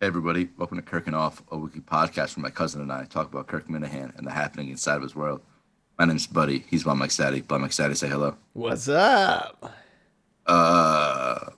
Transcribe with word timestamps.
Hey 0.00 0.06
everybody, 0.06 0.48
welcome 0.56 0.78
to 0.78 0.82
Kirk 0.82 1.08
and 1.08 1.14
Off, 1.14 1.42
a 1.50 1.58
weekly 1.58 1.82
podcast 1.82 2.34
where 2.34 2.42
my 2.42 2.48
cousin 2.48 2.80
and 2.80 2.90
I 2.90 3.04
talk 3.04 3.30
about 3.30 3.48
Kirk 3.48 3.68
Minihane 3.68 4.16
and 4.16 4.26
the 4.26 4.30
happening 4.30 4.70
inside 4.70 4.96
of 4.96 5.02
his 5.02 5.14
world. 5.14 5.42
My 5.98 6.06
name's 6.06 6.26
Buddy. 6.26 6.64
He's 6.70 6.84
Bob 6.84 6.96
Mike 6.96 7.10
Staddy. 7.10 7.46
Bob 7.46 7.60
Mike 7.60 7.72
Staddy, 7.72 7.94
say 7.94 8.08
hello. 8.08 8.34
What's 8.54 8.88
up? 8.88 9.74
Uh, 10.46 11.50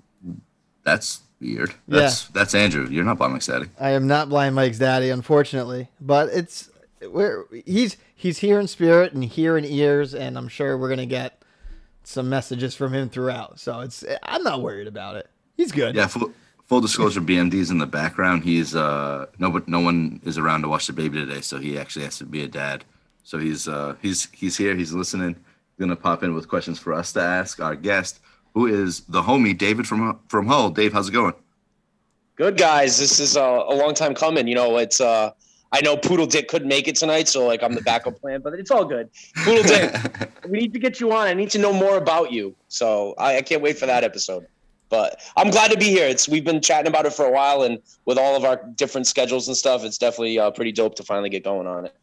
that's 0.82 1.20
weird. 1.40 1.72
That's 1.86 2.26
that's 2.30 2.52
Andrew. 2.57 2.89
You're 2.90 3.04
not 3.04 3.16
Bob 3.16 3.30
Mike 3.30 3.43
Staddy. 3.43 3.68
I 3.79 3.90
am 3.90 4.08
not 4.08 4.29
Blind 4.29 4.56
Mike's 4.56 4.79
daddy, 4.80 5.11
unfortunately, 5.11 5.88
but 6.00 6.29
it's 6.30 6.68
we're 7.00 7.44
he's 7.64 7.96
he's 8.13 8.38
here 8.38 8.58
in 8.58 8.66
spirit 8.66 9.13
and 9.13 9.22
here 9.22 9.57
in 9.57 9.64
ears, 9.64 10.16
and 10.16 10.36
I'm 10.36 10.49
sure 10.49 10.77
we're 10.77 10.88
gonna 10.88 11.07
get 11.07 11.40
some 12.02 12.29
messages 12.29 12.74
from 12.74 12.93
him 12.93 13.08
throughout. 13.08 13.61
So 13.61 13.79
it's 13.82 14.04
I'm 14.24 14.43
not 14.43 14.63
worried 14.63 14.88
about 14.88 15.14
it. 15.14 15.30
He's 15.57 15.71
good. 15.71 15.94
Yeah. 15.94 16.08
Full, 16.08 16.32
full 16.72 16.81
disclosure, 16.81 17.21
BMD's 17.21 17.71
in 17.71 17.76
the 17.76 17.86
background. 17.86 18.43
He's 18.43 18.75
uh 18.75 19.26
no, 19.39 19.50
but 19.50 19.68
no 19.68 19.80
one 19.80 20.22
is 20.25 20.39
around 20.39 20.63
to 20.63 20.68
watch 20.68 20.86
the 20.86 20.94
baby 20.94 21.18
today, 21.18 21.43
so 21.43 21.58
he 21.58 21.79
actually 21.79 22.07
has 22.07 22.17
to 22.17 22.25
be 22.25 22.44
a 22.44 22.49
dad. 22.49 22.82
So 23.25 23.36
he's 23.36 23.68
uh 23.68 23.94
he's 24.00 24.30
he's 24.32 24.57
here. 24.57 24.75
He's 24.75 24.94
listening. 24.94 25.35
He's 25.35 25.79
gonna 25.79 25.96
pop 25.96 26.22
in 26.22 26.32
with 26.32 26.49
questions 26.49 26.79
for 26.79 26.94
us 26.94 27.13
to 27.13 27.21
ask 27.21 27.61
our 27.61 27.77
guest, 27.77 28.21
who 28.54 28.68
is 28.68 29.00
the 29.00 29.21
homie 29.21 29.57
David 29.57 29.86
from 29.86 30.18
from 30.29 30.46
Hull. 30.46 30.71
Dave, 30.71 30.94
how's 30.94 31.11
it 31.11 31.13
going? 31.13 31.35
Good 32.36 32.56
guys. 32.56 32.98
This 32.98 33.20
is 33.20 33.36
a, 33.36 33.42
a 33.42 33.75
long 33.75 33.92
time 33.92 34.14
coming. 34.14 34.48
You 34.48 34.55
know, 34.55 34.78
it's 34.78 34.98
uh 34.98 35.33
I 35.72 35.83
know 35.83 35.98
Poodle 35.98 36.27
Dick 36.27 36.48
couldn't 36.48 36.69
make 36.69 36.89
it 36.89 36.97
tonight, 36.97 37.28
so 37.28 37.47
like 37.47 37.62
I'm 37.62 37.75
the 37.75 37.83
backup 37.83 38.18
plan, 38.18 38.41
but 38.41 38.55
it's 38.55 38.70
all 38.70 38.86
good. 38.86 39.11
Poodle 39.44 39.64
Dick, 39.64 39.94
we 40.48 40.61
need 40.61 40.72
to 40.72 40.78
get 40.78 41.00
you 41.00 41.12
on. 41.12 41.27
I 41.27 41.34
need 41.34 41.50
to 41.50 41.58
know 41.58 41.74
more 41.74 41.98
about 41.98 42.33
you. 42.33 42.56
So 42.68 43.14
I, 43.18 43.36
I 43.36 43.42
can't 43.42 43.61
wait 43.61 43.77
for 43.77 43.84
that 43.84 44.05
episode. 44.05 44.46
But 44.92 45.22
I'm 45.38 45.50
glad 45.50 45.70
to 45.70 45.78
be 45.78 45.86
here. 45.86 46.06
It's 46.06 46.28
we've 46.28 46.44
been 46.44 46.60
chatting 46.60 46.86
about 46.86 47.06
it 47.06 47.14
for 47.14 47.24
a 47.24 47.30
while, 47.30 47.62
and 47.62 47.78
with 48.04 48.18
all 48.18 48.36
of 48.36 48.44
our 48.44 48.62
different 48.74 49.06
schedules 49.06 49.48
and 49.48 49.56
stuff, 49.56 49.84
it's 49.84 49.96
definitely 49.96 50.38
uh, 50.38 50.50
pretty 50.50 50.70
dope 50.70 50.96
to 50.96 51.02
finally 51.02 51.30
get 51.30 51.42
going 51.42 51.66
on 51.66 51.86
it. 51.86 51.94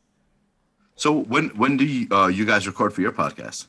So 0.95 1.19
when 1.19 1.49
when 1.49 1.77
do 1.77 1.85
you, 1.85 2.07
uh, 2.09 2.27
you 2.27 2.45
guys 2.45 2.65
record 2.65 2.91
for 2.91 3.01
your 3.01 3.11
podcast? 3.11 3.67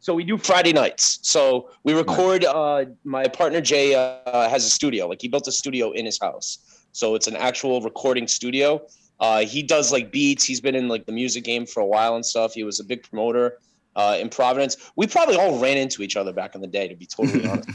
So 0.00 0.12
we 0.12 0.24
do 0.24 0.36
Friday 0.36 0.72
nights. 0.72 1.20
So 1.22 1.70
we 1.84 1.94
record. 1.94 2.44
Uh, 2.44 2.86
my 3.04 3.28
partner 3.28 3.60
Jay 3.60 3.94
uh, 3.94 4.48
has 4.48 4.64
a 4.64 4.70
studio. 4.70 5.06
Like 5.06 5.22
he 5.22 5.28
built 5.28 5.46
a 5.46 5.52
studio 5.52 5.92
in 5.92 6.04
his 6.04 6.18
house. 6.20 6.88
So 6.90 7.14
it's 7.14 7.28
an 7.28 7.36
actual 7.36 7.80
recording 7.80 8.26
studio. 8.26 8.84
Uh, 9.20 9.44
he 9.44 9.62
does 9.62 9.92
like 9.92 10.10
beats. 10.10 10.44
He's 10.44 10.60
been 10.60 10.74
in 10.74 10.88
like 10.88 11.06
the 11.06 11.12
music 11.12 11.44
game 11.44 11.64
for 11.64 11.78
a 11.80 11.86
while 11.86 12.16
and 12.16 12.26
stuff. 12.26 12.54
He 12.54 12.64
was 12.64 12.80
a 12.80 12.84
big 12.84 13.04
promoter 13.04 13.58
uh, 13.94 14.16
in 14.18 14.28
Providence. 14.28 14.76
We 14.96 15.06
probably 15.06 15.36
all 15.36 15.60
ran 15.60 15.76
into 15.76 16.02
each 16.02 16.16
other 16.16 16.32
back 16.32 16.56
in 16.56 16.60
the 16.60 16.66
day, 16.66 16.88
to 16.88 16.96
be 16.96 17.06
totally 17.06 17.46
honest. 17.48 17.70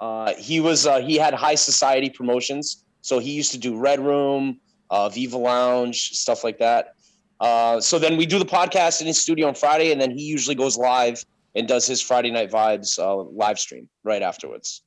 Uh, 0.00 0.34
he 0.34 0.60
was 0.60 0.86
uh, 0.86 1.00
he 1.00 1.16
had 1.16 1.34
high 1.34 1.54
society 1.54 2.10
promotions, 2.10 2.84
so 3.00 3.18
he 3.18 3.32
used 3.32 3.50
to 3.52 3.58
do 3.58 3.76
Red 3.76 4.00
Room, 4.00 4.60
uh, 4.90 5.08
Viva 5.08 5.36
Lounge, 5.36 6.10
stuff 6.10 6.44
like 6.44 6.58
that. 6.58 6.94
Uh, 7.40 7.80
so 7.80 7.98
then 7.98 8.16
we 8.16 8.26
do 8.26 8.38
the 8.38 8.44
podcast 8.44 9.00
in 9.00 9.06
his 9.06 9.20
studio 9.20 9.48
on 9.48 9.54
Friday, 9.54 9.92
and 9.92 10.00
then 10.00 10.10
he 10.10 10.22
usually 10.22 10.54
goes 10.54 10.76
live 10.76 11.24
and 11.54 11.66
does 11.66 11.86
his 11.86 12.00
Friday 12.00 12.30
Night 12.30 12.50
Vibes 12.50 12.98
uh, 12.98 13.16
live 13.16 13.58
stream 13.58 13.88
right 14.04 14.22
afterwards. 14.22 14.82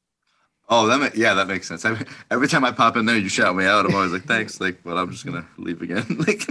Oh, 0.70 0.88
that 0.88 1.18
yeah, 1.18 1.34
that 1.34 1.48
makes 1.48 1.68
sense. 1.68 1.84
Every, 1.84 2.06
every 2.30 2.48
time 2.48 2.64
I 2.64 2.72
pop 2.72 2.96
in 2.96 3.06
there, 3.06 3.18
you 3.18 3.28
shout 3.28 3.56
me 3.56 3.66
out. 3.66 3.86
I'm 3.86 3.94
always 3.94 4.12
like, 4.12 4.24
thanks, 4.24 4.62
like, 4.62 4.82
but 4.84 4.98
I'm 4.98 5.12
just 5.12 5.26
gonna 5.26 5.46
leave 5.58 5.82
again. 5.82 6.06
like, 6.28 6.48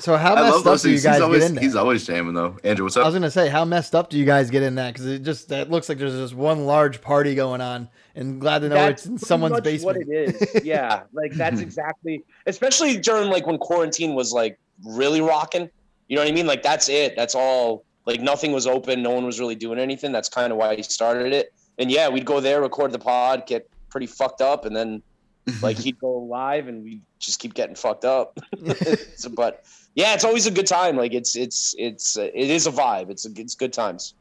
So 0.00 0.16
how 0.16 0.34
I 0.34 0.40
love 0.40 0.44
messed 0.44 0.58
up 0.58 0.64
those 0.64 0.82
do 0.82 0.90
you 0.90 1.00
guys 1.00 1.16
He's 1.16 1.22
always 1.22 1.40
get 1.40 1.48
in 1.48 1.54
there? 1.54 1.64
he's 1.64 1.74
always 1.74 2.06
jamming 2.06 2.34
though. 2.34 2.56
Andrew, 2.62 2.84
what's 2.84 2.96
up? 2.96 3.04
I 3.04 3.06
was 3.06 3.14
gonna 3.14 3.30
say, 3.30 3.48
how 3.48 3.64
messed 3.64 3.94
up 3.94 4.10
do 4.10 4.18
you 4.18 4.24
guys 4.24 4.50
get 4.50 4.62
in 4.62 4.76
that? 4.76 4.92
Because 4.92 5.06
it 5.06 5.22
just 5.22 5.48
that 5.48 5.70
looks 5.70 5.88
like 5.88 5.98
there's 5.98 6.14
just 6.14 6.34
one 6.34 6.66
large 6.66 7.00
party 7.00 7.34
going 7.34 7.60
on, 7.60 7.88
and 8.14 8.40
glad 8.40 8.60
to 8.60 8.68
know 8.68 8.86
it's 8.86 9.06
in 9.06 9.18
someone's 9.18 9.52
much 9.52 9.64
basement. 9.64 10.06
What 10.06 10.08
it 10.08 10.34
is, 10.34 10.60
yeah. 10.64 11.02
Like 11.12 11.32
that's 11.32 11.60
exactly, 11.60 12.22
especially 12.46 12.98
during 12.98 13.30
like 13.30 13.46
when 13.46 13.58
quarantine 13.58 14.14
was 14.14 14.32
like 14.32 14.58
really 14.84 15.20
rocking. 15.20 15.68
You 16.08 16.16
know 16.16 16.22
what 16.22 16.30
I 16.30 16.34
mean? 16.34 16.46
Like 16.46 16.62
that's 16.62 16.88
it. 16.88 17.16
That's 17.16 17.34
all. 17.34 17.84
Like 18.06 18.20
nothing 18.20 18.52
was 18.52 18.66
open. 18.66 19.02
No 19.02 19.10
one 19.10 19.26
was 19.26 19.38
really 19.38 19.54
doing 19.54 19.78
anything. 19.78 20.12
That's 20.12 20.28
kind 20.28 20.52
of 20.52 20.58
why 20.58 20.76
he 20.76 20.82
started 20.82 21.32
it. 21.32 21.52
And 21.78 21.90
yeah, 21.90 22.08
we'd 22.08 22.24
go 22.24 22.40
there, 22.40 22.62
record 22.62 22.92
the 22.92 22.98
pod, 22.98 23.46
get 23.46 23.68
pretty 23.90 24.06
fucked 24.06 24.40
up, 24.40 24.64
and 24.64 24.74
then 24.74 25.02
like 25.62 25.78
he'd 25.78 25.98
go 25.98 26.12
live, 26.12 26.68
and 26.68 26.82
we 26.82 27.00
just 27.18 27.38
keep 27.38 27.54
getting 27.54 27.74
fucked 27.74 28.04
up. 28.04 28.38
so, 29.16 29.28
but 29.28 29.64
yeah, 29.98 30.14
it's 30.14 30.22
always 30.22 30.46
a 30.46 30.52
good 30.52 30.68
time. 30.68 30.96
Like 30.96 31.12
it's 31.12 31.34
it's 31.34 31.74
it's 31.76 32.16
uh, 32.16 32.30
it 32.32 32.50
is 32.50 32.68
a 32.68 32.70
vibe. 32.70 33.10
It's 33.10 33.26
a, 33.26 33.30
it's 33.34 33.56
good 33.56 33.72
times. 33.72 34.14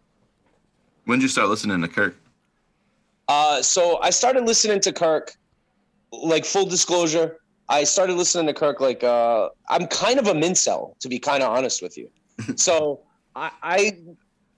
when 1.06 1.20
did 1.20 1.24
you 1.26 1.30
start 1.30 1.50
listening 1.50 1.80
to 1.82 1.88
Kirk? 1.88 2.16
Uh, 3.28 3.62
so 3.62 4.02
I 4.02 4.10
started 4.10 4.46
listening 4.46 4.80
to 4.80 4.92
Kirk, 4.92 5.36
like 6.12 6.46
full 6.46 6.66
disclosure. 6.66 7.38
I 7.70 7.84
started 7.84 8.16
listening 8.16 8.48
to 8.48 8.56
Kirk 8.56 8.80
like 8.80 9.04
uh, 9.04 9.50
I'm 9.70 9.86
kind 9.86 10.18
of 10.18 10.26
a 10.26 10.34
mincel, 10.34 10.98
to 11.00 11.10
be 11.10 11.20
kind 11.20 11.44
of 11.44 11.56
honest 11.56 11.84
with 11.84 11.96
you. 11.96 12.10
so 12.56 13.02
I, 13.36 13.52
I 13.62 13.98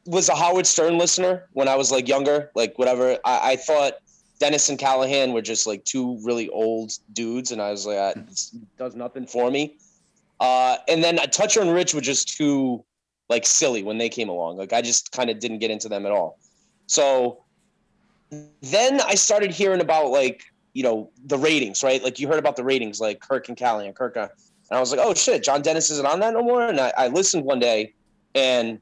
was 0.06 0.29
a 0.29 0.35
Howard 0.35 0.68
Stern 0.68 0.97
listener 0.97 1.50
when 1.52 1.68
I 1.68 1.75
was 1.75 1.91
like 1.91 2.08
younger, 2.08 2.50
like 2.56 2.79
whatever. 2.79 3.18
I, 3.25 3.52
I 3.52 3.56
thought 3.58 3.96
Dennis 4.40 4.69
and 4.69 4.79
Callahan 4.79 5.34
were 5.34 5.41
just 5.41 5.68
like 5.68 5.84
two 5.84 6.18
really 6.24 6.47
old 6.47 6.94
dudes, 7.12 7.52
and 7.52 7.62
I 7.62 7.72
was 7.72 7.85
like, 7.85 7.97
uh, 7.97 8.13
it 8.16 8.40
does 8.78 8.96
nothing 8.96 9.28
for 9.28 9.52
me. 9.52 9.75
Uh, 10.40 10.78
and 10.88 11.04
then 11.04 11.18
Toucher 11.32 11.62
and 11.62 11.74
Rich 11.74 11.94
were 11.94 12.02
just 12.02 12.38
too 12.38 12.84
like 13.30 13.46
silly 13.46 13.84
when 13.84 13.98
they 13.98 14.10
came 14.10 14.30
along. 14.30 14.58
Like 14.58 14.74
I 14.74 14.82
just 14.82 15.12
kind 15.12 15.30
of 15.30 15.40
didn't 15.40 15.60
get 15.60 15.72
into 15.72 15.90
them 15.90 16.06
at 16.06 16.12
all. 16.12 16.40
So 16.88 17.44
then 18.62 19.02
I 19.02 19.16
started 19.16 19.52
hearing 19.52 19.82
about 19.82 20.10
like 20.10 20.44
you 20.74 20.84
know 20.84 21.12
the 21.26 21.38
ratings, 21.38 21.84
right? 21.84 22.04
Like 22.04 22.20
you 22.20 22.28
heard 22.28 22.40
about 22.40 22.56
the 22.56 22.64
ratings, 22.64 23.00
like 23.00 23.20
Kirk 23.20 23.50
and 23.50 23.58
Callie 23.58 23.86
and 23.86 23.96
Kirk, 23.96 24.18
uh, 24.18 24.28
and 24.70 24.78
I 24.78 24.80
was 24.80 24.92
like, 24.92 25.00
oh 25.04 25.14
shit, 25.14 25.44
John 25.44 25.62
Dennis 25.62 25.90
isn't 25.90 26.06
on 26.06 26.20
that 26.20 26.34
no 26.34 26.44
more. 26.44 26.66
And 26.66 26.80
I, 26.80 26.94
I 26.98 27.08
listened 27.08 27.44
one 27.44 27.60
day, 27.60 27.94
and 28.36 28.80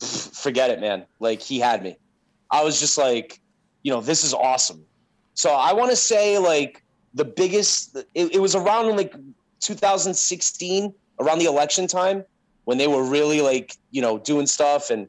forget 0.00 0.70
it, 0.70 0.80
man. 0.80 1.04
Like 1.20 1.40
he 1.40 1.58
had 1.58 1.82
me. 1.82 1.96
I 2.50 2.62
was 2.62 2.78
just 2.78 2.96
like, 2.96 3.40
you 3.82 3.92
know, 3.92 4.00
this 4.00 4.24
is 4.24 4.34
awesome. 4.34 4.84
So 5.34 5.50
I 5.50 5.72
want 5.72 5.90
to 5.90 5.96
say 5.96 6.38
like 6.38 6.82
the 7.14 7.24
biggest. 7.24 7.96
It, 8.14 8.34
it 8.34 8.40
was 8.40 8.54
around 8.54 8.94
like 8.96 9.14
2016, 9.60 10.92
around 11.20 11.38
the 11.38 11.46
election 11.46 11.86
time, 11.86 12.24
when 12.64 12.78
they 12.78 12.86
were 12.86 13.04
really 13.04 13.40
like 13.40 13.76
you 13.90 14.02
know 14.02 14.18
doing 14.18 14.46
stuff 14.46 14.90
and 14.90 15.08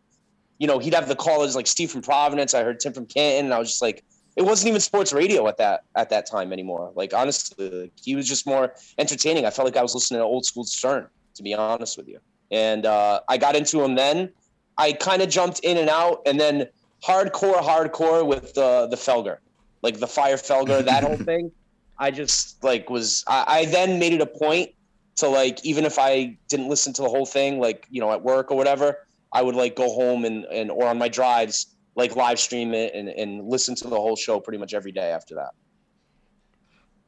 you 0.60 0.68
know, 0.68 0.80
he'd 0.80 0.94
have 0.94 1.08
the 1.08 1.16
callers 1.16 1.56
like 1.56 1.68
Steve 1.68 1.92
from 1.92 2.02
Providence. 2.02 2.54
I 2.54 2.64
heard 2.64 2.80
Tim 2.80 2.94
from 2.94 3.06
Canton, 3.06 3.46
and 3.46 3.54
I 3.54 3.60
was 3.60 3.70
just 3.70 3.82
like, 3.82 4.04
it 4.36 4.44
wasn't 4.44 4.70
even 4.70 4.82
sports 4.82 5.14
radio 5.14 5.48
at 5.48 5.58
that 5.58 5.82
at 5.96 6.10
that 6.10 6.26
time 6.26 6.54
anymore. 6.54 6.92
Like 6.96 7.14
honestly, 7.14 7.70
like, 7.70 7.92
he 8.02 8.16
was 8.16 8.28
just 8.28 8.46
more 8.46 8.74
entertaining. 8.98 9.46
I 9.46 9.50
felt 9.50 9.66
like 9.66 9.78
I 9.78 9.82
was 9.82 9.96
listening 9.96 10.20
to 10.20 10.26
old 10.26 10.46
school 10.46 10.64
Stern, 10.64 11.08
to 11.36 11.44
be 11.44 11.54
honest 11.54 11.98
with 11.98 12.08
you. 12.08 12.20
And 12.52 12.86
uh, 12.86 13.22
I 13.28 13.38
got 13.38 13.56
into 13.56 13.84
him 13.84 13.96
then. 13.96 14.32
I 14.78 14.94
kind 14.94 15.24
of 15.24 15.30
jumped 15.30 15.60
in 15.62 15.78
and 15.78 15.90
out, 15.90 16.22
and 16.28 16.40
then 16.40 16.68
hardcore, 17.04 17.60
hardcore 17.62 18.26
with 18.26 18.54
the 18.54 18.88
the 18.90 18.96
Felger, 18.96 19.38
like 19.82 20.00
the 20.00 20.08
Fire 20.08 20.38
Felger, 20.38 20.84
that 20.86 21.04
whole 21.04 21.18
thing. 21.32 21.52
I 22.00 22.12
just 22.12 22.64
like 22.64 22.90
was. 22.90 23.24
I, 23.28 23.44
I 23.48 23.66
then 23.66 24.00
made 24.00 24.14
it 24.14 24.22
a 24.22 24.26
point 24.26 24.72
to 25.18 25.28
like 25.28 25.64
even 25.66 25.84
if 25.86 25.98
I 25.98 26.38
didn't 26.48 26.70
listen 26.70 26.94
to 26.94 27.02
the 27.02 27.10
whole 27.10 27.26
thing, 27.26 27.60
like 27.60 27.86
you 27.90 28.00
know 28.02 28.12
at 28.12 28.22
work 28.24 28.52
or 28.52 28.58
whatever. 28.58 28.98
I 29.34 29.42
would 29.42 29.56
like 29.56 29.76
go 29.76 29.90
home 29.94 30.24
and, 30.24 30.46
and 30.46 30.72
or 30.72 30.88
on 30.88 30.98
my 30.98 31.10
drives, 31.10 31.76
like 31.96 32.16
live 32.16 32.40
stream 32.40 32.74
it 32.74 32.94
and, 32.96 33.10
and 33.10 33.46
listen 33.48 33.76
to 33.76 33.88
the 33.90 33.98
whole 33.98 34.16
show 34.16 34.40
pretty 34.40 34.58
much 34.58 34.74
every 34.74 34.94
day 34.94 35.12
after 35.12 35.36
that. 35.36 35.50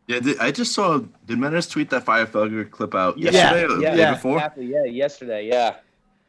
Yeah, 0.07 0.19
did, 0.19 0.39
I 0.39 0.51
just 0.51 0.73
saw. 0.73 1.00
Did 1.27 1.38
Menace 1.39 1.67
tweet 1.67 1.89
that 1.91 2.03
Fire 2.03 2.25
Felger 2.25 2.69
clip 2.69 2.94
out 2.95 3.18
Yeah, 3.18 3.31
yesterday 3.31 3.63
or 3.63 3.77
the 3.77 3.81
yeah, 3.83 3.91
day 3.91 3.97
yeah, 4.00 4.13
before? 4.15 4.36
Exactly. 4.38 4.65
Yeah, 4.65 4.83
yesterday. 4.86 5.47
Yeah. 5.47 5.75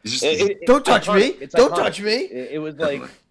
It's 0.04 0.12
just, 0.12 0.24
It- 0.24 0.40
it- 0.50 0.66
Don't 0.66 0.80
it's 0.80 0.88
touch 0.88 1.08
me! 1.08 1.22
It's 1.40 1.54
Don't 1.54 1.72
iconic. 1.72 1.76
touch 1.76 2.00
me! 2.02 2.12
It, 2.12 2.50
it 2.52 2.58
was 2.58 2.76
like 2.76 3.02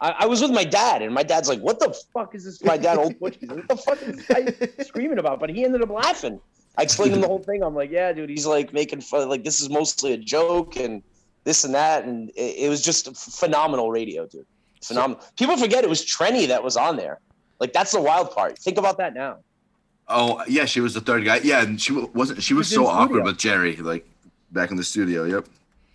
I, 0.00 0.10
I 0.20 0.26
was 0.26 0.40
with 0.40 0.50
my 0.50 0.64
dad, 0.64 1.02
and 1.02 1.12
my 1.14 1.22
dad's 1.22 1.48
like, 1.48 1.60
"What 1.60 1.78
the 1.78 1.94
fuck 2.14 2.34
is 2.34 2.44
this?" 2.44 2.62
My 2.64 2.76
dad, 2.76 2.98
old 2.98 3.18
Butch, 3.18 3.36
"What 3.42 3.68
the 3.68 3.76
fuck 3.76 4.00
is 4.02 4.16
this 4.16 4.26
guy 4.26 4.82
screaming 4.84 5.18
about?" 5.18 5.40
But 5.40 5.50
he 5.50 5.64
ended 5.64 5.82
up 5.82 5.90
laughing. 5.90 6.40
I 6.78 6.82
explained 6.82 7.14
him 7.14 7.20
the 7.20 7.26
whole 7.26 7.42
thing. 7.42 7.62
I'm 7.62 7.74
like, 7.74 7.90
"Yeah, 7.90 8.12
dude, 8.12 8.30
he's 8.30 8.46
like 8.46 8.72
making 8.72 9.02
fun. 9.02 9.28
Like 9.28 9.44
this 9.44 9.60
is 9.60 9.68
mostly 9.68 10.12
a 10.12 10.16
joke 10.16 10.76
and 10.76 11.02
this 11.44 11.64
and 11.64 11.74
that." 11.74 12.04
And 12.04 12.30
it, 12.30 12.64
it 12.64 12.68
was 12.68 12.82
just 12.82 13.14
phenomenal 13.16 13.90
radio, 13.90 14.26
dude. 14.26 14.46
Phenomenal. 14.82 15.22
People 15.36 15.56
forget 15.58 15.84
it 15.84 15.90
was 15.90 16.04
Trenni 16.04 16.48
that 16.48 16.62
was 16.62 16.76
on 16.76 16.96
there. 16.96 17.20
Like 17.58 17.72
that's 17.74 17.92
the 17.92 18.00
wild 18.00 18.30
part. 18.30 18.58
Think 18.58 18.78
about 18.78 18.96
that 18.98 19.12
now. 19.14 19.38
oh 20.08 20.42
yeah, 20.48 20.64
she 20.64 20.80
was 20.80 20.94
the 20.94 21.02
third 21.02 21.24
guy. 21.26 21.40
Yeah, 21.42 21.62
and 21.62 21.78
she 21.80 21.92
wasn't. 21.92 22.42
She 22.42 22.54
was 22.54 22.68
was 22.68 22.74
so 22.74 22.86
awkward 22.86 23.24
with 23.24 23.36
Gerry, 23.36 23.76
like 23.76 24.08
back 24.52 24.70
in 24.70 24.76
the 24.78 24.84
studio. 24.84 25.24
Yep. 25.24 25.46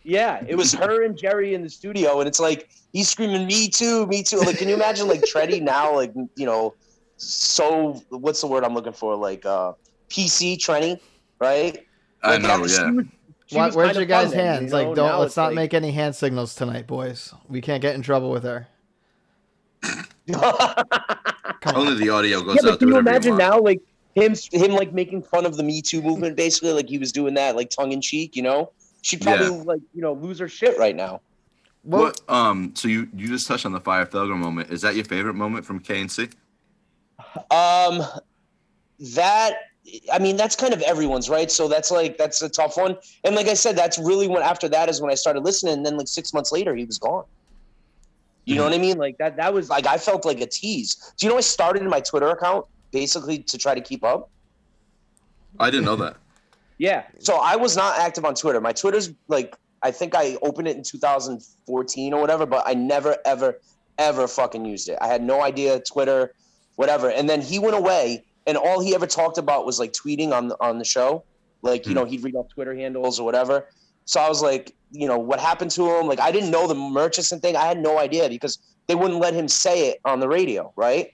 Yeah, 0.07 0.43
it 0.47 0.55
was 0.55 0.71
her 0.73 1.03
and 1.03 1.17
Gerry 1.17 1.55
in 1.55 1.63
the 1.63 1.69
studio, 1.69 2.19
and 2.19 2.27
it's 2.27 2.39
like 2.39 2.69
he's 2.93 3.09
screaming, 3.09 3.47
"Me 3.47 3.67
too, 3.67 4.05
me 4.05 4.21
too!" 4.21 4.37
Like, 4.37 4.57
can 4.59 4.69
you 4.69 4.75
imagine 4.75 5.07
like 5.07 5.21
Trenni 5.21 5.59
now, 5.61 5.93
like 5.95 6.13
you 6.35 6.45
know, 6.45 6.75
so 7.17 8.01
what's 8.09 8.39
the 8.39 8.47
word 8.47 8.63
I'm 8.63 8.75
looking 8.75 8.93
for? 8.93 9.15
Like 9.15 9.45
uh 9.47 9.73
PC 10.09 10.57
Trenni, 10.57 10.99
right? 11.39 11.83
I 12.21 12.37
know. 12.37 12.47
Yeah. 12.65 12.91
was- 12.91 13.05
she 13.47 13.57
Why, 13.57 13.69
where's 13.69 13.95
your 13.95 14.05
guys' 14.05 14.29
fun 14.29 14.37
then, 14.37 14.45
hands? 14.47 14.61
you 14.63 14.69
know? 14.69 14.87
Like, 14.87 14.95
don't 14.95 15.07
Now 15.07 15.19
let's 15.19 15.37
not 15.37 15.47
like- 15.47 15.55
make 15.55 15.73
any 15.75 15.91
hand 15.91 16.15
signals 16.15 16.55
tonight, 16.55 16.87
boys. 16.87 17.31
We 17.47 17.61
can't 17.61 17.79
get 17.81 17.93
in 17.93 18.01
trouble 18.01 18.31
with 18.31 18.43
her. 18.43 18.67
On. 19.83 20.05
Only 21.75 21.95
the 21.95 22.09
audio 22.09 22.41
goes 22.41 22.55
yeah, 22.55 22.61
but 22.63 22.73
out. 22.73 22.79
can 22.79 22.87
you 22.89 22.97
imagine 22.97 23.31
want. 23.37 23.39
now, 23.39 23.59
like 23.59 23.81
him 24.15 24.33
him 24.51 24.71
like 24.71 24.93
making 24.93 25.21
fun 25.23 25.45
of 25.45 25.57
the 25.57 25.63
Me 25.63 25.81
Too 25.81 26.01
movement, 26.01 26.35
basically, 26.35 26.73
like 26.73 26.89
he 26.89 26.97
was 26.97 27.11
doing 27.11 27.33
that 27.35 27.55
like 27.55 27.69
tongue 27.69 27.91
in 27.91 28.01
cheek, 28.01 28.35
you 28.35 28.41
know. 28.41 28.71
She'd 29.05 29.21
probably 29.21 29.45
Yeah. 29.55 29.63
like 29.65 29.81
you 29.93 30.01
know 30.01 30.13
lose 30.13 30.39
her 30.39 30.47
shit 30.47 30.79
right 30.79 30.95
now. 30.95 31.21
Well, 31.83 32.05
what? 32.05 32.21
Um. 32.27 32.71
So 32.73 32.87
you 32.87 33.07
you 33.15 33.27
just 33.27 33.45
touched 33.47 33.63
on 33.67 33.71
the 33.71 33.79
Fire 33.79 34.03
Felger 34.07 34.35
moment. 34.35 34.71
Is 34.71 34.81
that 34.81 34.95
your 34.95 35.05
favorite 35.05 35.35
moment 35.35 35.63
from 35.63 35.79
KNC? 35.79 36.31
Um, 37.51 38.01
that 39.13 39.53
I 40.11 40.17
mean, 40.17 40.37
that's 40.37 40.55
kind 40.55 40.73
of 40.73 40.81
everyone's 40.81 41.29
right. 41.29 41.51
So 41.51 41.67
that's 41.67 41.91
like 41.91 42.17
that's 42.17 42.41
a 42.41 42.49
tough 42.49 42.77
one. 42.77 42.97
And 43.23 43.35
like 43.35 43.47
I 43.47 43.53
said, 43.53 43.75
that's 43.75 43.99
really 43.99 44.27
when 44.27 44.41
after 44.41 44.67
that 44.69 44.89
is 44.89 44.99
when 45.01 45.11
I 45.11 45.15
started 45.15 45.43
listening. 45.43 45.75
And 45.75 45.85
then 45.85 45.97
like 45.97 46.07
six 46.07 46.33
months 46.33 46.51
later, 46.51 46.75
he 46.75 46.83
was 46.85 46.97
gone. 46.97 47.25
You 48.45 48.55
know 48.55 48.63
what 48.63 48.73
I 48.73 48.79
mean? 48.79 48.97
Like 48.97 49.19
that. 49.19 49.37
That 49.37 49.53
was 49.53 49.69
like 49.69 49.85
I 49.85 49.99
felt 49.99 50.25
like 50.25 50.41
a 50.41 50.47
tease. 50.47 51.13
Do 51.17 51.27
you 51.27 51.31
know 51.31 51.37
I 51.37 51.41
started 51.41 51.83
my 51.83 51.99
Twitter 51.99 52.29
account 52.31 52.65
basically 52.91 53.37
to 53.37 53.57
try 53.59 53.75
to 53.75 53.81
keep 53.81 54.03
up? 54.03 54.31
I 55.59 55.69
didn't 55.69 55.85
know 55.85 55.95
that. 55.97 56.17
Yeah. 56.77 57.03
So 57.19 57.35
I 57.35 57.55
was 57.55 57.75
not 57.75 57.97
active 57.99 58.25
on 58.25 58.35
Twitter. 58.35 58.59
My 58.59 58.73
Twitter's 58.73 59.11
like 59.27 59.55
I 59.81 59.91
think 59.91 60.15
I 60.15 60.37
opened 60.41 60.67
it 60.67 60.75
in 60.75 60.83
2014 60.83 62.13
or 62.13 62.21
whatever, 62.21 62.45
but 62.45 62.63
I 62.65 62.73
never 62.73 63.17
ever 63.25 63.59
ever 63.97 64.27
fucking 64.27 64.65
used 64.65 64.89
it. 64.89 64.97
I 65.01 65.07
had 65.07 65.23
no 65.23 65.41
idea 65.41 65.79
Twitter, 65.79 66.33
whatever. 66.75 67.09
And 67.09 67.29
then 67.29 67.41
he 67.41 67.59
went 67.59 67.75
away, 67.75 68.25
and 68.47 68.57
all 68.57 68.81
he 68.81 68.93
ever 68.95 69.07
talked 69.07 69.37
about 69.37 69.65
was 69.65 69.79
like 69.79 69.93
tweeting 69.93 70.31
on 70.31 70.47
the 70.49 70.57
on 70.59 70.79
the 70.79 70.85
show. 70.85 71.23
Like 71.61 71.85
you 71.85 71.91
hmm. 71.91 71.99
know 71.99 72.05
he'd 72.05 72.23
read 72.23 72.35
off 72.35 72.49
Twitter 72.49 72.75
handles 72.75 73.19
or 73.19 73.25
whatever. 73.25 73.67
So 74.05 74.19
I 74.19 74.29
was 74.29 74.41
like, 74.41 74.75
you 74.91 75.07
know, 75.07 75.17
what 75.17 75.39
happened 75.39 75.71
to 75.71 75.89
him? 75.95 76.07
Like 76.07 76.19
I 76.19 76.31
didn't 76.31 76.51
know 76.51 76.67
the 76.67 76.75
Murchison 76.75 77.39
thing. 77.39 77.55
I 77.55 77.65
had 77.65 77.79
no 77.79 77.97
idea 77.97 78.29
because 78.29 78.59
they 78.87 78.95
wouldn't 78.95 79.19
let 79.19 79.33
him 79.33 79.47
say 79.47 79.89
it 79.89 79.99
on 80.05 80.19
the 80.19 80.27
radio, 80.27 80.71
right? 80.75 81.11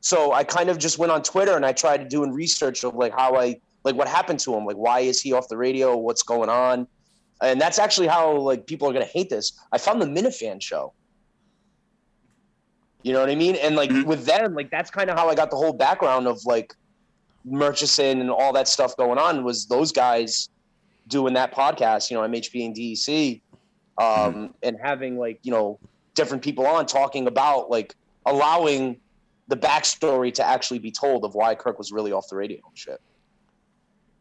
So 0.00 0.32
I 0.32 0.44
kind 0.44 0.68
of 0.68 0.78
just 0.78 0.98
went 0.98 1.12
on 1.12 1.22
Twitter 1.22 1.56
and 1.56 1.64
I 1.64 1.72
tried 1.72 2.08
doing 2.08 2.32
research 2.32 2.84
of 2.84 2.94
like 2.94 3.12
how 3.12 3.36
I 3.36 3.60
like 3.84 3.94
what 3.96 4.08
happened 4.08 4.40
to 4.40 4.54
him? 4.54 4.64
Like 4.64 4.76
why 4.76 5.00
is 5.00 5.20
he 5.20 5.32
off 5.32 5.48
the 5.48 5.56
radio? 5.56 5.96
What's 5.96 6.22
going 6.22 6.48
on? 6.48 6.86
And 7.42 7.60
that's 7.60 7.78
actually 7.78 8.06
how 8.06 8.36
like 8.38 8.66
people 8.66 8.88
are 8.88 8.92
gonna 8.92 9.04
hate 9.04 9.28
this. 9.30 9.52
I 9.72 9.78
found 9.78 10.00
the 10.00 10.06
minifan 10.06 10.62
show. 10.62 10.94
You 13.02 13.12
know 13.12 13.20
what 13.20 13.28
i 13.28 13.34
mean? 13.34 13.56
And 13.56 13.76
like 13.76 13.90
Mhm. 13.90 14.06
with 14.06 14.24
them 14.24 14.54
like 14.54 14.70
that's 14.70 14.90
kind 14.90 15.10
of 15.10 15.18
how 15.18 15.28
i 15.28 15.34
got 15.34 15.50
the 15.50 15.56
whole 15.56 15.74
background 15.74 16.26
of 16.26 16.38
like 16.46 16.74
murchison 17.44 18.20
and 18.22 18.30
all 18.30 18.52
that 18.54 18.66
stuff 18.66 18.96
going 18.96 19.18
on 19.18 19.44
was 19.44 19.66
those 19.66 19.92
guys 19.92 20.48
doing 21.08 21.34
that 21.34 21.52
podcast 21.54 22.10
you 22.10 22.16
know 22.16 22.22
mhp 22.26 22.64
and 22.64 22.74
dec 22.74 23.42
um 23.98 24.54
and 24.62 24.78
having 24.82 25.18
like 25.18 25.38
you 25.42 25.52
know 25.52 25.78
different 26.14 26.42
people 26.42 26.66
on 26.66 26.86
talking 26.86 27.26
about 27.26 27.68
like 27.68 27.94
allowing 28.24 28.98
the 29.48 29.56
backstory 29.56 30.32
to 30.32 30.42
actually 30.42 30.78
be 30.78 30.90
told 30.90 31.22
of 31.26 31.34
why 31.34 31.54
kirk 31.54 31.76
was 31.76 31.92
really 31.92 32.12
off 32.12 32.26
the 32.30 32.36
radio 32.36 32.56
and 32.66 32.78
shit 32.78 32.98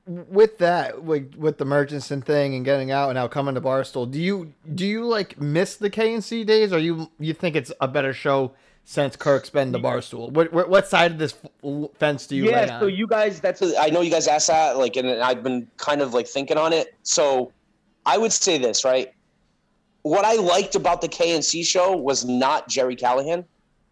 with 0.06 0.58
that, 0.58 1.04
with, 1.04 1.36
with 1.36 1.58
the 1.58 1.66
Murchison 1.66 2.22
thing 2.22 2.56
and 2.56 2.66
getting 2.66 2.92
out 2.92 3.10
and 3.10 3.16
now 3.16 3.28
coming 3.28 3.56
to 3.56 3.62
Barstool, 3.62 4.10
do 4.10 4.20
you 4.20 4.54
do 4.74 4.86
you 4.86 5.06
like 5.06 5.40
miss 5.40 5.76
the 5.76 5.90
KNC 5.90 6.46
days, 6.46 6.74
or 6.74 6.80
you 6.80 7.10
you 7.20 7.34
think 7.34 7.56
it's 7.56 7.72
a 7.80 7.88
better 7.88 8.14
show 8.14 8.52
since 8.84 9.16
Kirk's 9.16 9.50
been 9.50 9.72
the 9.72 9.80
Barstool? 9.80 10.32
What 10.32 10.52
what, 10.52 10.70
what 10.70 10.88
side 10.88 11.12
of 11.12 11.18
this 11.20 11.36
fence 11.98 12.28
do 12.28 12.36
you 12.36 12.50
yeah 12.50 12.80
so 12.80 12.88
you 12.88 13.08
guys 13.08 13.40
that's 13.40 13.62
a, 13.62 13.80
i 13.80 13.90
know 13.90 14.02
you 14.02 14.12
guys 14.12 14.28
asked 14.28 14.48
that 14.48 14.78
like 14.78 14.98
and 14.98 15.08
i've 15.22 15.42
been 15.42 15.68
kind 15.78 16.02
of 16.02 16.14
like 16.14 16.28
thinking 16.28 16.58
on 16.58 16.74
it. 16.74 16.96
So 17.04 17.52
i 18.06 18.18
would 18.18 18.34
say 18.34 18.58
this 18.58 18.84
right? 18.84 19.14
What 20.02 20.26
i 20.26 20.34
liked 20.36 20.76
about 20.76 21.00
the 21.00 21.08
knc 21.08 21.66
show 21.66 21.96
was 21.96 22.26
not 22.26 22.68
gerry 22.68 22.98
callahan. 22.98 23.46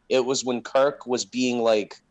It 0.10 0.26
was 0.26 0.44
when 0.44 0.62
kirk 0.62 1.08
was 1.08 1.24
being 1.24 1.60
like 1.60 2.02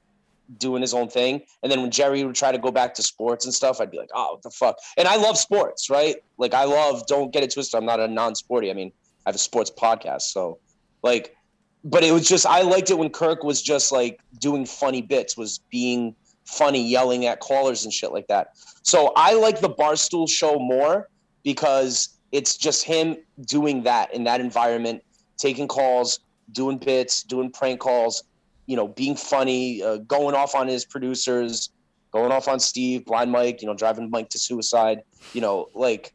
doing 0.59 0.83
his 0.83 0.95
own 0.95 1.09
thing. 1.09 1.43
And 1.63 1.71
then 1.71 1.83
when 1.83 1.91
gerry 1.91 2.25
would 2.25 2.35
try 2.35 2.53
to 2.53 2.59
go 2.59 2.71
back 2.71 2.95
to 2.95 3.03
sports 3.03 3.45
and 3.45 3.55
stuff 3.55 3.81
i'd 3.81 3.91
be 3.91 3.99
like 3.99 4.11
oh 4.15 4.41
the 4.43 4.51
fuck? 4.51 4.77
And 4.97 5.07
i 5.09 5.17
love 5.17 5.39
sports 5.39 5.91
right? 5.91 6.17
Like 6.39 6.55
i 6.55 6.65
love 6.65 7.07
don't 7.07 7.33
get 7.33 7.43
it 7.43 7.53
twisted 7.53 7.79
i'm 7.79 7.87
not 7.87 8.01
a 8.01 8.09
non-sporty. 8.09 8.71
I 8.71 8.75
mean 8.75 8.93
i 9.27 9.31
have 9.31 9.37
a 9.37 9.39
sports 9.39 9.71
podcast 9.71 10.23
so 10.23 10.59
like 11.03 11.37
but 11.85 12.05
it 12.05 12.13
was 12.13 12.29
just 12.29 12.47
I 12.47 12.63
liked 12.63 12.91
it 12.91 12.99
when 12.99 13.11
Kirk 13.11 13.43
was 13.43 13.63
just 13.63 13.93
like 13.93 14.21
doing 14.39 14.67
funny 14.67 15.03
bits, 15.03 15.37
was 15.37 15.61
being 15.71 16.15
funny, 16.45 16.87
yelling 16.87 17.27
at 17.27 17.41
callers 17.41 17.85
and 17.85 17.93
shit 17.93 18.13
like 18.13 18.27
that. 18.29 18.49
So 18.83 19.13
I 19.17 19.35
like 19.35 19.61
the 19.61 19.71
Barstool 19.71 20.29
show 20.29 20.59
more 20.59 21.09
because 21.43 22.19
it's 22.33 22.57
just 22.57 22.85
him 22.85 23.17
doing 23.47 23.83
that 23.85 24.13
in 24.13 24.25
that 24.25 24.41
environment, 24.41 25.03
taking 25.37 25.69
calls, 25.69 26.21
doing 26.53 26.79
bits, 26.79 27.23
doing 27.23 27.51
prank 27.51 27.81
calls, 27.81 28.25
you 28.71 28.77
know, 28.77 28.87
being 28.87 29.17
funny, 29.17 29.83
uh, 29.83 29.97
going 29.97 30.37
off 30.37 30.55
on 30.55 30.69
his 30.69 30.85
producers, 30.85 31.71
going 32.13 32.31
off 32.31 32.47
on 32.47 32.61
Steve, 32.61 33.05
Blind 33.05 33.33
Mike, 33.33 33.61
you 33.63 33.67
know, 33.67 33.75
driving 33.75 34.09
Mike 34.11 34.29
to 34.29 34.39
suicide, 34.39 35.03
you 35.33 35.41
know, 35.41 35.69
like 35.75 36.15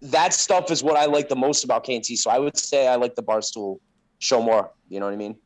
that 0.00 0.32
stuff 0.32 0.70
is 0.70 0.82
what 0.82 0.96
I 0.96 1.04
like 1.04 1.28
the 1.28 1.36
most 1.36 1.64
about 1.64 1.84
KNC. 1.84 2.16
So 2.16 2.30
I 2.30 2.38
would 2.38 2.56
say 2.56 2.88
I 2.88 2.96
like 2.96 3.16
the 3.16 3.22
Barstool 3.22 3.80
show 4.18 4.40
more. 4.40 4.70
You 4.88 4.98
know 4.98 5.04
what 5.04 5.12
I 5.12 5.18
mean? 5.18 5.36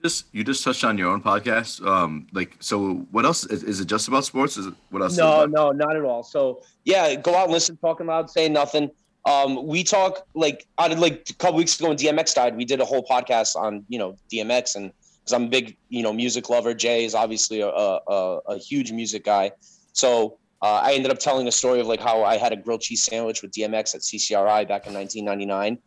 Just 0.00 0.26
you 0.30 0.44
just 0.44 0.62
touched 0.62 0.84
on 0.84 0.96
your 0.96 1.10
own 1.10 1.20
podcast. 1.20 1.84
Um, 1.84 2.28
like 2.32 2.54
so, 2.60 3.04
what 3.10 3.24
else 3.24 3.44
is, 3.46 3.64
is 3.64 3.80
it? 3.80 3.86
Just 3.86 4.06
about 4.06 4.24
sports? 4.24 4.56
Is 4.56 4.66
it 4.66 4.74
what 4.90 5.02
else? 5.02 5.16
No, 5.16 5.44
no, 5.44 5.72
not 5.72 5.96
at 5.96 6.04
all. 6.04 6.22
So 6.22 6.62
yeah, 6.84 7.16
go 7.16 7.34
out 7.34 7.44
and 7.44 7.52
listen, 7.52 7.76
talking 7.78 8.06
loud, 8.06 8.30
saying 8.30 8.52
nothing. 8.52 8.92
Um, 9.26 9.66
we 9.66 9.82
talk 9.82 10.24
like 10.34 10.68
on 10.78 10.96
like 11.00 11.26
a 11.30 11.34
couple 11.34 11.56
weeks 11.56 11.80
ago 11.80 11.88
when 11.88 11.96
DMX 11.96 12.32
died, 12.32 12.56
we 12.56 12.64
did 12.64 12.80
a 12.80 12.84
whole 12.84 13.04
podcast 13.04 13.56
on 13.56 13.84
you 13.88 13.98
know 13.98 14.16
DMX 14.32 14.76
and 14.76 14.92
because 15.22 15.32
I'm 15.32 15.44
a 15.44 15.48
big 15.48 15.76
you 15.88 16.02
know 16.02 16.12
music 16.12 16.50
lover. 16.50 16.74
Jay 16.74 17.04
is 17.04 17.14
obviously 17.14 17.60
a 17.60 17.68
a, 17.68 18.40
a, 18.48 18.58
huge 18.58 18.92
music 18.92 19.24
guy, 19.24 19.52
so 19.92 20.38
uh, 20.62 20.80
I 20.82 20.94
ended 20.94 21.10
up 21.10 21.18
telling 21.18 21.48
a 21.48 21.52
story 21.52 21.80
of 21.80 21.86
like 21.86 22.00
how 22.00 22.22
I 22.24 22.36
had 22.36 22.52
a 22.52 22.56
grilled 22.56 22.82
cheese 22.82 23.04
sandwich 23.04 23.42
with 23.42 23.50
DMX 23.50 23.94
at 23.94 24.02
CCRI 24.02 24.68
back 24.68 24.86
in 24.86 24.94
1999. 24.94 25.78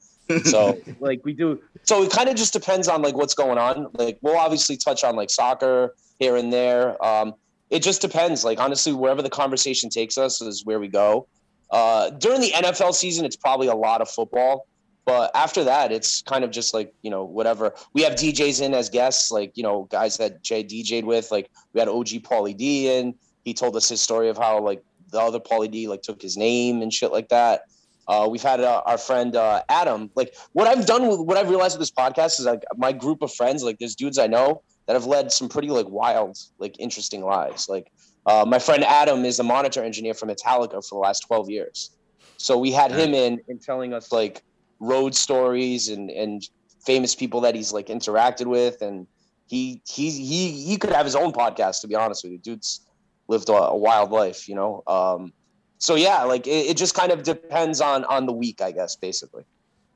So 0.43 0.77
like 0.99 1.23
we 1.23 1.33
do. 1.33 1.61
So 1.83 2.03
it 2.03 2.11
kind 2.11 2.29
of 2.29 2.35
just 2.35 2.51
depends 2.51 2.87
on 2.87 3.01
like 3.01 3.15
what's 3.15 3.33
going 3.33 3.57
on. 3.57 3.87
Like 3.93 4.17
we'll 4.21 4.37
obviously 4.37 4.75
touch 4.75 5.03
on 5.03 5.15
like 5.15 5.29
soccer 5.29 5.95
here 6.19 6.35
and 6.35 6.51
there. 6.51 7.03
Um, 7.03 7.35
it 7.69 7.83
just 7.83 8.01
depends. 8.01 8.43
Like 8.43 8.59
honestly, 8.59 8.91
wherever 8.91 9.21
the 9.21 9.29
conversation 9.29 9.89
takes 9.89 10.17
us 10.17 10.41
is 10.41 10.65
where 10.65 10.79
we 10.79 10.87
go. 10.89 11.27
Uh, 11.71 12.09
during 12.11 12.41
the 12.41 12.51
NFL 12.51 12.93
season, 12.93 13.25
it's 13.25 13.35
probably 13.35 13.67
a 13.67 13.75
lot 13.75 14.01
of 14.01 14.09
football, 14.09 14.67
but 15.05 15.29
after 15.35 15.63
that, 15.63 15.91
it's 15.91 16.23
kind 16.23 16.43
of 16.43 16.51
just 16.51 16.73
like 16.73 16.93
you 17.03 17.11
know 17.11 17.23
whatever. 17.23 17.73
We 17.93 18.01
have 18.01 18.13
DJs 18.13 18.61
in 18.61 18.73
as 18.73 18.89
guests, 18.89 19.31
like 19.31 19.51
you 19.55 19.63
know 19.63 19.87
guys 19.91 20.17
that 20.17 20.41
Jay 20.43 20.63
DJ'd 20.63 21.05
with. 21.05 21.31
Like 21.31 21.49
we 21.73 21.79
had 21.79 21.87
OG 21.87 22.23
Paulie 22.23 22.57
D 22.57 22.89
in. 22.89 23.13
He 23.43 23.53
told 23.53 23.75
us 23.75 23.87
his 23.87 24.01
story 24.01 24.29
of 24.29 24.37
how 24.37 24.59
like 24.59 24.83
the 25.11 25.19
other 25.19 25.39
Paulie 25.39 25.69
D 25.69 25.87
like 25.87 26.01
took 26.01 26.21
his 26.21 26.35
name 26.35 26.81
and 26.81 26.91
shit 26.91 27.11
like 27.11 27.29
that. 27.29 27.61
Uh, 28.07 28.27
we've 28.29 28.43
had 28.43 28.59
uh, 28.59 28.81
our 28.85 28.97
friend 28.97 29.35
uh, 29.35 29.61
Adam. 29.69 30.09
Like 30.15 30.35
what 30.53 30.67
I've 30.67 30.85
done 30.85 31.07
with 31.07 31.19
what 31.19 31.37
I've 31.37 31.49
realized 31.49 31.77
with 31.77 31.87
this 31.87 31.91
podcast 31.91 32.39
is 32.39 32.45
like 32.45 32.63
my 32.75 32.91
group 32.91 33.21
of 33.21 33.33
friends. 33.33 33.63
Like 33.63 33.77
there's 33.77 33.95
dudes 33.95 34.17
I 34.17 34.27
know 34.27 34.63
that 34.87 34.93
have 34.93 35.05
led 35.05 35.31
some 35.31 35.49
pretty 35.49 35.69
like 35.69 35.87
wild, 35.87 36.37
like 36.57 36.79
interesting 36.79 37.23
lives. 37.23 37.69
Like 37.69 37.91
uh, 38.25 38.45
my 38.47 38.57
friend 38.57 38.83
Adam 38.83 39.23
is 39.23 39.39
a 39.39 39.43
monitor 39.43 39.83
engineer 39.83 40.15
for 40.15 40.25
Metallica 40.25 40.83
for 40.87 40.95
the 40.95 41.01
last 41.01 41.21
12 41.21 41.49
years. 41.49 41.91
So 42.37 42.57
we 42.57 42.71
had 42.71 42.91
him 42.91 43.13
in 43.13 43.39
and 43.47 43.61
telling 43.61 43.93
us 43.93 44.11
like 44.11 44.43
road 44.79 45.15
stories 45.15 45.89
and 45.89 46.09
and 46.09 46.47
famous 46.85 47.15
people 47.15 47.41
that 47.41 47.55
he's 47.55 47.73
like 47.73 47.87
interacted 47.87 48.45
with, 48.47 48.81
and 48.81 49.07
he 49.47 49.81
he 49.87 50.09
he 50.11 50.51
he 50.51 50.77
could 50.77 50.91
have 50.91 51.05
his 51.05 51.15
own 51.15 51.31
podcast. 51.31 51.81
To 51.81 51.87
be 51.87 51.95
honest 51.95 52.23
with 52.23 52.33
you, 52.33 52.37
dude's 52.37 52.81
lived 53.27 53.49
a, 53.49 53.53
a 53.53 53.75
wild 53.75 54.11
life, 54.11 54.47
you 54.47 54.55
know. 54.55 54.83
Um, 54.87 55.33
so 55.77 55.95
yeah, 55.95 56.23
like 56.23 56.47
it, 56.47 56.67
it 56.67 56.77
just 56.77 56.95
kind 56.95 57.11
of 57.11 57.23
depends 57.23 57.81
on 57.81 58.05
on 58.05 58.25
the 58.25 58.33
week, 58.33 58.61
I 58.61 58.71
guess, 58.71 58.95
basically. 58.95 59.43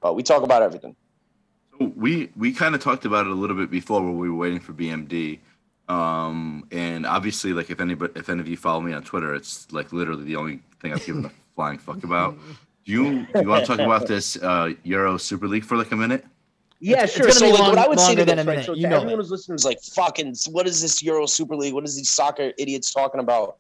But 0.01 0.15
we 0.15 0.24
talk 0.24 0.43
about 0.43 0.62
everything. 0.62 0.95
So 1.71 1.91
we 1.95 2.29
we 2.36 2.51
kind 2.53 2.75
of 2.75 2.81
talked 2.81 3.05
about 3.05 3.25
it 3.25 3.31
a 3.31 3.36
little 3.36 3.55
bit 3.55 3.71
before 3.71 4.01
when 4.01 4.17
we 4.17 4.29
were 4.29 4.38
waiting 4.38 4.59
for 4.59 4.74
BMD. 4.74 5.39
Um, 5.88 6.67
and 6.71 7.05
obviously, 7.05 7.53
like 7.53 7.71
if 7.71 7.81
anybody, 7.81 8.13
if 8.15 8.29
any 8.29 8.41
of 8.41 8.48
you 8.48 8.57
follow 8.57 8.81
me 8.81 8.93
on 8.93 9.03
Twitter, 9.03 9.33
it's 9.33 9.71
like 9.71 9.91
literally 9.91 10.24
the 10.24 10.36
only 10.36 10.59
thing 10.81 10.93
I've 10.93 11.05
given 11.05 11.25
a 11.25 11.31
flying 11.55 11.79
fuck 11.79 12.03
about. 12.03 12.38
Do 12.89 12.96
you 12.96 13.27
do 13.31 13.41
you 13.41 13.48
want 13.48 13.65
to 13.65 13.67
talk 13.67 13.79
about 13.86 14.08
this 14.08 14.36
uh, 14.38 14.72
Euro 14.84 15.17
Super 15.17 15.48
League 15.48 15.63
for 15.63 15.77
like 15.77 15.91
a 15.91 15.96
minute? 15.96 16.25
Yeah, 16.79 17.03
It's- 17.03 17.12
sure. 17.13 17.27
it's 17.27 17.38
so 17.38 17.46
gonna 17.46 17.53
be 17.58 17.62
like, 17.62 17.69
what 17.69 17.77
I 17.77 17.88
would 17.88 18.00
say 18.00 18.08
longer 18.08 18.22
to 18.22 18.25
than 18.25 18.38
this, 18.38 18.48
right, 18.48 18.65
so 18.65 18.74
you 18.74 18.84
to 18.84 18.89
know 18.89 18.96
everyone 18.96 19.19
who's 19.19 19.29
listening 19.29 19.58
is 19.58 19.63
like, 19.65 19.79
fucking, 19.93 20.34
what 20.50 20.65
is 20.65 20.81
this 20.81 21.03
Euro 21.03 21.27
Super 21.27 21.55
League? 21.55 21.75
What 21.75 21.84
is 21.84 21.96
these 21.96 22.10
soccer 22.10 22.51
idiots 22.58 22.91
talking 22.91 23.19
about? 23.19 23.58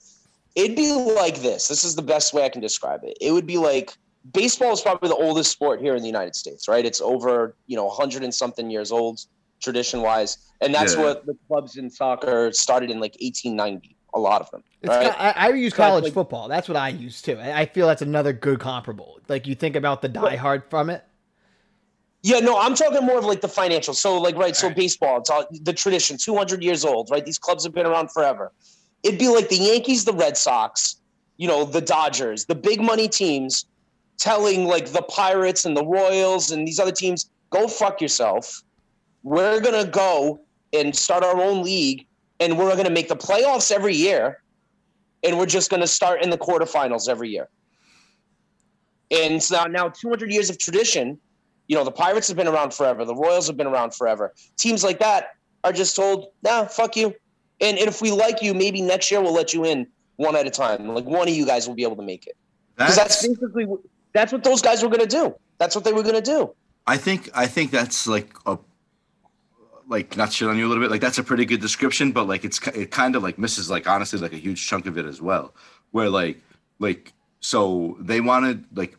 It'd 0.55 0.75
be 0.75 0.91
like 0.93 1.37
this. 1.43 1.67
This 1.67 1.83
is 1.83 1.93
the 1.95 2.01
best 2.01 2.33
way 2.33 2.43
I 2.43 2.49
can 2.49 2.59
describe 2.61 3.01
it. 3.03 3.15
It 3.21 3.31
would 3.31 3.45
be 3.45 3.57
like 3.59 3.93
baseball 4.33 4.71
is 4.73 4.81
probably 4.81 5.09
the 5.09 5.15
oldest 5.15 5.51
sport 5.51 5.79
here 5.79 5.93
in 5.95 6.01
the 6.01 6.07
United 6.07 6.35
States, 6.35 6.67
right? 6.67 6.83
It's 6.83 6.99
over, 6.99 7.55
you 7.67 7.75
know, 7.75 7.85
100 7.85 8.23
and 8.23 8.33
something 8.33 8.71
years 8.71 8.91
old, 8.91 9.19
tradition 9.61 10.01
wise. 10.01 10.37
And 10.61 10.73
that's 10.73 10.95
Yeah. 10.95 11.03
what 11.03 11.25
the 11.27 11.35
clubs 11.47 11.77
in 11.77 11.91
soccer 11.91 12.51
started 12.51 12.89
in 12.89 12.99
like 12.99 13.15
1890, 13.21 13.95
a 14.13 14.19
lot 14.19 14.41
of 14.41 14.49
them. 14.51 14.63
Right? 14.83 15.13
I, 15.17 15.33
I 15.35 15.49
use 15.49 15.73
college 15.73 16.05
like- 16.05 16.13
football. 16.13 16.47
That's 16.47 16.67
what 16.67 16.77
I 16.77 16.89
use 16.89 17.21
too. 17.21 17.37
I 17.39 17.65
feel 17.65 17.87
that's 17.87 18.01
another 18.01 18.33
good 18.33 18.59
comparable. 18.59 19.19
Like 19.27 19.47
you 19.47 19.55
think 19.55 19.75
about 19.75 20.01
the 20.01 20.09
Die 20.09 20.35
Hard 20.35 20.63
from 20.69 20.89
it. 20.89 21.03
Yeah, 22.21 22.39
no, 22.39 22.59
I'm 22.59 22.75
talking 22.75 23.05
more 23.05 23.17
of 23.17 23.25
like 23.25 23.39
the 23.39 23.47
financial. 23.47 23.93
So, 23.93 24.19
like, 24.19 24.35
right, 24.35 24.53
so 24.53 24.67
Alright. 24.67 24.75
baseball, 24.77 25.19
it's 25.19 25.29
all 25.29 25.45
the 25.61 25.71
tradition, 25.71 26.17
200 26.17 26.61
years 26.61 26.83
old, 26.83 27.09
right? 27.09 27.25
These 27.25 27.39
clubs 27.39 27.63
have 27.63 27.73
been 27.73 27.85
around 27.85 28.11
forever. 28.11 28.51
it'd 29.03 29.17
be 29.17 29.29
like 29.29 29.47
the 29.47 29.55
Yankees, 29.55 30.03
the 30.03 30.11
Red 30.11 30.35
Sox, 30.35 30.97
you 31.37 31.47
know, 31.47 31.63
the 31.63 31.79
Dodgers, 31.79 32.43
the 32.45 32.55
big 32.55 32.81
money 32.81 33.07
teams 33.07 33.65
telling 34.17 34.65
like 34.65 34.91
the 34.91 35.01
Pirates 35.03 35.63
and 35.63 35.77
the 35.77 35.85
Royals 35.85 36.51
and 36.51 36.67
these 36.67 36.79
other 36.79 36.91
teams, 36.91 37.29
go 37.51 37.69
fuck 37.69 38.01
yourself. 38.01 38.63
We're 39.23 39.61
going 39.61 39.85
to 39.85 39.89
go 39.89 40.41
and 40.73 40.93
start 40.93 41.23
our 41.23 41.41
own 41.41 41.63
league 41.63 42.05
and 42.39 42.57
we're 42.57 42.71
going 42.71 42.85
to 42.85 42.91
make 42.91 43.09
the 43.09 43.15
playoffs 43.15 43.71
every 43.71 43.95
year 43.95 44.41
and 45.23 45.37
we're 45.37 45.45
just 45.45 45.69
going 45.69 45.81
to 45.81 45.87
start 45.87 46.23
in 46.23 46.29
the 46.29 46.37
quarterfinals 46.37 47.09
every 47.09 47.29
year. 47.29 47.49
And 49.11 49.41
so 49.41 49.65
now 49.65 49.89
200 49.89 50.31
years 50.31 50.49
of 50.49 50.57
tradition, 50.57 51.19
you 51.67 51.75
know, 51.75 51.83
the 51.83 51.91
Pirates 51.91 52.27
have 52.27 52.37
been 52.37 52.47
around 52.47 52.73
forever, 52.73 53.05
the 53.05 53.15
Royals 53.15 53.47
have 53.47 53.57
been 53.57 53.67
around 53.67 53.93
forever. 53.93 54.33
Teams 54.57 54.83
like 54.83 54.99
that 54.99 55.31
are 55.63 55.73
just 55.73 55.95
told, 55.95 56.27
nah, 56.43 56.65
fuck 56.65 56.95
you. 56.95 57.13
And, 57.61 57.77
and 57.77 57.87
if 57.87 58.01
we 58.01 58.11
like 58.11 58.41
you, 58.41 58.53
maybe 58.53 58.81
next 58.81 59.11
year 59.11 59.21
we'll 59.21 59.33
let 59.33 59.53
you 59.53 59.65
in 59.65 59.87
one 60.15 60.35
at 60.35 60.47
a 60.47 60.49
time. 60.49 60.87
Like 60.87 61.05
one 61.05 61.27
of 61.27 61.33
you 61.33 61.45
guys 61.45 61.67
will 61.67 61.75
be 61.75 61.83
able 61.83 61.97
to 61.97 62.03
make 62.03 62.27
it. 62.27 62.37
Because 62.77 62.95
that's, 62.95 63.21
that's 63.21 63.27
basically 63.27 63.67
that's 64.13 64.31
what 64.31 64.43
those 64.43 64.61
guys 64.61 64.81
were 64.81 64.89
going 64.89 65.01
to 65.01 65.07
do. 65.07 65.35
That's 65.57 65.75
what 65.75 65.83
they 65.83 65.91
were 65.91 66.03
going 66.03 66.15
to 66.15 66.21
do. 66.21 66.53
I 66.87 66.97
think 66.97 67.29
I 67.35 67.45
think 67.45 67.71
that's 67.71 68.07
like 68.07 68.33
a 68.45 68.57
like 69.89 70.15
not 70.15 70.31
shit 70.31 70.47
on 70.47 70.57
you 70.57 70.67
a 70.67 70.69
little 70.69 70.83
bit. 70.83 70.91
Like 70.91 71.01
that's 71.01 71.17
a 71.17 71.23
pretty 71.23 71.45
good 71.45 71.59
description, 71.59 72.11
but 72.11 72.27
like 72.27 72.45
it's 72.45 72.65
it 72.67 72.91
kind 72.91 73.15
of 73.15 73.23
like 73.23 73.37
misses 73.37 73.69
like 73.69 73.87
honestly 73.89 74.19
like 74.19 74.33
a 74.33 74.37
huge 74.37 74.65
chunk 74.65 74.85
of 74.85 74.97
it 74.97 75.05
as 75.05 75.21
well. 75.21 75.53
Where 75.91 76.09
like 76.09 76.39
like 76.77 77.11
so 77.41 77.97
they 77.99 78.21
wanted 78.21 78.65
like 78.75 78.95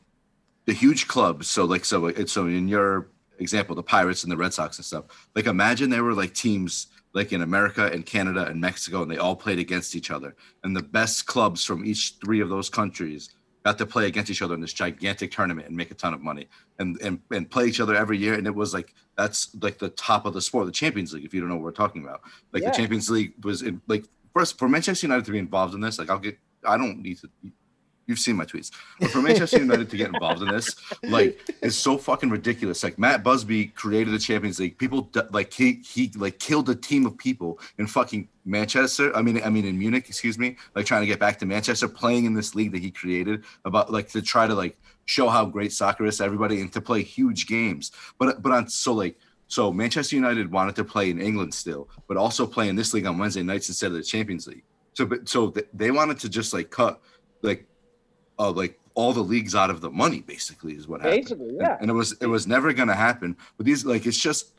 the 0.67 0.73
huge 0.73 1.07
clubs. 1.09 1.47
So 1.49 1.65
like 1.65 1.85
so 1.85 2.07
it's 2.07 2.33
so 2.33 2.47
in 2.47 2.69
your 2.69 3.07
example, 3.39 3.77
the 3.77 3.83
Pirates 3.83 4.25
and 4.25 4.33
the 4.33 4.37
Red 4.37 4.53
Sox 4.53 4.79
and 4.79 4.85
stuff. 4.85 5.29
Like 5.35 5.47
imagine 5.47 5.91
there 5.91 6.05
were 6.05 6.13
like 6.13 6.35
teams 6.35 6.89
like 7.13 7.33
in 7.33 7.43
America 7.43 7.87
and 7.93 8.05
Canada 8.05 8.47
and 8.47 8.61
Mexico, 8.61 9.03
and 9.03 9.11
they 9.11 9.17
all 9.17 9.37
played 9.37 9.61
against 9.61 9.95
each 9.95 10.11
other. 10.11 10.35
And 10.65 10.77
the 10.77 10.83
best 10.83 11.27
clubs 11.27 11.65
from 11.65 11.85
each 11.85 12.17
three 12.23 12.41
of 12.41 12.49
those 12.49 12.69
countries 12.69 13.31
got 13.65 13.79
to 13.79 13.87
play 13.87 14.07
against 14.07 14.31
each 14.31 14.43
other 14.43 14.55
in 14.55 14.61
this 14.61 14.73
gigantic 14.73 15.31
tournament 15.31 15.69
and 15.69 15.77
make 15.77 15.91
a 15.91 15.95
ton 15.95 16.15
of 16.15 16.23
money 16.23 16.49
and, 16.79 17.01
and 17.03 17.21
and 17.31 17.51
play 17.51 17.67
each 17.67 17.81
other 17.81 17.95
every 17.95 18.19
year. 18.19 18.35
And 18.35 18.47
it 18.47 18.55
was 18.55 18.73
like 18.73 18.95
that's 19.17 19.55
like 19.61 19.79
the 19.79 19.91
top 19.91 20.27
of 20.27 20.35
the 20.35 20.41
sport, 20.41 20.67
the 20.67 20.73
Champions 20.73 21.13
League, 21.13 21.25
if 21.25 21.35
you 21.35 21.41
don't 21.41 21.49
know 21.49 21.57
what 21.57 21.65
we're 21.65 21.73
talking 21.73 22.03
about. 22.03 22.23
Like 22.53 22.63
yeah. 22.63 22.71
the 22.71 22.77
Champions 22.77 23.11
League 23.11 23.35
was 23.45 23.63
in, 23.63 23.81
like 23.87 24.05
first 24.35 24.59
for 24.59 24.69
Manchester 24.69 25.07
United 25.07 25.25
to 25.27 25.33
be 25.33 25.39
involved 25.39 25.75
in 25.75 25.81
this, 25.81 25.99
like 25.99 26.11
I'll 26.11 26.19
get 26.19 26.39
I 26.65 26.77
don't 26.77 27.01
need 27.03 27.19
to 27.19 27.29
You've 28.11 28.19
seen 28.19 28.35
my 28.35 28.45
tweets. 28.45 28.73
But 28.99 29.11
for 29.11 29.23
Manchester 29.23 29.59
United 29.69 29.89
to 29.89 29.97
get 29.97 30.09
involved 30.09 30.43
in 30.43 30.49
this, 30.49 30.75
like, 31.05 31.39
is 31.63 31.79
so 31.79 31.97
fucking 31.97 32.29
ridiculous. 32.29 32.83
Like 32.83 32.99
Matt 32.99 33.23
Busby 33.23 33.67
created 33.69 34.13
the 34.13 34.19
Champions 34.19 34.59
League. 34.59 34.77
People 34.79 35.09
like 35.31 35.53
he 35.53 35.81
he 35.87 36.11
like 36.17 36.41
killed 36.41 36.69
a 36.69 36.75
team 36.75 37.07
of 37.07 37.17
people 37.17 37.61
in 37.79 37.87
fucking 37.87 38.29
Manchester. 38.45 39.17
I 39.17 39.23
mean, 39.23 39.41
I 39.45 39.49
mean 39.49 39.65
in 39.65 39.79
Munich, 39.79 40.09
excuse 40.09 40.39
me. 40.39 40.57
Like 40.75 40.87
trying 40.87 41.03
to 41.03 41.07
get 41.07 41.21
back 41.21 41.39
to 41.39 41.47
Manchester, 41.47 41.87
playing 41.87 42.25
in 42.25 42.35
this 42.35 42.57
league 42.57 42.73
that 42.73 42.83
he 42.83 42.91
created 42.91 43.45
about 43.65 43.93
like 43.93 44.09
to 44.09 44.23
try 44.23 44.49
to 44.49 44.55
like 44.55 44.77
show 45.05 45.29
how 45.29 45.45
great 45.45 45.73
soccer 45.73 46.05
is 46.05 46.19
to 46.19 46.25
everybody 46.25 46.61
and 46.61 46.73
to 46.73 46.81
play 46.81 47.03
huge 47.05 47.47
games. 47.47 47.93
But 48.19 48.43
but 48.43 48.51
on 48.51 48.69
so 48.69 48.93
like 48.93 49.17
so 49.47 49.73
Manchester 49.73 50.17
United 50.17 50.51
wanted 50.51 50.77
to 50.77 50.85
play 50.85 51.11
in 51.11 51.21
England 51.21 51.55
still, 51.55 51.89
but 52.09 52.17
also 52.17 52.47
play 52.47 52.69
in 52.69 52.77
this 52.77 52.93
league 52.93 53.07
on 53.07 53.19
Wednesday 53.19 53.43
nights 53.43 53.69
instead 53.69 53.89
of 53.89 53.95
the 53.95 54.03
Champions 54.03 54.47
League. 54.47 54.65
So 54.95 55.07
but 55.07 55.29
so 55.29 55.55
they 55.73 55.91
wanted 55.91 56.19
to 56.21 56.29
just 56.29 56.53
like 56.53 56.71
cut 56.71 57.01
like 57.43 57.67
uh, 58.41 58.51
like 58.51 58.81
all 58.95 59.13
the 59.13 59.23
leagues 59.23 59.55
out 59.55 59.71
of 59.71 59.81
the 59.81 59.91
money 59.91 60.21
basically 60.21 60.75
is 60.75 60.89
what 60.89 61.01
happened. 61.03 61.23
Basically, 61.23 61.57
yeah. 61.61 61.73
And, 61.73 61.83
and 61.83 61.91
it 61.91 61.95
was 61.95 62.13
it 62.21 62.27
was 62.27 62.47
never 62.47 62.73
going 62.73 62.89
to 62.89 62.95
happen. 62.95 63.37
But 63.57 63.67
these 63.67 63.85
like 63.85 64.07
it's 64.07 64.19
just 64.19 64.55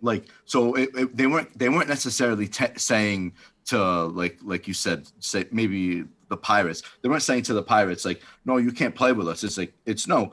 like 0.00 0.26
so 0.44 0.74
it, 0.74 0.90
it, 0.94 1.16
they 1.16 1.26
weren't 1.26 1.56
they 1.58 1.68
weren't 1.68 1.88
necessarily 1.88 2.48
te- 2.48 2.78
saying 2.78 3.34
to 3.66 4.04
like 4.06 4.38
like 4.42 4.66
you 4.66 4.74
said 4.74 5.08
say 5.20 5.46
maybe 5.52 6.04
the 6.28 6.36
pirates 6.36 6.82
they 7.02 7.08
weren't 7.08 7.22
saying 7.22 7.42
to 7.42 7.54
the 7.54 7.62
pirates 7.62 8.04
like 8.04 8.22
no 8.44 8.56
you 8.56 8.72
can't 8.72 8.94
play 8.94 9.12
with 9.12 9.28
us 9.28 9.44
it's 9.44 9.56
like 9.58 9.72
it's 9.86 10.08
no 10.08 10.32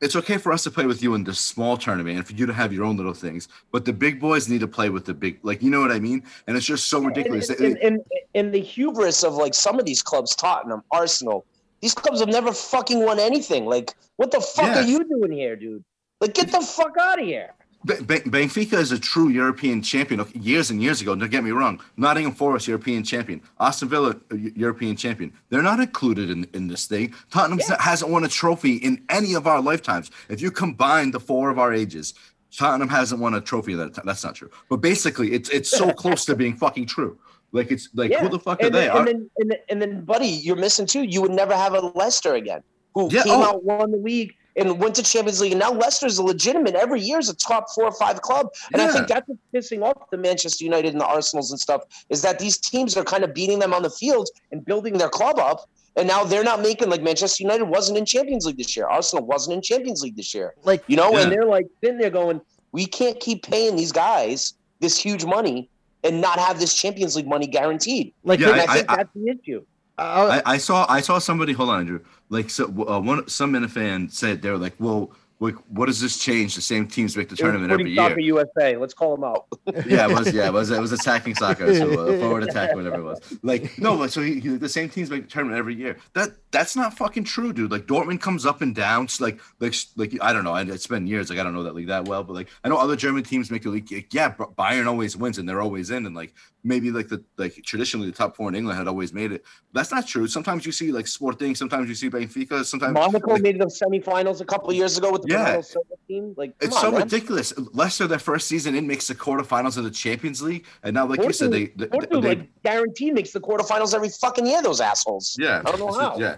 it's 0.00 0.14
okay 0.16 0.38
for 0.38 0.52
us 0.52 0.62
to 0.62 0.70
play 0.70 0.86
with 0.86 1.02
you 1.02 1.14
in 1.14 1.24
this 1.24 1.40
small 1.40 1.76
tournament 1.76 2.16
and 2.16 2.26
for 2.26 2.34
you 2.34 2.46
to 2.46 2.52
have 2.52 2.72
your 2.72 2.84
own 2.84 2.96
little 2.96 3.14
things 3.14 3.48
but 3.72 3.84
the 3.84 3.92
big 3.92 4.20
boys 4.20 4.48
need 4.48 4.60
to 4.60 4.68
play 4.68 4.90
with 4.90 5.04
the 5.04 5.14
big 5.14 5.40
like 5.42 5.62
you 5.62 5.70
know 5.70 5.80
what 5.80 5.90
i 5.90 5.98
mean 5.98 6.22
and 6.46 6.56
it's 6.56 6.66
just 6.66 6.88
so 6.88 7.02
ridiculous 7.02 7.48
and, 7.50 7.60
and, 7.60 7.78
and, 7.78 8.00
and 8.34 8.54
the 8.54 8.60
hubris 8.60 9.24
of 9.24 9.34
like 9.34 9.54
some 9.54 9.80
of 9.80 9.84
these 9.84 10.02
clubs 10.02 10.36
tottenham 10.36 10.82
arsenal 10.92 11.44
these 11.80 11.94
clubs 11.94 12.20
have 12.20 12.28
never 12.28 12.52
fucking 12.52 13.04
won 13.04 13.18
anything. 13.18 13.66
Like, 13.66 13.94
what 14.16 14.30
the 14.30 14.40
fuck 14.40 14.66
yeah. 14.66 14.80
are 14.80 14.86
you 14.86 15.04
doing 15.08 15.32
here, 15.32 15.56
dude? 15.56 15.84
Like, 16.20 16.34
get 16.34 16.52
the 16.52 16.60
fuck 16.60 16.96
out 16.98 17.20
of 17.20 17.26
here. 17.26 17.54
Benfica 17.86 18.74
is 18.74 18.92
a 18.92 18.98
true 18.98 19.28
European 19.28 19.80
champion 19.80 20.22
years 20.34 20.70
and 20.70 20.82
years 20.82 21.00
ago. 21.00 21.14
Don't 21.16 21.30
get 21.30 21.42
me 21.42 21.50
wrong. 21.50 21.80
Nottingham 21.96 22.34
Forest, 22.34 22.68
European 22.68 23.02
champion. 23.02 23.40
Aston 23.58 23.88
Villa, 23.88 24.10
uh, 24.30 24.34
European 24.34 24.96
champion. 24.96 25.32
They're 25.48 25.62
not 25.62 25.80
included 25.80 26.28
in, 26.28 26.46
in 26.52 26.68
this 26.68 26.86
thing. 26.86 27.14
Tottenham 27.30 27.60
yeah. 27.66 27.80
hasn't 27.80 28.10
won 28.10 28.24
a 28.24 28.28
trophy 28.28 28.76
in 28.76 29.02
any 29.08 29.32
of 29.32 29.46
our 29.46 29.62
lifetimes. 29.62 30.10
If 30.28 30.42
you 30.42 30.50
combine 30.50 31.10
the 31.10 31.20
four 31.20 31.48
of 31.48 31.58
our 31.58 31.72
ages, 31.72 32.12
Tottenham 32.54 32.90
hasn't 32.90 33.20
won 33.20 33.32
a 33.32 33.40
trophy 33.40 33.74
that 33.74 33.94
That's 34.04 34.24
not 34.24 34.34
true. 34.34 34.50
But 34.68 34.78
basically, 34.78 35.32
it's 35.32 35.48
it's 35.48 35.70
so 35.70 35.90
close 36.02 36.26
to 36.26 36.36
being 36.36 36.56
fucking 36.56 36.86
true. 36.86 37.18
Like 37.52 37.70
it's 37.70 37.88
like 37.94 38.10
yeah. 38.10 38.22
who 38.22 38.28
the 38.28 38.38
fuck 38.38 38.60
and 38.60 38.68
are 38.68 38.78
then, 38.78 38.92
they? 38.92 38.98
And 38.98 39.08
then, 39.08 39.30
and 39.38 39.50
then, 39.50 39.58
and 39.68 39.82
then, 39.82 40.04
buddy, 40.04 40.28
you're 40.28 40.56
missing 40.56 40.86
too. 40.86 41.02
You 41.02 41.22
would 41.22 41.32
never 41.32 41.54
have 41.54 41.74
a 41.74 41.80
Leicester 41.80 42.34
again, 42.34 42.62
who 42.94 43.08
yeah, 43.10 43.22
came 43.24 43.40
oh. 43.40 43.44
out, 43.44 43.64
won 43.64 43.90
the 43.90 43.96
league, 43.96 44.34
and 44.56 44.78
went 44.78 44.94
to 44.96 45.02
Champions 45.02 45.40
League. 45.40 45.52
And 45.52 45.60
now 45.60 45.72
Leicester's 45.72 46.18
a 46.18 46.22
legitimate 46.22 46.74
every 46.74 47.00
year 47.00 47.18
is 47.18 47.28
a 47.28 47.34
top 47.34 47.66
four 47.74 47.84
or 47.84 47.92
five 47.92 48.22
club. 48.22 48.48
And 48.72 48.80
yeah. 48.80 48.88
I 48.88 48.92
think 48.92 49.08
that's 49.08 49.28
what's 49.28 49.70
pissing 49.70 49.82
off 49.82 50.10
the 50.10 50.18
Manchester 50.18 50.64
United 50.64 50.92
and 50.92 51.00
the 51.00 51.06
Arsenals 51.06 51.50
and 51.50 51.58
stuff 51.58 51.82
is 52.08 52.22
that 52.22 52.38
these 52.38 52.56
teams 52.58 52.96
are 52.96 53.04
kind 53.04 53.24
of 53.24 53.34
beating 53.34 53.58
them 53.58 53.74
on 53.74 53.82
the 53.82 53.90
field 53.90 54.28
and 54.52 54.64
building 54.64 54.98
their 54.98 55.08
club 55.08 55.38
up. 55.38 55.68
And 55.96 56.06
now 56.06 56.24
they're 56.24 56.44
not 56.44 56.60
making 56.60 56.88
like 56.88 57.02
Manchester 57.02 57.42
United 57.42 57.64
wasn't 57.64 57.98
in 57.98 58.04
Champions 58.04 58.46
League 58.46 58.58
this 58.58 58.76
year. 58.76 58.86
Arsenal 58.86 59.24
wasn't 59.26 59.56
in 59.56 59.62
Champions 59.62 60.02
League 60.02 60.16
this 60.16 60.32
year. 60.32 60.54
Like 60.62 60.84
you 60.86 60.96
know, 60.96 61.10
yeah. 61.12 61.22
and 61.22 61.32
they're 61.32 61.46
like 61.46 61.66
sitting 61.82 61.98
there 61.98 62.10
going, 62.10 62.40
we 62.70 62.86
can't 62.86 63.18
keep 63.18 63.42
paying 63.42 63.74
these 63.74 63.90
guys 63.90 64.54
this 64.78 64.96
huge 64.96 65.24
money 65.24 65.68
and 66.04 66.20
not 66.20 66.38
have 66.38 66.58
this 66.58 66.74
Champions 66.74 67.16
League 67.16 67.28
money 67.28 67.46
guaranteed. 67.46 68.12
Like, 68.24 68.40
yeah, 68.40 68.50
I, 68.50 68.52
I, 68.52 68.66
think 68.66 68.90
I, 68.90 68.96
that's 68.96 69.10
the 69.14 69.28
issue. 69.28 69.64
I, 69.98 70.42
I, 70.46 70.56
saw 70.56 70.86
I 70.88 71.00
saw 71.00 71.18
somebody. 71.18 71.52
Hold 71.52 71.68
on, 71.70 71.80
Andrew. 71.80 72.00
Like, 72.30 72.48
so 72.48 72.64
uh, 72.88 73.00
one 73.00 73.28
some 73.28 73.68
fan 73.68 74.08
said 74.08 74.40
they 74.40 74.50
were 74.50 74.56
like, 74.56 74.74
"Well, 74.78 75.12
like, 75.40 75.54
what 75.68 75.86
does 75.86 76.00
this 76.00 76.18
change? 76.18 76.54
The 76.54 76.60
same 76.60 76.86
teams 76.86 77.16
make 77.16 77.30
the 77.30 77.36
tournament 77.36 77.72
every 77.72 77.90
year. 77.90 77.96
Soccer 77.96 78.20
USA. 78.20 78.76
Let's 78.76 78.92
call 78.92 79.16
them 79.16 79.24
out. 79.24 79.46
yeah, 79.86 80.06
it 80.06 80.12
was. 80.12 80.32
Yeah, 80.34 80.46
it 80.46 80.52
was. 80.52 80.70
It 80.70 80.78
was 80.78 80.92
attacking 80.92 81.34
soccer. 81.34 81.74
So 81.74 81.88
uh, 81.90 82.18
forward 82.20 82.42
attack, 82.42 82.74
whatever 82.74 82.96
it 82.96 83.02
was. 83.02 83.38
Like 83.42 83.78
no, 83.78 84.06
so 84.06 84.20
he, 84.20 84.38
he, 84.38 84.48
the 84.50 84.68
same 84.68 84.90
teams 84.90 85.08
make 85.08 85.22
the 85.22 85.28
tournament 85.28 85.58
every 85.58 85.74
year. 85.74 85.96
That 86.12 86.32
that's 86.50 86.76
not 86.76 86.96
fucking 86.98 87.24
true, 87.24 87.54
dude. 87.54 87.70
Like 87.70 87.86
Dortmund 87.86 88.20
comes 88.20 88.44
up 88.44 88.60
and 88.60 88.74
down. 88.74 89.08
like 89.18 89.40
like 89.60 89.74
like 89.96 90.12
I 90.20 90.34
don't 90.34 90.44
know. 90.44 90.54
It's 90.56 90.86
been 90.86 91.06
years. 91.06 91.30
Like 91.30 91.38
I 91.38 91.42
don't 91.42 91.54
know 91.54 91.62
that 91.62 91.74
league 91.74 91.86
that 91.86 92.06
well, 92.06 92.22
but 92.22 92.34
like 92.34 92.50
I 92.62 92.68
know 92.68 92.76
other 92.76 92.96
German 92.96 93.22
teams 93.22 93.50
make 93.50 93.62
the 93.62 93.70
league. 93.70 93.90
Yeah, 94.12 94.34
Bayern 94.34 94.86
always 94.86 95.16
wins 95.16 95.38
and 95.38 95.48
they're 95.48 95.62
always 95.62 95.90
in. 95.90 96.04
And 96.04 96.14
like 96.14 96.34
maybe 96.64 96.90
like 96.90 97.08
the 97.08 97.24
like 97.38 97.54
traditionally 97.64 98.10
the 98.10 98.16
top 98.16 98.36
four 98.36 98.50
in 98.50 98.54
England 98.54 98.76
had 98.76 98.88
always 98.88 99.14
made 99.14 99.32
it. 99.32 99.44
That's 99.72 99.90
not 99.90 100.06
true. 100.06 100.26
Sometimes 100.26 100.66
you 100.66 100.72
see 100.72 100.92
like 100.92 101.06
Sporting. 101.06 101.54
Sometimes 101.54 101.88
you 101.88 101.94
see 101.94 102.10
Benfica. 102.10 102.62
Sometimes 102.62 102.92
Monaco 102.92 103.32
like, 103.32 103.42
made 103.42 103.58
the 103.58 103.66
semifinals 103.66 104.42
a 104.42 104.44
couple 104.44 104.70
years 104.74 104.98
ago 104.98 105.10
with 105.10 105.22
the 105.22 105.29
yeah 105.30 105.62
team. 106.10 106.34
Like, 106.36 106.54
it's 106.60 106.74
on, 106.74 106.82
so 106.82 106.90
man. 106.90 107.02
ridiculous. 107.02 107.52
Leicester, 107.72 108.06
their 108.06 108.18
first 108.18 108.48
season 108.48 108.74
in, 108.74 108.86
makes 108.86 109.08
the 109.08 109.14
quarterfinals 109.14 109.76
of 109.76 109.84
the 109.84 109.90
Champions 109.90 110.42
League, 110.42 110.66
and 110.82 110.94
now, 110.94 111.06
like 111.06 111.18
Porto, 111.18 111.28
you 111.28 111.32
said, 111.32 111.52
they, 111.52 111.66
they, 111.76 111.86
Porto, 111.86 112.20
they 112.20 112.28
like 112.28 112.62
guaranteed 112.62 113.14
makes 113.14 113.30
the 113.30 113.40
quarterfinals 113.40 113.94
every 113.94 114.08
fucking 114.08 114.46
year. 114.46 114.62
Those 114.62 114.80
assholes. 114.80 115.36
Yeah, 115.38 115.62
I 115.64 115.70
don't 115.70 115.80
know 115.80 115.92
how. 115.92 116.18
Yeah, 116.18 116.36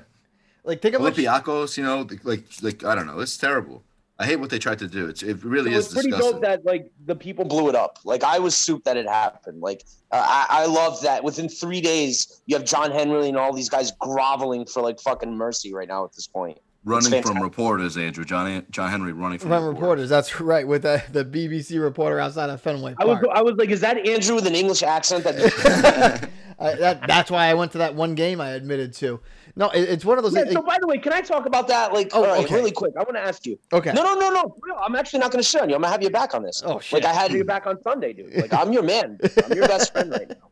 like 0.65 0.83
think 0.83 0.95
of 0.95 1.03
Olympiacos. 1.03 1.77
You 1.77 1.85
know, 1.85 2.07
like 2.25 2.45
like 2.63 2.85
I 2.85 2.95
don't 2.95 3.07
know. 3.07 3.21
It's 3.21 3.37
terrible. 3.37 3.83
I 4.19 4.27
hate 4.27 4.37
what 4.37 4.51
they 4.51 4.59
tried 4.59 4.79
to 4.79 4.87
do. 4.87 5.09
It's 5.09 5.23
it 5.23 5.43
really 5.43 5.73
so 5.73 5.79
is. 5.79 5.85
It's 5.87 5.95
pretty 5.95 6.11
disgusting. 6.11 6.33
dope 6.35 6.43
that 6.43 6.65
like 6.65 6.91
the 7.07 7.17
people 7.17 7.45
blew 7.45 7.69
it 7.69 7.75
up. 7.75 7.99
Like 8.05 8.23
I 8.23 8.39
was 8.39 8.55
soup 8.55 8.85
that 8.85 8.97
it 8.97 9.09
happened. 9.09 9.61
Like 9.61 9.85
uh, 10.13 10.25
I 10.25 10.63
I 10.63 10.67
love 10.67 11.01
that. 11.03 11.25
Within 11.25 11.49
three 11.49 11.81
days, 11.81 12.43
you 12.47 12.57
have 12.57 12.65
John 12.65 12.93
Henry 12.93 13.29
and 13.29 13.37
all 13.37 13.53
these 13.53 13.71
guys 13.71 13.93
groveling 13.99 14.67
for 14.67 14.83
like 14.83 15.01
fucking 15.01 15.35
mercy 15.35 15.73
right 15.75 15.89
now 15.89 16.05
at 16.05 16.13
this 16.13 16.27
point 16.27 16.59
running 16.85 17.23
from 17.23 17.41
reporters, 17.41 17.97
Andrew. 17.97 18.25
John 18.25 18.67
John 18.71 18.91
Henry 18.91 19.13
running 19.13 19.39
from, 19.39 19.51
from 19.51 19.65
reporters. 19.67 20.09
That's 20.09 20.41
right, 20.41 20.67
with 20.67 20.83
the, 20.83 21.03
the 21.11 21.25
BBC 21.25 21.81
reporter 21.81 22.19
outside 22.19 22.51
of 22.51 22.61
Fenway 22.61 22.95
Park. 22.95 23.01
I 23.01 23.05
was 23.05 23.25
I 23.35 23.43
was 23.43 23.55
like, 23.57 23.71
is 23.71 23.81
that 23.81 24.07
Andrew 24.07 24.35
with 24.35 24.47
an 24.47 24.55
English 24.55 24.83
accent? 24.83 25.25
That, 25.25 25.37
uh, 26.59 26.77
that 26.77 27.07
that's 27.07 27.31
why 27.31 27.47
I 27.47 27.55
went 27.55 27.73
to 27.73 27.79
that 27.79 27.95
one 27.95 28.15
game. 28.15 28.41
I 28.41 28.51
admitted 28.51 28.93
to. 28.95 29.21
No, 29.55 29.69
it, 29.71 29.81
it's 29.83 30.05
one 30.05 30.17
of 30.19 30.25
those. 30.25 30.35
Yeah, 30.35 30.51
so, 30.51 30.63
by 30.63 30.79
the 30.81 30.87
way, 30.87 30.99
can 30.99 31.13
I 31.13 31.21
talk 31.21 31.47
about 31.47 31.69
that? 31.69 31.93
Like, 31.93 32.11
oh, 32.15 32.25
all 32.25 32.27
right, 32.27 32.45
okay. 32.45 32.55
really 32.55 32.73
quick. 32.73 32.95
I 32.97 33.01
want 33.01 33.17
to 33.17 33.21
ask 33.21 33.45
you. 33.45 33.59
Okay. 33.73 33.93
No, 33.93 34.03
no, 34.03 34.15
no, 34.19 34.31
no. 34.31 34.77
I'm 34.77 34.97
actually 34.97 35.21
not 35.21 35.31
going 35.31 35.43
to 35.43 35.49
shit 35.49 35.61
on 35.61 35.69
you. 35.69 35.75
I'm 35.75 35.83
gonna 35.83 35.93
have 35.93 36.03
you 36.03 36.11
back 36.11 36.35
on 36.35 36.43
this. 36.43 36.63
Oh 36.65 36.81
shit. 36.81 37.03
Like 37.03 37.15
I 37.15 37.15
had 37.15 37.33
you 37.33 37.45
back 37.45 37.67
on 37.67 37.81
Sunday, 37.83 38.13
dude. 38.13 38.35
Like 38.35 38.53
I'm 38.53 38.73
your 38.73 38.83
man. 38.83 39.19
I'm 39.45 39.53
your 39.57 39.69
best 39.69 39.93
friend 39.93 40.11
right 40.11 40.29
now. 40.29 40.52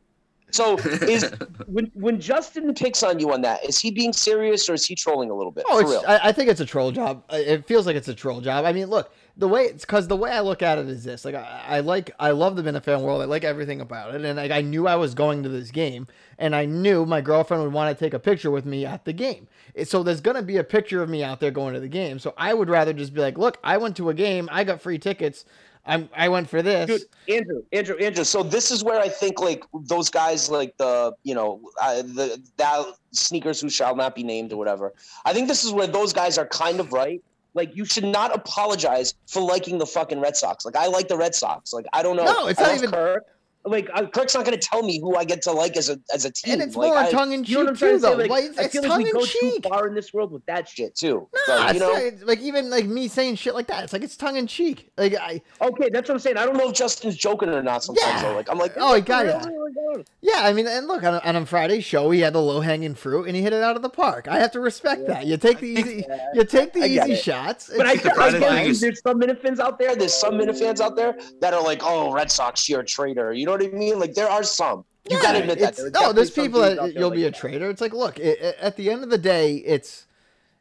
So 0.53 0.79
is 0.79 1.31
when 1.67 1.91
when 1.95 2.21
Justin 2.21 2.75
picks 2.75 3.03
on 3.03 3.19
you 3.19 3.33
on 3.33 3.43
that, 3.43 3.65
is 3.65 3.79
he 3.79 3.91
being 3.91 4.13
serious 4.13 4.69
or 4.69 4.75
is 4.75 4.87
he 4.87 4.95
trolling 4.95 5.31
a 5.31 5.35
little 5.35 5.53
bit? 5.53 5.65
Oh, 5.69 6.05
I, 6.07 6.29
I, 6.29 6.33
think 6.33 6.51
it's 6.51 6.61
a 6.61 6.67
troll 6.67 6.93
job. 6.93 7.25
It 7.31 7.67
feels 7.67 7.87
like 7.87 7.97
it's 7.97 8.09
a 8.09 8.15
troll 8.15 8.41
job. 8.41 8.65
I 8.65 8.73
mean, 8.73 8.87
look, 8.87 9.13
the 9.37 9.49
way 9.49 9.63
it's 9.63 9.85
because 9.85 10.09
the 10.09 10.17
way 10.17 10.31
I 10.31 10.41
look 10.41 10.63
at 10.63 10.79
it 10.79 10.89
is 10.89 11.05
this: 11.05 11.25
like 11.25 11.35
I, 11.35 11.65
I 11.67 11.81
like 11.81 12.11
I 12.19 12.31
love 12.33 12.57
the 12.57 12.63
Minifan 12.63 13.03
world. 13.03 13.23
I 13.23 13.25
like 13.25 13.45
everything 13.45 13.81
about 13.81 14.15
it, 14.15 14.25
and 14.25 14.37
like 14.37 14.51
I 14.51 14.61
knew 14.61 14.87
I 14.87 14.97
was 14.97 15.15
going 15.15 15.43
to 15.43 15.49
this 15.49 15.71
game, 15.71 16.07
and 16.39 16.55
I 16.55 16.67
knew 16.67 17.07
my 17.07 17.21
girlfriend 17.21 17.63
would 17.63 17.73
want 17.73 17.97
to 17.97 18.05
take 18.05 18.15
a 18.15 18.19
picture 18.19 18.51
with 18.51 18.67
me 18.67 18.85
at 18.85 19.05
the 19.05 19.13
game. 19.13 19.49
So 19.85 20.03
there's 20.03 20.21
gonna 20.21 20.43
be 20.43 20.59
a 20.59 20.65
picture 20.65 21.03
of 21.03 21.09
me 21.09 21.23
out 21.25 21.41
there 21.41 21.51
going 21.51 21.75
to 21.75 21.81
the 21.81 21.89
game. 21.89 22.19
So 22.19 22.35
I 22.37 22.55
would 22.55 22.69
rather 22.69 22.93
just 22.93 23.15
be 23.15 23.21
like, 23.21 23.39
look, 23.39 23.59
I 23.65 23.79
went 23.79 23.97
to 23.97 24.11
a 24.11 24.15
game, 24.15 24.49
I 24.53 24.65
got 24.65 24.81
free 24.81 24.99
tickets. 24.99 25.45
I'm 25.87 26.09
I 26.15 26.29
went 26.29 26.49
for 26.49 26.63
this. 26.63 26.87
Dude, 27.27 27.37
Andrew, 27.37 27.63
Andrew, 27.73 27.97
Andrew. 27.97 28.25
So 28.25 28.43
this 28.43 28.71
is 28.71 28.85
where 28.85 29.01
I 29.01 29.09
think 29.09 29.41
like 29.41 29.65
those 29.73 30.11
guys 30.11 30.49
like 30.51 30.77
the 30.77 31.15
you 31.23 31.35
know 31.35 31.61
uh, 31.81 32.03
the 32.03 32.41
that 32.59 32.87
sneakers 33.13 33.61
who 33.61 33.71
shall 33.71 33.97
not 33.97 34.15
be 34.15 34.23
named 34.23 34.53
or 34.53 34.57
whatever. 34.57 34.93
I 35.25 35.33
think 35.33 35.49
this 35.49 35.65
is 35.65 35.73
where 35.73 35.87
those 35.87 36.13
guys 36.13 36.39
are 36.39 36.47
kind 36.47 36.81
of 36.81 36.93
right. 36.93 37.23
Like 37.55 37.75
you 37.75 37.85
should 37.85 38.05
not 38.05 38.35
apologize 38.35 39.15
for 39.27 39.41
liking 39.41 39.79
the 39.79 39.87
fucking 39.87 40.21
Red 40.21 40.37
Sox. 40.37 40.65
Like 40.65 40.77
I 40.77 40.87
like 40.87 41.09
the 41.09 41.17
Red 41.17 41.35
Sox. 41.35 41.73
Like 41.73 41.87
I 41.93 42.03
don't 42.03 42.17
know. 42.17 42.25
No, 42.25 42.47
it's 42.47 42.61
I 42.61 42.67
not 42.67 42.75
even- 42.77 42.91
Kirk. 42.91 43.25
Like 43.65 43.91
uh, 43.93 44.07
Kirk's 44.07 44.35
not 44.35 44.47
going 44.47 44.59
to 44.59 44.67
tell 44.67 44.83
me 44.83 45.01
who 45.01 45.17
I 45.17 45.25
get 45.25 45.43
to 45.43 45.53
like 45.53 45.77
as 45.77 45.91
a 45.91 46.01
as 46.15 46.25
a 46.25 46.31
team. 46.33 46.55
And 46.55 46.63
it's 46.63 46.75
Like, 46.77 46.95
more 46.95 47.11
tongue 47.11 47.33
in 47.33 47.45
cheek 47.45 47.57
you 47.59 47.65
know 47.65 47.75
trying 47.75 47.97
too, 47.97 47.99
though. 47.99 48.13
Like, 48.15 48.31
Like, 48.31 48.45
I 48.59 48.63
it's 48.65 48.73
feel 48.73 48.89
like 48.89 48.99
we 48.99 49.05
in 49.07 49.13
go 49.13 49.25
too 49.25 49.59
far 49.69 49.87
in 49.87 49.95
this 49.95 50.15
world 50.15 50.33
with 50.33 50.45
that 50.47 50.67
shit 50.67 50.95
too. 50.95 51.29
No, 51.35 51.41
So, 51.47 51.71
you 51.73 51.79
know, 51.81 51.93
not- 51.93 52.03
it's 52.03 52.23
like 52.25 52.41
even 52.41 52.71
like 52.71 52.87
me 52.87 53.07
saying 53.07 53.35
shit 53.35 53.55
like 53.55 53.67
that. 53.67 53.85
It's 53.85 53.93
like 53.93 54.03
it's 54.03 54.17
tongue 54.17 54.37
in 54.37 54.47
cheek. 54.47 54.91
Like 54.97 55.15
I, 55.15 55.43
okay, 55.61 55.91
that's 55.91 56.09
what 56.09 56.15
I'm 56.15 56.19
saying. 56.21 56.39
I 56.39 56.47
don't 56.47 56.57
know 56.57 56.71
if 56.71 56.75
Justin's 56.75 57.17
joking 57.17 57.51
or 57.51 57.63
not. 57.63 57.85
Sometimes 57.85 58.23
Yeah. 58.23 58.23
though. 58.31 58.35
like 58.35 58.51
I'm 58.51 58.57
like, 58.59 58.73
Oh, 58.79 58.95
I 58.95 59.01
got 59.01 59.27
it." 59.27 59.35
really, 59.47 59.73
really, 59.77 60.05
yeah, 60.23 60.41
I 60.45 60.55
mean, 60.55 60.67
and 60.67 60.87
look 60.87 61.03
on 61.05 61.17
on 61.21 61.37
a 61.37 61.45
Friday 61.45 61.81
show, 61.81 62.11
he 62.13 62.21
had 62.21 62.33
the 62.33 62.41
low 62.41 62.61
hanging 62.61 62.95
fruit 62.95 63.25
and 63.27 63.37
he 63.37 63.43
hit 63.43 63.53
it 63.53 63.63
out 63.63 63.77
of 63.77 63.83
the 63.83 63.91
park. 63.91 64.27
I 64.27 64.39
have 64.39 64.53
to 64.53 64.61
respect 64.61 65.07
that. 65.09 65.27
You 65.27 65.37
take 65.37 65.59
the 65.61 65.67
easy, 65.69 66.05
you 66.33 66.45
take 66.45 66.73
the 66.73 66.83
I 66.83 66.87
easy 66.87 67.13
it. 67.13 67.17
shots. 67.23 67.71
But 67.77 67.87
I, 67.87 67.93
It's- 67.93 68.07
I 68.07 68.15
Friday 68.15 68.39
get 68.41 68.49
thing 68.53 68.65
it. 68.65 68.71
is- 68.71 68.81
there's 68.81 69.03
some 69.03 69.21
Minifans 69.21 69.59
out 69.59 69.79
there. 69.79 69.95
There's 69.95 70.15
some 70.15 70.35
Minifans 70.35 70.81
out 70.81 70.97
there 70.97 71.15
that 71.43 71.53
are 71.53 71.63
like, 71.63 71.83
"Oh, 71.85 72.11
Red 72.13 72.31
Sox, 72.31 72.67
you're 72.67 72.81
a 72.81 72.85
traitor." 72.87 73.35
You 73.35 73.50
know 73.59 73.65
what 73.65 73.75
I 73.75 73.77
mean? 73.77 73.99
Like 73.99 74.15
there 74.15 74.29
are 74.29 74.43
some. 74.43 74.85
You 75.11 75.17
Yeah, 75.17 75.23
gotta 75.23 75.39
admit 75.41 75.59
that. 75.61 75.73
it's- 75.79 75.93
There 75.93 76.03
no, 76.03 76.13
there's 76.13 76.31
people 76.31 76.61
that 76.61 76.77
there 76.77 76.89
you'll 76.91 77.09
like 77.09 77.17
be 77.17 77.25
a 77.25 77.31
traitor. 77.31 77.71
It's 77.71 77.81
like, 77.81 77.93
look, 77.95 78.19
it, 78.19 78.39
it- 78.41 78.57
at 78.61 78.77
the 78.77 78.91
end 78.91 79.03
of 79.03 79.11
the 79.11 79.19
day, 79.19 79.57
it's 79.57 80.07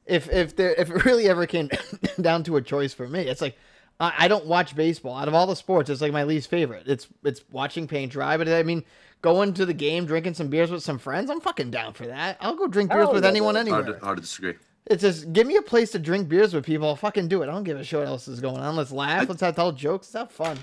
if 0.05 0.29
if 0.29 0.55
there 0.55 0.74
if 0.75 0.89
it 0.89 1.05
really 1.05 1.27
ever 1.27 1.46
came 1.46 1.69
down 2.22 2.43
to 2.43 2.55
a 2.58 2.62
choice 2.62 2.93
for 2.93 3.08
me, 3.08 3.22
it's 3.22 3.41
like 3.41 3.58
I, 4.00 4.13
I 4.19 4.27
don't 4.27 4.46
watch 4.46 4.75
baseball. 4.75 5.15
Out 5.15 5.27
of 5.27 5.34
all 5.34 5.46
the 5.46 5.55
sports, 5.55 5.89
it's 5.89 6.01
like 6.01 6.13
my 6.13 6.24
least 6.24 6.50
favorite. 6.50 6.84
It's 6.88 7.08
it's 7.24 7.41
watching 7.51 7.88
paint 7.88 8.12
dry. 8.12 8.38
But 8.38 8.48
I 8.48 8.63
mean, 8.63 8.84
going 9.22 9.53
to 9.55 9.65
the 9.65 9.74
game, 9.74 10.05
drinking 10.05 10.34
some 10.36 10.48
beers 10.48 10.72
with 10.72 10.84
some 10.84 10.98
friends, 10.98 11.29
I'm 11.29 11.41
fucking 11.41 11.69
down 11.72 11.93
for 11.93 12.08
that. 12.08 12.38
I'll 12.39 12.55
go 12.55 12.67
drink 12.67 12.91
beers 12.91 13.10
with 13.10 13.24
yeah, 13.24 13.29
anyone 13.29 13.55
dude. 13.55 13.67
Hard 13.67 13.84
anywhere. 13.86 14.00
to, 14.00 14.05
hard 14.05 14.17
to 14.17 14.22
disagree. 14.22 14.53
It's 14.86 15.01
just 15.03 15.31
give 15.34 15.46
me 15.46 15.58
a 15.58 15.62
place 15.62 15.91
to 15.91 16.00
drink 16.00 16.27
beers 16.29 16.53
with 16.53 16.65
people. 16.65 16.88
I'll 16.88 16.96
fucking 16.96 17.27
do 17.27 17.43
it. 17.43 17.50
I 17.50 17.51
don't 17.51 17.63
give 17.65 17.77
a 17.77 17.84
shit 17.84 18.00
what 18.00 18.08
else 18.08 18.27
is 18.27 18.39
going 18.39 18.58
on. 18.58 18.75
Let's 18.77 18.91
laugh. 18.91 19.24
I- 19.24 19.25
let's 19.25 19.41
have 19.41 19.55
tell 19.55 19.72
jokes. 19.72 20.12
Let's 20.15 20.31
have 20.31 20.31
fun. 20.31 20.58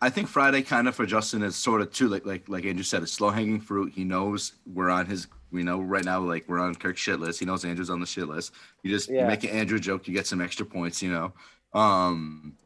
I 0.00 0.10
think 0.10 0.28
Friday 0.28 0.62
kind 0.62 0.88
of 0.88 0.94
for 0.94 1.06
Justin 1.06 1.42
is 1.42 1.56
sort 1.56 1.80
of 1.80 1.92
too 1.92 2.08
like 2.08 2.26
like 2.26 2.48
like 2.48 2.64
Andrew 2.64 2.84
said, 2.84 3.02
it's 3.02 3.12
slow 3.12 3.30
hanging 3.30 3.60
fruit. 3.60 3.92
He 3.94 4.04
knows 4.04 4.52
we're 4.66 4.90
on 4.90 5.06
his 5.06 5.26
we 5.50 5.62
know 5.62 5.80
right 5.80 6.04
now 6.04 6.20
like 6.20 6.48
we're 6.48 6.58
on 6.58 6.74
Kirk's 6.74 7.00
shit 7.00 7.18
list. 7.18 7.40
He 7.40 7.46
knows 7.46 7.64
Andrew's 7.64 7.90
on 7.90 8.00
the 8.00 8.06
shit 8.06 8.28
list. 8.28 8.52
You 8.82 8.90
just 8.90 9.08
you 9.08 9.26
make 9.26 9.44
an 9.44 9.50
Andrew 9.50 9.78
joke, 9.78 10.06
you 10.06 10.14
get 10.14 10.26
some 10.26 10.40
extra 10.40 10.66
points, 10.66 11.02
you 11.02 11.10
know. 11.10 11.32
Um 11.72 12.56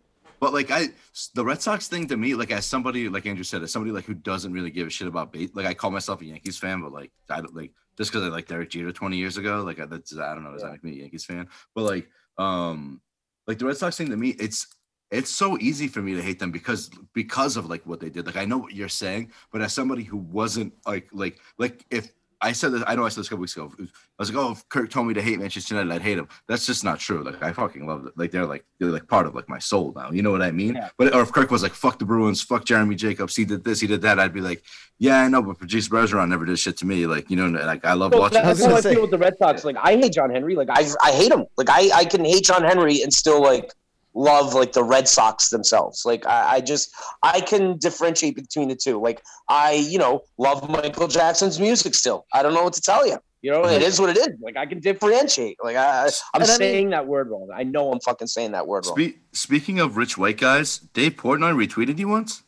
but 0.41 0.53
like 0.53 0.71
I 0.71 0.89
the 1.35 1.45
Red 1.45 1.63
Sox 1.63 1.87
thing 1.87 2.09
to 2.09 2.17
me, 2.17 2.35
like 2.35 2.51
as 2.51 2.67
somebody 2.67 3.09
like 3.09 3.27
Andrew 3.27 3.45
said, 3.45 3.63
as 3.63 3.71
somebody 3.71 3.93
like 3.93 4.05
who 4.07 4.15
doesn't 4.15 4.53
really 4.53 4.71
give 4.71 4.89
a 4.89 4.91
shit 4.91 5.07
about 5.07 5.33
base 5.33 5.51
like 5.55 5.67
I 5.67 5.75
call 5.75 5.91
myself 5.91 6.23
a 6.23 6.25
Yankees 6.25 6.59
fan, 6.59 6.81
but 6.83 6.93
like 6.93 7.13
I 7.29 7.41
don't 7.41 7.55
like 7.55 7.73
just 7.97 8.11
because 8.11 8.25
I 8.25 8.29
like 8.29 8.49
Derek 8.49 8.71
Jeter 8.71 8.91
20 8.91 9.17
years 9.17 9.37
ago, 9.37 9.63
like 9.63 9.79
I, 9.79 9.87
that's 9.87 10.17
I 10.17 10.35
don't 10.35 10.43
know, 10.43 10.53
does 10.53 10.63
that 10.63 10.73
make 10.73 10.85
me 10.85 10.93
a 10.93 11.03
Yankees 11.03 11.25
fan? 11.25 11.49
But 11.75 11.83
like 11.83 12.09
um 12.39 13.01
like 13.47 13.59
the 13.59 13.67
Red 13.67 13.77
Sox 13.77 13.97
thing 13.97 14.11
to 14.11 14.17
me, 14.17 14.31
it's 14.31 14.67
it's 15.11 15.31
so 15.31 15.59
easy 15.59 15.89
for 15.89 16.01
me 16.01 16.15
to 16.15 16.23
hate 16.23 16.39
them 16.39 16.51
because 16.51 16.91
because 17.15 17.57
of 17.57 17.69
like 17.69 17.85
what 17.87 18.01
they 18.01 18.11
did. 18.11 18.27
Like 18.27 18.37
I 18.37 18.45
know 18.45 18.59
what 18.59 18.75
you're 18.75 18.89
saying, 18.89 19.33
but 19.53 19.61
as 19.61 19.73
somebody 19.73 20.05
who 20.05 20.17
wasn't 20.17 20.73
like 20.87 21.09
like 21.13 21.39
like 21.59 21.85
if 21.91 22.13
I 22.43 22.53
said 22.53 22.73
this, 22.73 22.83
I 22.87 22.95
know 22.95 23.05
I 23.05 23.11
said 23.11 23.21
this 23.21 23.27
a 23.27 23.31
couple 23.31 23.43
weeks 23.43 23.55
ago. 23.55 23.71
I 23.79 23.87
was 24.19 24.33
like, 24.33 24.43
oh, 24.43 24.53
if 24.53 24.67
Kirk 24.71 24.89
told 24.89 25.07
me 25.07 25.15
to 25.15 25.21
hate 25.21 25.39
Manchester 25.39 25.75
United, 25.75 25.93
I'd 25.95 26.03
hate 26.03 26.17
him. 26.17 26.27
That's 26.49 26.65
just 26.65 26.85
not 26.85 26.99
true. 26.99 27.23
Like 27.23 27.43
I 27.43 27.53
fucking 27.53 27.87
love 27.87 28.07
it. 28.07 28.15
Like 28.17 28.31
they're 28.31 28.47
like 28.47 28.65
they're 28.79 28.89
like 28.89 29.07
part 29.09 29.27
of 29.27 29.35
like 29.35 29.49
my 29.49 29.59
soul 29.59 29.93
now. 29.95 30.11
You 30.11 30.23
know 30.23 30.31
what 30.31 30.41
I 30.41 30.51
mean? 30.51 30.75
Yeah. 30.75 30.89
But 30.97 31.15
or 31.15 31.21
if 31.23 31.33
Kirk 31.33 31.51
was 31.51 31.63
like, 31.63 31.75
fuck 31.75 31.99
the 31.99 32.07
Bruins, 32.07 32.41
fuck 32.41 32.65
Jeremy 32.65 32.95
Jacobs, 32.95 33.37
he 33.37 33.45
did 33.45 33.63
this, 33.63 33.81
he 33.81 33.87
did 33.87 34.01
that, 34.03 34.19
I'd 34.19 34.33
be 34.33 34.41
like, 34.41 34.63
yeah, 34.99 35.21
I 35.21 35.29
know, 35.29 35.43
but 35.43 35.59
Patrice 35.59 35.89
Bergeron 35.89 36.29
never 36.29 36.47
did 36.47 36.59
shit 36.59 36.79
to 36.79 36.87
me. 36.87 37.07
Like 37.07 37.31
you 37.31 37.37
know, 37.37 37.47
like 37.49 37.85
I 37.85 37.93
love 37.93 38.13
So 38.15 38.21
watching. 38.21 38.43
That's 38.43 38.65
how 38.65 38.75
I 38.75 38.81
feel 38.81 39.03
with 39.03 39.11
the 39.11 39.19
Red 39.19 39.37
Sox. 39.37 39.65
Like 39.65 39.77
I 39.77 39.97
hate 39.97 40.13
John 40.13 40.31
Henry. 40.31 40.55
Like 40.55 40.71
I 40.71 40.87
I 41.03 41.13
hate 41.13 41.33
him. 41.33 41.45
Like 41.59 41.69
I 41.69 41.91
I 41.95 42.05
can 42.07 42.25
hate 42.25 42.45
John 42.45 42.63
Henry 42.65 43.03
and 43.03 43.13
still 43.13 43.43
like 43.43 43.71
love 44.15 44.55
like 44.55 44.73
the 44.73 44.85
Red 44.85 45.09
Sox 45.09 45.51
themselves. 45.51 46.05
Like 46.05 46.27
I, 46.27 46.57
I 46.57 46.61
just 46.61 46.95
I 47.23 47.41
can 47.41 47.79
differentiate 47.79 48.37
between 48.37 48.69
the 48.69 48.77
two. 48.77 49.01
Like 49.01 49.23
I 49.49 49.73
you 49.75 49.99
know 49.99 50.23
love 50.39 50.69
Michael 50.69 51.09
Jackson's 51.09 51.61
music 51.61 51.95
still. 51.95 52.27
I 52.33 52.43
don't 52.43 52.55
know 52.55 52.65
what 52.65 52.75
to 52.75 52.81
tell 52.81 53.07
you. 53.07 53.19
You 53.43 53.51
know, 53.51 53.65
it 53.65 53.69
mm-hmm. 53.69 53.83
is 53.85 53.99
what 53.99 54.11
it 54.11 54.19
is. 54.19 54.39
Like 54.41 54.57
I 54.59 54.67
can 54.67 54.81
differentiate. 54.81 55.57
Like 55.65 55.77
I, 55.77 56.11
I'm 56.35 56.43
And 56.43 56.45
I 56.45 56.47
mean- 56.47 56.59
saying 56.59 56.91
that 56.91 57.07
word 57.07 57.31
wrong. 57.31 57.49
I 57.55 57.63
know 57.63 57.91
I'm 57.91 58.01
fucking 58.01 58.27
saying 58.27 58.53
that 58.53 58.67
word 58.67 58.87
wrong. 58.87 59.13
Speaking 59.33 59.81
of 59.81 59.97
rich 59.97 60.19
white 60.19 60.39
guys, 60.39 60.79
Dave 60.79 61.13
Portnoy 61.13 61.55
retweeted 61.55 61.99
you 61.99 62.09
once. 62.09 62.43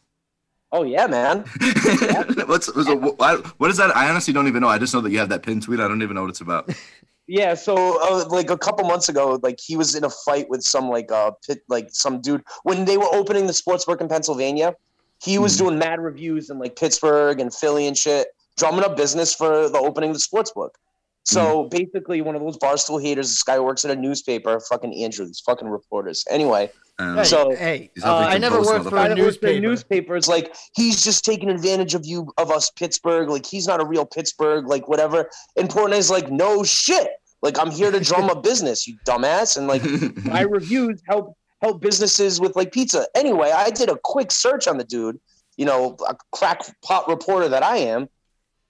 oh 0.71 0.83
yeah, 0.83 1.07
man. 1.07 1.39
What's 2.47 2.73
was 2.75 2.89
it- 2.89 3.01
what, 3.01 3.47
what 3.59 3.71
is 3.71 3.79
that? 3.79 3.97
I 3.97 4.11
honestly 4.11 4.35
don't 4.35 4.49
even 4.49 4.61
know. 4.61 4.69
I 4.69 4.79
just 4.79 4.93
know 4.93 5.01
that 5.01 5.11
you 5.11 5.19
have 5.19 5.31
that 5.31 5.43
pin 5.43 5.61
tweet. 5.61 5.81
I 5.81 5.89
don't 5.89 6.03
even 6.03 6.15
know 6.15 6.23
what 6.23 6.31
it's 6.31 6.43
about. 6.43 6.69
Yeah, 7.33 7.55
so 7.55 7.75
uh, 8.03 8.27
like 8.29 8.51
a 8.51 8.59
couple 8.59 8.87
months 8.87 9.09
ago, 9.09 9.39
like 9.43 9.59
he 9.59 9.75
was 9.75 9.95
in 9.95 10.05
a 10.05 10.11
fight 10.11 10.51
with 10.51 10.63
some 10.63 10.91
like 10.91 11.11
uh 11.11 11.31
pit 11.47 11.63
like 11.71 11.89
some 11.91 12.21
dude 12.21 12.43
when 12.65 12.85
they 12.85 12.99
were 12.99 13.09
opening 13.21 13.47
the 13.47 13.55
sports 13.55 13.87
book 13.87 14.03
in 14.03 14.09
Pennsylvania. 14.09 14.75
He 15.23 15.39
was 15.39 15.55
Mhm. 15.55 15.59
doing 15.59 15.79
mad 15.79 15.99
reviews 16.01 16.51
in 16.51 16.59
like 16.59 16.77
Pittsburgh 16.77 17.41
and 17.41 17.55
Philly 17.55 17.87
and 17.87 17.97
shit, 17.97 18.27
drumming 18.59 18.85
up 18.85 18.99
business 18.99 19.35
for 19.35 19.71
the 19.71 19.79
opening 19.79 20.11
of 20.11 20.17
the 20.17 20.21
sports 20.21 20.51
book. 20.53 20.77
So 21.25 21.69
basically, 21.71 22.21
one 22.21 22.35
of 22.35 22.43
those 22.43 22.59
barstool 22.59 23.01
haters. 23.01 23.29
This 23.29 23.43
guy 23.45 23.59
works 23.61 23.85
at 23.87 23.91
a 23.93 23.97
newspaper. 23.97 24.61
Fucking 24.69 24.93
Andrew. 25.03 25.25
These 25.25 25.41
fucking 25.41 25.69
reporters. 25.69 26.25
Anyway, 26.29 26.71
Um, 26.99 27.25
So, 27.25 27.55
hey, 27.57 27.91
uh, 28.05 28.27
I 28.35 28.37
never 28.37 28.61
worked 28.61 28.83
for 28.83 28.89
a 28.89 28.91
guy 28.91 29.09
that 29.09 29.17
works 29.19 29.39
for 29.39 29.47
newspaper. 29.47 29.61
newspapers 29.61 30.29
like 30.29 30.55
he's 30.77 31.03
just 31.03 31.25
taking 31.25 31.49
advantage 31.49 31.95
of 31.95 32.05
you 32.05 32.31
of 32.37 32.51
us 32.51 32.69
Pittsburgh. 32.71 33.31
Like 33.31 33.47
he's 33.47 33.67
not 33.67 33.81
a 33.81 33.87
real 33.87 34.05
Pittsburgh. 34.05 34.69
Like 34.69 34.87
whatever. 34.89 35.31
And 35.57 35.71
Portnoy's 35.71 36.11
like, 36.11 36.31
no 36.31 36.63
shit. 36.65 37.09
Like 37.43 37.59
I'm 37.59 37.71
here 37.71 37.91
to 37.91 38.01
drum 38.01 38.31
up 38.31 38.43
business, 38.43 38.87
you 38.87 38.97
dumbass. 39.05 39.57
And 39.57 39.67
like 39.67 39.83
my 40.25 40.43
reviews 40.43 41.03
help 41.07 41.37
help 41.61 41.81
businesses 41.81 42.41
with 42.41 42.57
like 42.57 42.73
pizza. 42.73 43.07
Anyway, 43.15 43.51
I 43.51 43.71
did 43.71 43.89
a 43.89 43.97
quick 44.03 44.31
search 44.31 44.67
on 44.67 44.79
the 44.79 44.85
dude, 44.85 45.21
you 45.57 45.67
know, 45.67 45.97
a 46.09 46.17
crackpot 46.33 47.09
reporter 47.09 47.49
that 47.49 47.63
I 47.63 47.79
am, 47.79 48.09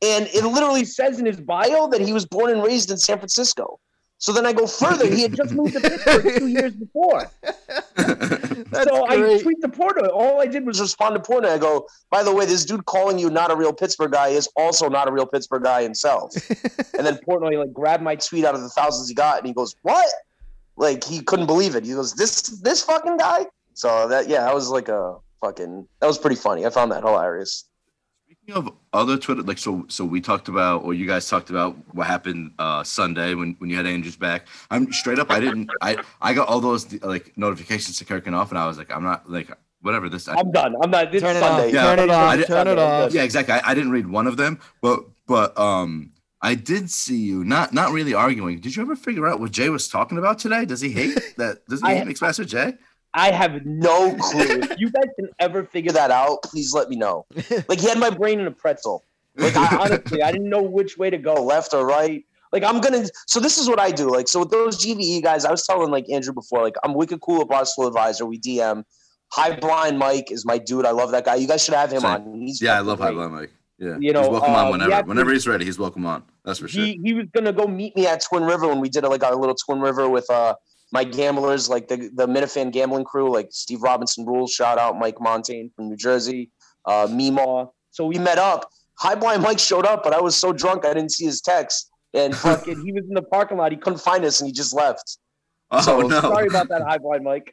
and 0.03 0.27
it 0.27 0.45
literally 0.45 0.85
says 0.85 1.21
in 1.21 1.27
his 1.27 1.41
bio 1.41 1.89
that 1.89 2.01
he 2.01 2.13
was 2.13 2.27
born 2.27 2.51
and 2.51 2.63
raised 2.63 2.91
in 2.91 2.99
San 2.99 3.19
Francisco. 3.19 3.79
So 4.19 4.33
then 4.33 4.47
I 4.47 4.53
go 4.53 4.69
further. 4.69 5.07
He 5.07 5.23
had 5.23 5.35
just 5.35 5.53
moved 5.53 5.73
to 5.75 5.81
Pittsburgh 5.81 6.39
two 6.39 6.47
years 6.47 6.75
before. 6.75 7.29
So 8.73 9.07
I 9.07 9.17
great. 9.17 9.43
tweet 9.43 9.61
the 9.61 9.69
Portnoy. 9.69 10.11
All 10.13 10.41
I 10.41 10.47
did 10.47 10.67
was 10.67 10.81
respond 10.81 11.15
to 11.15 11.21
Portnoy. 11.21 11.51
I 11.51 11.59
go, 11.59 11.87
by 12.11 12.23
the 12.23 12.35
way, 12.35 12.47
this 12.47 12.65
dude 12.65 12.85
calling 12.87 13.19
you 13.19 13.31
not 13.31 13.51
a 13.51 13.57
real 13.57 13.73
Pittsburgh 13.73 14.13
guy 14.13 14.29
is 14.29 14.49
also 14.57 14.89
not 14.89 15.09
a 15.09 15.13
real 15.13 15.27
Pittsburgh 15.27 15.63
guy 15.63 15.83
himself. 15.83 16.35
and 16.97 17.07
then 17.07 17.19
Portnoy 17.27 17.59
like 17.59 17.73
grabbed 17.73 18.03
my 18.03 18.17
tweet 18.17 18.45
out 18.45 18.55
of 18.55 18.63
the 18.63 18.69
thousands 18.69 19.09
he 19.09 19.15
got, 19.15 19.39
and 19.39 19.47
he 19.47 19.53
goes, 19.53 19.77
"What?" 19.83 20.09
Like 20.77 21.05
he 21.05 21.21
couldn't 21.21 21.47
believe 21.47 21.77
it. 21.77 21.85
He 21.85 21.93
goes, 21.93 22.15
"This 22.15 22.43
this 22.63 22.83
fucking 22.83 23.17
guy." 23.19 23.47
So 23.75 24.09
that 24.09 24.29
yeah, 24.29 24.45
that 24.45 24.55
was 24.55 24.69
like 24.69 24.89
a 24.89 25.19
fucking 25.41 25.87
that 26.01 26.07
was 26.07 26.19
pretty 26.19 26.37
funny. 26.37 26.67
I 26.67 26.71
found 26.71 26.93
that 26.93 27.03
hilarious. 27.03 27.65
Speaking 28.43 28.57
of 28.67 28.73
other 28.93 29.17
Twitter, 29.17 29.43
like 29.43 29.59
so, 29.59 29.85
so 29.89 30.05
we 30.05 30.21
talked 30.21 30.49
about, 30.49 30.83
or 30.83 30.95
you 30.95 31.07
guys 31.07 31.29
talked 31.29 31.51
about 31.51 31.77
what 31.95 32.09
happened 32.09 32.53
uh, 32.59 32.83
Sunday 32.83 33.35
when, 33.35 33.55
when 33.59 33.71
you 33.71 33.77
had 33.77 33.87
Andrews 33.87 34.17
back. 34.17 34.49
I'm 34.69 34.93
straight 34.93 35.21
up. 35.21 35.31
I 35.31 35.39
didn't. 35.39 35.71
I 35.81 35.99
I 36.21 36.35
got 36.35 36.49
all 36.49 36.61
those 36.61 36.93
like 37.03 37.33
notifications 37.39 37.99
to 37.99 38.05
Kirkin 38.05 38.35
off, 38.35 38.51
and 38.51 38.59
I 38.59 38.67
was 38.67 38.79
like, 38.79 38.91
I'm 38.91 39.05
not 39.05 39.31
like 39.31 39.49
whatever 39.83 40.09
this. 40.09 40.27
I, 40.27 40.35
I'm 40.35 40.51
done. 40.51 40.75
I'm 40.83 40.91
not. 40.91 41.13
This 41.13 41.23
Turn 41.23 41.37
it 41.37 41.41
Sunday. 41.41 41.69
off. 41.69 41.73
Yeah. 41.73 41.83
Turn 41.95 41.99
it 42.01 42.11
I 42.11 42.15
off. 42.33 42.37
did- 42.39 42.47
Turn 42.49 42.67
it 42.67 42.79
off. 42.79 43.13
yeah, 43.15 43.23
exactly. 43.23 43.55
I, 43.55 43.61
I 43.71 43.75
didn't 43.75 43.93
read 43.93 44.09
one 44.09 44.27
of 44.27 44.37
them, 44.37 44.59
but 44.81 45.05
but 45.29 45.57
um, 45.57 46.11
I 46.41 46.57
did 46.57 46.91
see 46.91 47.19
you 47.19 47.45
not 47.45 47.73
not 47.73 47.93
really 47.93 48.13
arguing. 48.13 48.59
Did 48.59 48.75
you 48.75 48.83
ever 48.83 48.97
figure 48.97 49.29
out 49.29 49.39
what 49.39 49.53
Jay 49.53 49.69
was 49.69 49.87
talking 49.87 50.19
about 50.19 50.41
today? 50.41 50.65
Does 50.65 50.81
he 50.81 50.91
hate 50.91 51.17
that? 51.37 51.65
Does 51.69 51.81
he 51.81 51.87
I- 51.87 51.95
hate 51.95 52.09
Mixmaster 52.09 52.45
Jay? 52.45 52.75
I 53.15 53.31
have 53.31 53.65
no 53.67 54.15
clue. 54.15 54.61
if 54.63 54.79
you 54.81 54.91
guys 54.91 55.05
can 55.19 55.29
ever 55.39 55.65
figure 55.65 55.93
that 55.93 56.11
out, 56.11 56.43
please 56.45 56.73
let 56.73 56.89
me 56.89 56.97
know. 56.97 57.27
Like 57.69 57.81
he 57.81 57.89
had 57.89 57.99
my 57.99 58.11
brain 58.11 58.41
in 58.41 58.47
a 58.47 58.51
pretzel. 58.51 59.05
Like 59.37 59.57
I, 59.57 59.77
honestly, 59.77 60.23
I 60.23 60.33
didn't 60.33 60.49
know 60.49 60.63
which 60.63 60.97
way 60.99 61.11
to 61.11 61.19
go, 61.19 61.35
left 61.35 61.75
or 61.75 61.87
right. 61.87 62.25
Like 62.53 62.65
I'm 62.65 62.81
gonna. 62.81 63.07
So 63.27 63.41
this 63.41 63.57
is 63.59 63.69
what 63.69 63.79
I 63.81 63.91
do. 63.91 64.11
Like 64.11 64.29
so 64.29 64.41
with 64.41 64.51
those 64.51 64.85
GVE 64.85 65.23
guys, 65.23 65.45
I 65.45 65.51
was 65.51 65.67
telling 65.67 65.91
like 65.91 66.09
Andrew 66.11 66.33
before. 66.35 66.63
Like 66.63 66.77
I'm 66.85 66.95
wicked 66.95 67.21
cool 67.21 67.41
at 67.43 67.49
Barstool 67.49 67.87
Advisor. 67.87 68.27
We 68.27 68.39
DM. 68.39 68.85
High 69.31 69.57
Blind 69.57 69.99
Mike 69.99 70.31
is 70.31 70.45
my 70.45 70.59
dude. 70.59 70.85
I 70.85 70.91
love 70.91 71.11
that 71.13 71.25
guy. 71.25 71.37
You 71.37 71.47
guys 71.49 71.65
should 71.65 71.73
have 71.75 71.91
him 71.91 72.01
Same. 72.03 72.11
on. 72.11 72.35
He's 72.41 72.61
yeah, 72.61 72.77
I 72.77 72.81
love 72.81 72.99
great. 72.99 73.09
High 73.09 73.13
Blind 73.15 73.33
Mike. 73.35 73.51
Yeah, 73.79 73.97
You 73.99 74.13
know, 74.13 74.21
he's 74.21 74.29
welcome 74.31 74.53
uh, 74.55 74.65
on 74.65 74.71
whenever. 74.73 75.03
to- 75.03 75.09
whenever 75.09 75.33
he's 75.33 75.49
ready, 75.49 75.65
he's 75.65 75.79
welcome 75.79 76.05
on. 76.05 76.23
That's 76.45 76.59
for 76.59 76.69
sure. 76.69 76.85
He 76.85 77.01
he 77.03 77.15
was 77.15 77.27
gonna 77.35 77.53
go 77.55 77.67
meet 77.67 77.97
me 77.97 78.07
at 78.07 78.23
Twin 78.23 78.43
River 78.45 78.69
when 78.69 78.81
we 78.81 78.89
did 78.91 79.03
like 79.05 79.25
our 79.25 79.35
little 79.35 79.55
Twin 79.57 79.81
River 79.81 80.09
with 80.11 80.29
uh 80.31 80.55
my 80.93 81.05
gamblers, 81.05 81.69
like 81.69 81.89
the 81.89 82.11
the 82.15 82.27
Minifan 82.27 82.71
gambling 82.71 83.05
crew, 83.05 83.33
like 83.33 83.49
Steve 83.51 83.83
Robinson 83.83 84.27
rules. 84.27 84.53
Shout 84.53 84.79
out 84.79 84.99
Mike 84.99 85.21
Montaigne 85.21 85.69
from 85.75 85.89
New 85.89 85.97
Jersey, 85.97 86.51
uh, 86.87 87.07
Meemaw. 87.07 87.71
So 87.91 88.07
we 88.07 88.19
met 88.19 88.39
up. 88.39 88.71
High 88.99 89.15
Blind 89.15 89.43
Mike 89.43 89.59
showed 89.59 89.87
up, 89.87 90.05
but 90.05 90.13
I 90.13 90.21
was 90.21 90.37
so 90.37 90.53
drunk 90.53 90.85
I 90.85 90.95
didn't 90.95 91.13
see 91.13 91.25
his 91.25 91.41
text. 91.41 91.91
And 92.15 92.37
fucking, 92.37 92.85
he 92.85 92.93
was 92.93 93.05
in 93.09 93.15
the 93.15 93.23
parking 93.23 93.57
lot. 93.57 93.73
He 93.73 93.79
couldn't 93.79 94.01
find 94.01 94.25
us, 94.25 94.41
and 94.41 94.47
he 94.47 94.53
just 94.53 94.75
left. 94.75 95.19
Oh 95.71 95.81
so 95.81 96.01
no! 96.03 96.21
sorry 96.21 96.47
about 96.47 96.69
that, 96.69 96.83
High 96.83 96.99
Blind 96.99 97.25
Mike. 97.25 97.53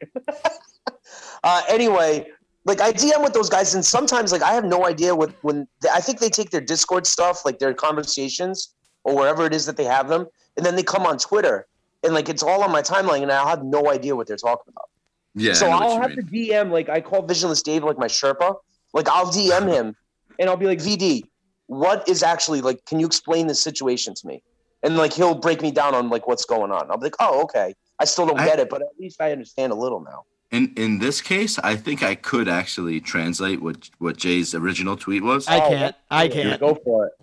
uh, 1.44 1.62
anyway, 1.70 2.28
like 2.66 2.82
I 2.82 2.92
DM 2.92 3.24
with 3.24 3.34
those 3.34 3.50
guys, 3.50 3.74
and 3.74 3.86
sometimes 3.86 4.34
like 4.34 4.42
I 4.42 4.52
have 4.52 4.66
no 4.66 4.86
idea 4.86 5.16
what 5.16 5.34
when 5.44 5.66
I 5.92 6.02
think 6.02 6.20
they 6.20 6.30
take 6.30 6.50
their 6.50 6.62
Discord 6.62 7.08
stuff, 7.08 7.46
like 7.46 7.60
their 7.60 7.74
conversations 7.74 8.76
or 9.06 9.16
wherever 9.16 9.46
it 9.46 9.54
is 9.54 9.66
that 9.66 9.78
they 9.78 9.86
have 9.86 10.10
them, 10.10 10.28
and 10.58 10.66
then 10.66 10.76
they 10.76 10.84
come 10.84 11.06
on 11.06 11.18
Twitter, 11.18 11.68
and 12.04 12.14
like 12.14 12.30
it's 12.30 12.44
all 12.44 12.64
on 12.64 12.72
my 12.72 12.82
timeline, 12.82 13.24
and 13.24 13.32
I 13.32 13.48
have 13.50 13.64
no 13.64 13.90
idea 13.90 14.16
what 14.16 14.28
they're 14.28 14.38
talking 14.38 14.72
about. 14.76 14.90
yeah, 15.36 15.54
so 15.54 15.68
I 15.68 15.70
know 15.72 15.76
what 15.76 15.84
I'll 15.86 16.02
have 16.02 16.16
mean. 16.18 16.26
to 16.28 16.32
DM 16.32 16.72
like 16.72 16.90
I 16.90 17.02
call 17.02 17.22
Visionless 17.24 17.62
Dave 17.64 17.84
like 17.84 17.98
my 17.98 18.08
Sherpa. 18.08 18.56
Like 18.94 19.08
I'll 19.10 19.28
DM 19.28 19.72
him 19.72 19.96
and 20.40 20.50
I'll 20.50 20.58
be 20.58 20.66
like, 20.66 20.80
VD, 20.80 21.24
what 21.68 22.08
is 22.10 22.24
actually 22.24 22.62
like? 22.62 22.84
Can 22.86 23.00
you 23.00 23.06
explain 23.06 23.48
this 23.48 23.62
situation 23.62 24.14
to 24.16 24.28
me? 24.28 24.42
And 24.82 24.96
like 24.98 25.14
he'll 25.14 25.36
break 25.36 25.62
me 25.62 25.72
down 25.72 25.94
on 25.94 26.10
like 26.10 26.28
what's 26.28 26.46
going 26.46 26.72
on. 26.72 26.90
I'll 26.90 26.98
be 26.98 27.06
like, 27.06 27.16
oh 27.20 27.44
okay. 27.44 27.76
I 28.00 28.06
still 28.06 28.26
don't 28.26 28.40
I- 28.40 28.46
get 28.46 28.60
it, 28.60 28.70
but 28.70 28.82
at 28.82 28.88
least 29.00 29.22
I 29.22 29.32
understand 29.32 29.72
a 29.72 29.76
little 29.76 30.00
now. 30.00 30.24
In 30.52 30.74
in 30.78 30.98
this 30.98 31.22
case, 31.22 31.60
I 31.60 31.76
think 31.76 32.02
I 32.02 32.16
could 32.16 32.48
actually 32.48 33.00
translate 33.02 33.62
what 33.62 33.90
what 34.00 34.18
Jay's 34.18 34.56
original 34.56 34.98
tweet 34.98 35.22
was. 35.22 35.48
I 35.48 35.60
Oh, 35.60 35.70
can't. 35.70 35.96
I 36.10 36.28
can't. 36.28 36.60
Go 36.60 36.74
for 36.84 37.06
it. 37.08 37.14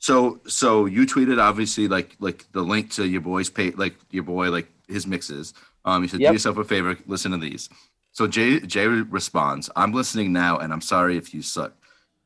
So 0.00 0.40
so 0.46 0.86
you 0.86 1.06
tweeted 1.06 1.38
obviously 1.40 1.86
like 1.86 2.16
like 2.20 2.46
the 2.52 2.62
link 2.62 2.90
to 2.92 3.06
your 3.06 3.20
boy's 3.20 3.50
pay 3.50 3.70
like 3.72 3.94
your 4.10 4.24
boy 4.24 4.50
like 4.50 4.66
his 4.88 5.06
mixes. 5.06 5.54
Um, 5.84 6.02
you 6.02 6.08
said 6.08 6.20
Yep. 6.20 6.30
do 6.30 6.32
yourself 6.34 6.56
a 6.56 6.64
favor, 6.64 6.96
listen 7.06 7.30
to 7.32 7.38
these. 7.38 7.68
So 8.12 8.26
Jay 8.26 8.60
Jay 8.60 8.86
responds, 8.86 9.70
I'm 9.76 9.92
listening 9.92 10.32
now, 10.32 10.58
and 10.58 10.72
I'm 10.72 10.80
sorry 10.80 11.16
if 11.18 11.32
you 11.34 11.42
suck. 11.42 11.74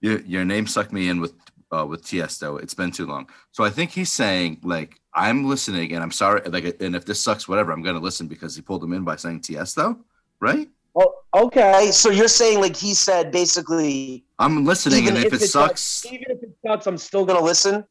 Your 0.01 0.21
your 0.21 0.45
name 0.45 0.69
sucked 0.69 0.93
me 0.93 1.09
in 1.09 1.21
with 1.21 1.35
uh, 1.73 1.85
with 1.85 2.05
Tiesto. 2.05 2.63
It's 2.63 2.75
been 2.75 2.93
too 2.93 3.07
long. 3.07 3.29
So 3.51 3.65
I 3.65 3.71
think 3.71 3.91
he's 3.91 4.13
saying 4.13 4.61
like 4.63 5.01
I'm 5.13 5.45
listening, 5.45 5.95
and 5.95 6.03
I'm 6.03 6.13
sorry. 6.13 6.43
Like, 6.49 6.81
and 6.81 6.95
if 6.95 7.05
this 7.05 7.21
sucks, 7.21 7.49
whatever, 7.49 7.73
I'm 7.73 7.83
gonna 7.83 7.99
listen 7.99 8.29
because 8.29 8.55
he 8.55 8.63
pulled 8.63 8.85
him 8.85 8.93
in 8.93 9.03
by 9.03 9.17
saying 9.17 9.41
Tiesto, 9.41 9.99
right? 10.41 10.69
Oh, 10.95 11.13
okay. 11.35 11.91
So 11.91 12.11
you're 12.11 12.29
saying 12.29 12.61
like 12.61 12.77
he 12.77 12.95
said 12.95 13.33
basically 13.33 14.25
I'm 14.39 14.65
listening, 14.65 15.09
and 15.09 15.19
if, 15.19 15.27
if 15.27 15.43
it 15.43 15.49
sucks, 15.49 16.07
even 16.07 16.31
if 16.31 16.43
it 16.65 16.87
I'm 16.87 16.99
still 16.99 17.25
gonna 17.25 17.41
listen. 17.45 17.85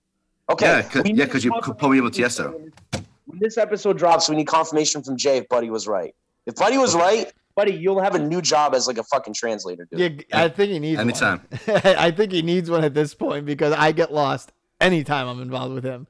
Okay. 0.51 0.65
Yeah, 0.65 0.81
'cause- 0.81 1.03
we 1.03 1.11
yeah, 1.11 1.23
need 1.25 1.31
'cause 1.31 1.43
you 1.43 1.51
confirmation 1.51 1.77
pulled 1.79 1.91
me 1.93 1.97
in 1.99 2.03
with 2.03 2.15
from 2.15 2.23
Tiesto. 2.25 2.71
When 3.25 3.39
this 3.39 3.57
episode 3.57 3.97
drops, 3.97 4.27
we 4.29 4.35
need 4.35 4.47
confirmation 4.47 5.01
from 5.03 5.15
Jay 5.17 5.37
if 5.37 5.47
Buddy 5.49 5.69
was 5.69 5.87
right. 5.87 6.13
If 6.45 6.55
Buddy 6.55 6.77
was 6.77 6.93
right, 6.95 7.31
Buddy, 7.55 7.73
you'll 7.73 8.01
have 8.01 8.15
a 8.15 8.19
new 8.19 8.41
job 8.41 8.73
as 8.75 8.87
like 8.87 8.97
a 8.97 9.03
fucking 9.03 9.33
translator, 9.35 9.87
dude. 9.91 10.25
Yeah, 10.29 10.43
I 10.43 10.49
think 10.49 10.71
he 10.71 10.79
needs 10.79 10.99
Anytime. 10.99 11.41
one. 11.65 11.81
I 11.85 12.11
think 12.11 12.31
he 12.31 12.41
needs 12.41 12.69
one 12.69 12.83
at 12.83 12.93
this 12.93 13.13
point 13.13 13.45
because 13.45 13.73
I 13.73 13.91
get 13.91 14.11
lost 14.11 14.51
anytime 14.81 15.27
I'm 15.27 15.41
involved 15.41 15.73
with 15.75 15.83
him. 15.83 16.07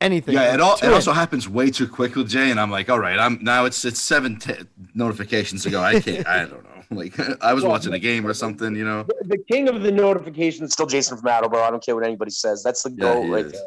Anything. 0.00 0.34
Yeah, 0.34 0.52
it 0.52 0.60
all 0.60 0.76
Two 0.76 0.88
it 0.88 0.92
also 0.92 1.12
happens 1.12 1.48
way 1.48 1.70
too 1.70 1.88
quick 1.88 2.16
with 2.16 2.28
Jay, 2.28 2.50
and 2.50 2.60
I'm 2.60 2.70
like, 2.70 2.90
all 2.90 2.98
right, 3.00 3.18
I'm 3.18 3.38
now 3.42 3.64
it's 3.64 3.84
it's 3.84 4.00
seven 4.00 4.38
t- 4.38 4.52
notifications 4.94 5.64
ago. 5.64 5.80
I 5.82 6.00
can't, 6.00 6.26
I 6.26 6.40
don't 6.40 6.50
know. 6.64 6.70
Like 6.88 7.18
I 7.42 7.52
was 7.52 7.64
Well, 7.64 7.72
watching 7.72 7.94
a 7.94 7.98
game 7.98 8.24
or 8.24 8.32
something, 8.32 8.76
you 8.76 8.84
know. 8.84 9.02
The, 9.02 9.14
the 9.24 9.38
king 9.50 9.68
of 9.68 9.82
the 9.82 9.90
notifications 9.90 10.68
is 10.68 10.72
still 10.74 10.86
Jason 10.86 11.16
from 11.16 11.26
Attleboro. 11.26 11.60
I 11.62 11.70
don't 11.72 11.84
care 11.84 11.96
what 11.96 12.04
anybody 12.04 12.30
says. 12.30 12.62
That's 12.62 12.84
the 12.84 12.92
Yeah, 12.96 13.26
right 13.28 13.50
there. 13.50 13.60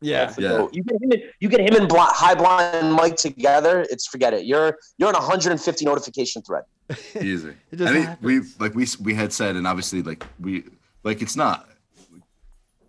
Yeah. 0.00 0.24
That's 0.24 0.36
the 0.36 0.42
Yeah. 0.42 0.48
goat. 0.48 0.72
You 0.74 0.82
get 0.82 1.02
him 1.02 1.10
and, 1.10 1.22
you 1.40 1.48
get 1.50 1.60
him 1.60 1.76
and 1.78 1.86
Bli- 1.86 1.98
High 2.00 2.34
Blind 2.34 2.94
Mike 2.94 3.16
together. 3.16 3.84
It's 3.90 4.06
forget 4.06 4.32
it. 4.32 4.46
You're 4.46 4.78
you're 4.96 5.08
on 5.10 5.14
a 5.14 5.18
150 5.18 5.84
notification 5.84 6.40
thread. 6.40 6.62
Easy. 7.20 7.50
It 7.72 7.76
just 7.76 7.90
I 7.90 7.98
mean, 7.98 8.16
we 8.22 8.40
like 8.58 8.74
we 8.74 8.86
we 9.02 9.12
had 9.12 9.34
said, 9.34 9.54
and 9.56 9.66
obviously, 9.66 10.00
like 10.00 10.24
we 10.40 10.64
like 11.04 11.20
it's 11.20 11.36
not. 11.36 11.68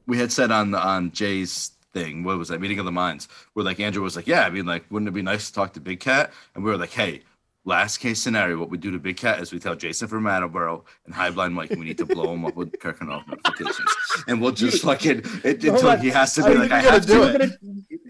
We 0.07 0.17
had 0.17 0.31
said 0.31 0.49
on 0.49 0.73
on 0.75 1.11
Jay's 1.11 1.71
thing, 1.93 2.23
what 2.23 2.37
was 2.37 2.49
that 2.49 2.59
meeting 2.61 2.79
of 2.79 2.85
the 2.85 2.91
minds? 2.91 3.27
Where 3.53 3.63
like 3.65 3.79
Andrew 3.79 4.03
was 4.03 4.15
like, 4.15 4.27
yeah, 4.27 4.45
I 4.45 4.49
mean, 4.49 4.65
like, 4.65 4.85
wouldn't 4.89 5.07
it 5.09 5.13
be 5.13 5.21
nice 5.21 5.47
to 5.47 5.53
talk 5.53 5.73
to 5.73 5.79
Big 5.79 5.99
Cat? 5.99 6.31
And 6.55 6.63
we 6.63 6.71
were 6.71 6.77
like, 6.77 6.91
hey. 6.91 7.21
Last 7.65 7.99
case 7.99 8.21
scenario, 8.21 8.57
what 8.57 8.69
we 8.69 8.77
do 8.77 8.91
to 8.91 8.99
Big 8.99 9.15
Cat 9.15 9.39
is 9.39 9.53
we 9.53 9.57
tell 9.57 9.73
Jason 9.73 10.09
from 10.09 10.27
Attleboro 10.27 10.83
and 11.05 11.15
High 11.15 11.29
Blind 11.29 11.53
Mike 11.55 11.69
we 11.69 11.77
need 11.85 11.97
to 11.97 12.05
blow 12.05 12.33
him 12.33 12.43
up 12.43 12.57
with 12.57 12.73
Kirkanoff 12.73 13.25
notifications, 13.25 13.87
and 14.27 14.41
we'll 14.41 14.51
just 14.51 14.83
fucking 14.83 15.19
it, 15.45 15.63
Hold 15.63 15.75
until 15.75 15.89
on. 15.91 15.99
he 16.01 16.09
has 16.09 16.33
to 16.35 16.41
be 16.43 16.47
think 16.57 16.59
like, 16.59 16.71
I 16.73 16.77
we 16.79 16.83
gotta 16.83 16.91
have 16.91 17.05
do 17.05 17.13
you 17.13 17.19
to. 17.19 17.25
were 17.25 17.31
gonna 17.37 17.51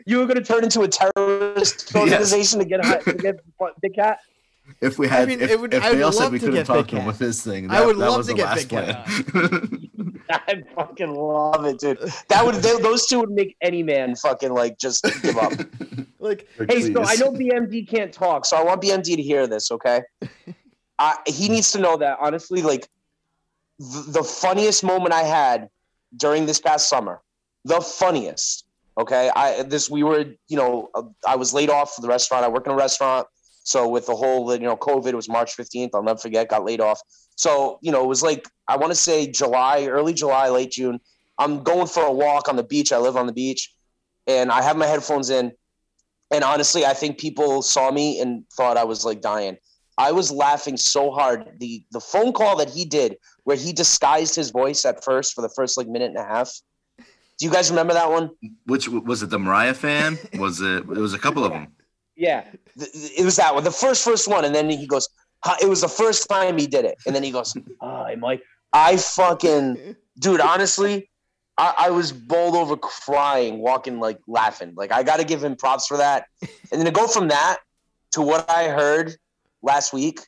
you 0.07 0.17
were 0.17 0.25
gonna 0.25 0.41
turn 0.43 0.63
into 0.63 0.81
a 0.81 0.87
terrorist 0.87 1.91
Yes. 1.93 1.95
organization 1.95 2.59
to 2.61 2.65
get 2.65 2.83
Hi- 2.83 2.97
to 2.97 3.13
get 3.13 3.35
Big 3.79 3.93
Cat. 3.93 4.21
If 4.81 4.97
we 4.97 5.07
had, 5.07 5.21
I 5.21 5.25
mean, 5.27 5.39
if, 5.39 5.51
it 5.51 5.59
would- 5.61 5.71
if 5.75 5.83
I 5.83 5.89
would 5.89 5.99
they 5.99 6.01
all 6.01 6.11
said 6.11 6.23
love 6.23 6.31
we 6.31 6.39
couldn't 6.39 6.55
get 6.55 6.65
talk 6.65 6.87
to 6.87 6.95
him 6.95 7.05
with 7.05 7.19
this 7.19 7.43
thing, 7.43 7.69
I 7.69 7.85
would 7.85 7.95
that 7.97 7.99
love 8.09 8.17
was 8.17 8.25
to 8.29 8.33
the 8.33 8.37
get 8.37 8.45
last 8.45 8.57
Big 8.57 8.69
Cat 8.69 9.05
plan. 9.05 9.82
I 10.29 10.63
fucking 10.75 11.13
love 11.13 11.65
it, 11.65 11.79
dude. 11.79 11.99
That 12.29 12.45
would 12.45 12.55
they, 12.55 12.77
those 12.79 13.07
two 13.07 13.19
would 13.19 13.31
make 13.31 13.55
any 13.61 13.83
man 13.83 14.15
fucking 14.15 14.53
like 14.53 14.77
just 14.79 15.03
give 15.21 15.37
up. 15.37 15.53
Like, 16.23 16.47
Hey, 16.69 16.93
so 16.93 17.03
I 17.03 17.15
know 17.15 17.33
BMD 17.33 17.85
can't 17.85 18.13
talk, 18.13 18.45
so 18.45 18.55
I 18.55 18.63
want 18.63 18.81
BMD 18.81 19.17
to 19.17 19.21
hear 19.21 19.45
this, 19.45 19.69
okay? 19.71 20.03
I, 20.97 21.17
he 21.25 21.49
needs 21.49 21.73
to 21.73 21.79
know 21.79 21.97
that, 21.97 22.17
honestly, 22.21 22.61
like, 22.61 22.87
th- 23.77 24.05
the 24.07 24.23
funniest 24.23 24.85
moment 24.85 25.13
I 25.13 25.23
had 25.23 25.67
during 26.15 26.45
this 26.45 26.61
past 26.61 26.87
summer, 26.87 27.21
the 27.65 27.81
funniest, 27.81 28.65
okay? 28.97 29.31
I 29.35 29.63
this 29.63 29.89
we 29.89 30.03
were, 30.03 30.23
you 30.47 30.55
know, 30.55 30.89
uh, 30.95 31.03
I 31.27 31.35
was 31.35 31.53
laid 31.53 31.69
off 31.69 31.95
from 31.95 32.03
the 32.03 32.07
restaurant. 32.07 32.45
I 32.45 32.47
work 32.47 32.67
in 32.67 32.71
a 32.71 32.75
restaurant, 32.75 33.27
so 33.63 33.89
with 33.89 34.05
the 34.05 34.15
whole, 34.15 34.53
you 34.53 34.59
know, 34.61 34.77
COVID, 34.77 35.07
it 35.07 35.15
was 35.15 35.27
March 35.27 35.55
fifteenth. 35.55 35.93
I'll 35.93 36.03
never 36.03 36.19
forget. 36.19 36.47
Got 36.47 36.63
laid 36.63 36.79
off. 36.79 37.01
So 37.35 37.79
you 37.81 37.91
know, 37.91 38.03
it 38.03 38.07
was 38.07 38.23
like 38.23 38.47
I 38.67 38.77
want 38.77 38.91
to 38.91 38.95
say 38.95 39.27
July, 39.27 39.85
early 39.85 40.13
July, 40.13 40.49
late 40.49 40.71
June. 40.71 40.99
I'm 41.37 41.63
going 41.63 41.87
for 41.87 42.03
a 42.03 42.11
walk 42.11 42.47
on 42.47 42.55
the 42.55 42.63
beach. 42.63 42.91
I 42.91 42.97
live 42.97 43.17
on 43.17 43.27
the 43.27 43.33
beach, 43.33 43.73
and 44.27 44.51
I 44.51 44.61
have 44.61 44.77
my 44.77 44.85
headphones 44.85 45.29
in. 45.29 45.51
And 46.31 46.43
honestly, 46.43 46.85
I 46.85 46.93
think 46.93 47.19
people 47.19 47.61
saw 47.61 47.91
me 47.91 48.19
and 48.19 48.43
thought 48.55 48.77
I 48.77 48.83
was 48.83 49.05
like 49.05 49.21
dying. 49.21 49.57
I 49.97 50.11
was 50.11 50.31
laughing 50.31 50.77
so 50.77 51.11
hard. 51.11 51.57
The 51.59 51.83
the 51.91 51.99
phone 51.99 52.33
call 52.33 52.57
that 52.57 52.69
he 52.69 52.85
did, 52.85 53.17
where 53.43 53.57
he 53.57 53.73
disguised 53.73 54.35
his 54.35 54.49
voice 54.49 54.85
at 54.85 55.03
first 55.03 55.33
for 55.33 55.41
the 55.41 55.49
first 55.49 55.77
like 55.77 55.87
minute 55.87 56.09
and 56.09 56.17
a 56.17 56.23
half. 56.23 56.51
Do 56.97 57.45
you 57.45 57.51
guys 57.51 57.69
remember 57.69 57.93
that 57.93 58.09
one? 58.09 58.31
Which 58.65 58.87
was 58.87 59.23
it? 59.23 59.29
The 59.29 59.39
Mariah 59.39 59.73
fan? 59.73 60.17
Was 60.37 60.61
it? 60.61 60.77
It 60.77 60.87
was 60.87 61.13
a 61.13 61.19
couple 61.19 61.43
of 61.43 61.51
them. 61.53 61.67
Yeah, 62.15 62.45
it 62.75 63.25
was 63.25 63.37
that 63.37 63.55
one, 63.55 63.63
the 63.63 63.71
first 63.71 64.03
first 64.03 64.27
one, 64.27 64.45
and 64.45 64.53
then 64.53 64.69
he 64.69 64.85
goes, 64.85 65.09
"It 65.61 65.67
was 65.67 65.81
the 65.81 65.87
first 65.87 66.29
time 66.29 66.57
he 66.57 66.67
did 66.67 66.85
it," 66.85 66.97
and 67.05 67.15
then 67.15 67.23
he 67.23 67.31
goes, 67.31 67.55
ah, 67.81 68.05
"Hi, 68.05 68.15
Mike." 68.15 68.43
I 68.71 68.97
fucking 68.97 69.95
dude, 70.17 70.41
honestly, 70.41 71.09
I, 71.57 71.73
I 71.77 71.89
was 71.91 72.11
bowled 72.11 72.55
over 72.55 72.75
crying, 72.75 73.59
walking 73.59 73.99
like 73.99 74.19
laughing. 74.27 74.73
Like 74.75 74.91
I 74.91 75.03
got 75.03 75.17
to 75.17 75.23
give 75.23 75.43
him 75.43 75.55
props 75.55 75.87
for 75.87 75.97
that. 75.97 76.25
And 76.41 76.79
then 76.79 76.85
to 76.85 76.91
go 76.91 77.07
from 77.07 77.27
that 77.27 77.57
to 78.11 78.21
what 78.21 78.49
I 78.49 78.69
heard 78.69 79.15
last 79.61 79.93
week. 79.93 80.21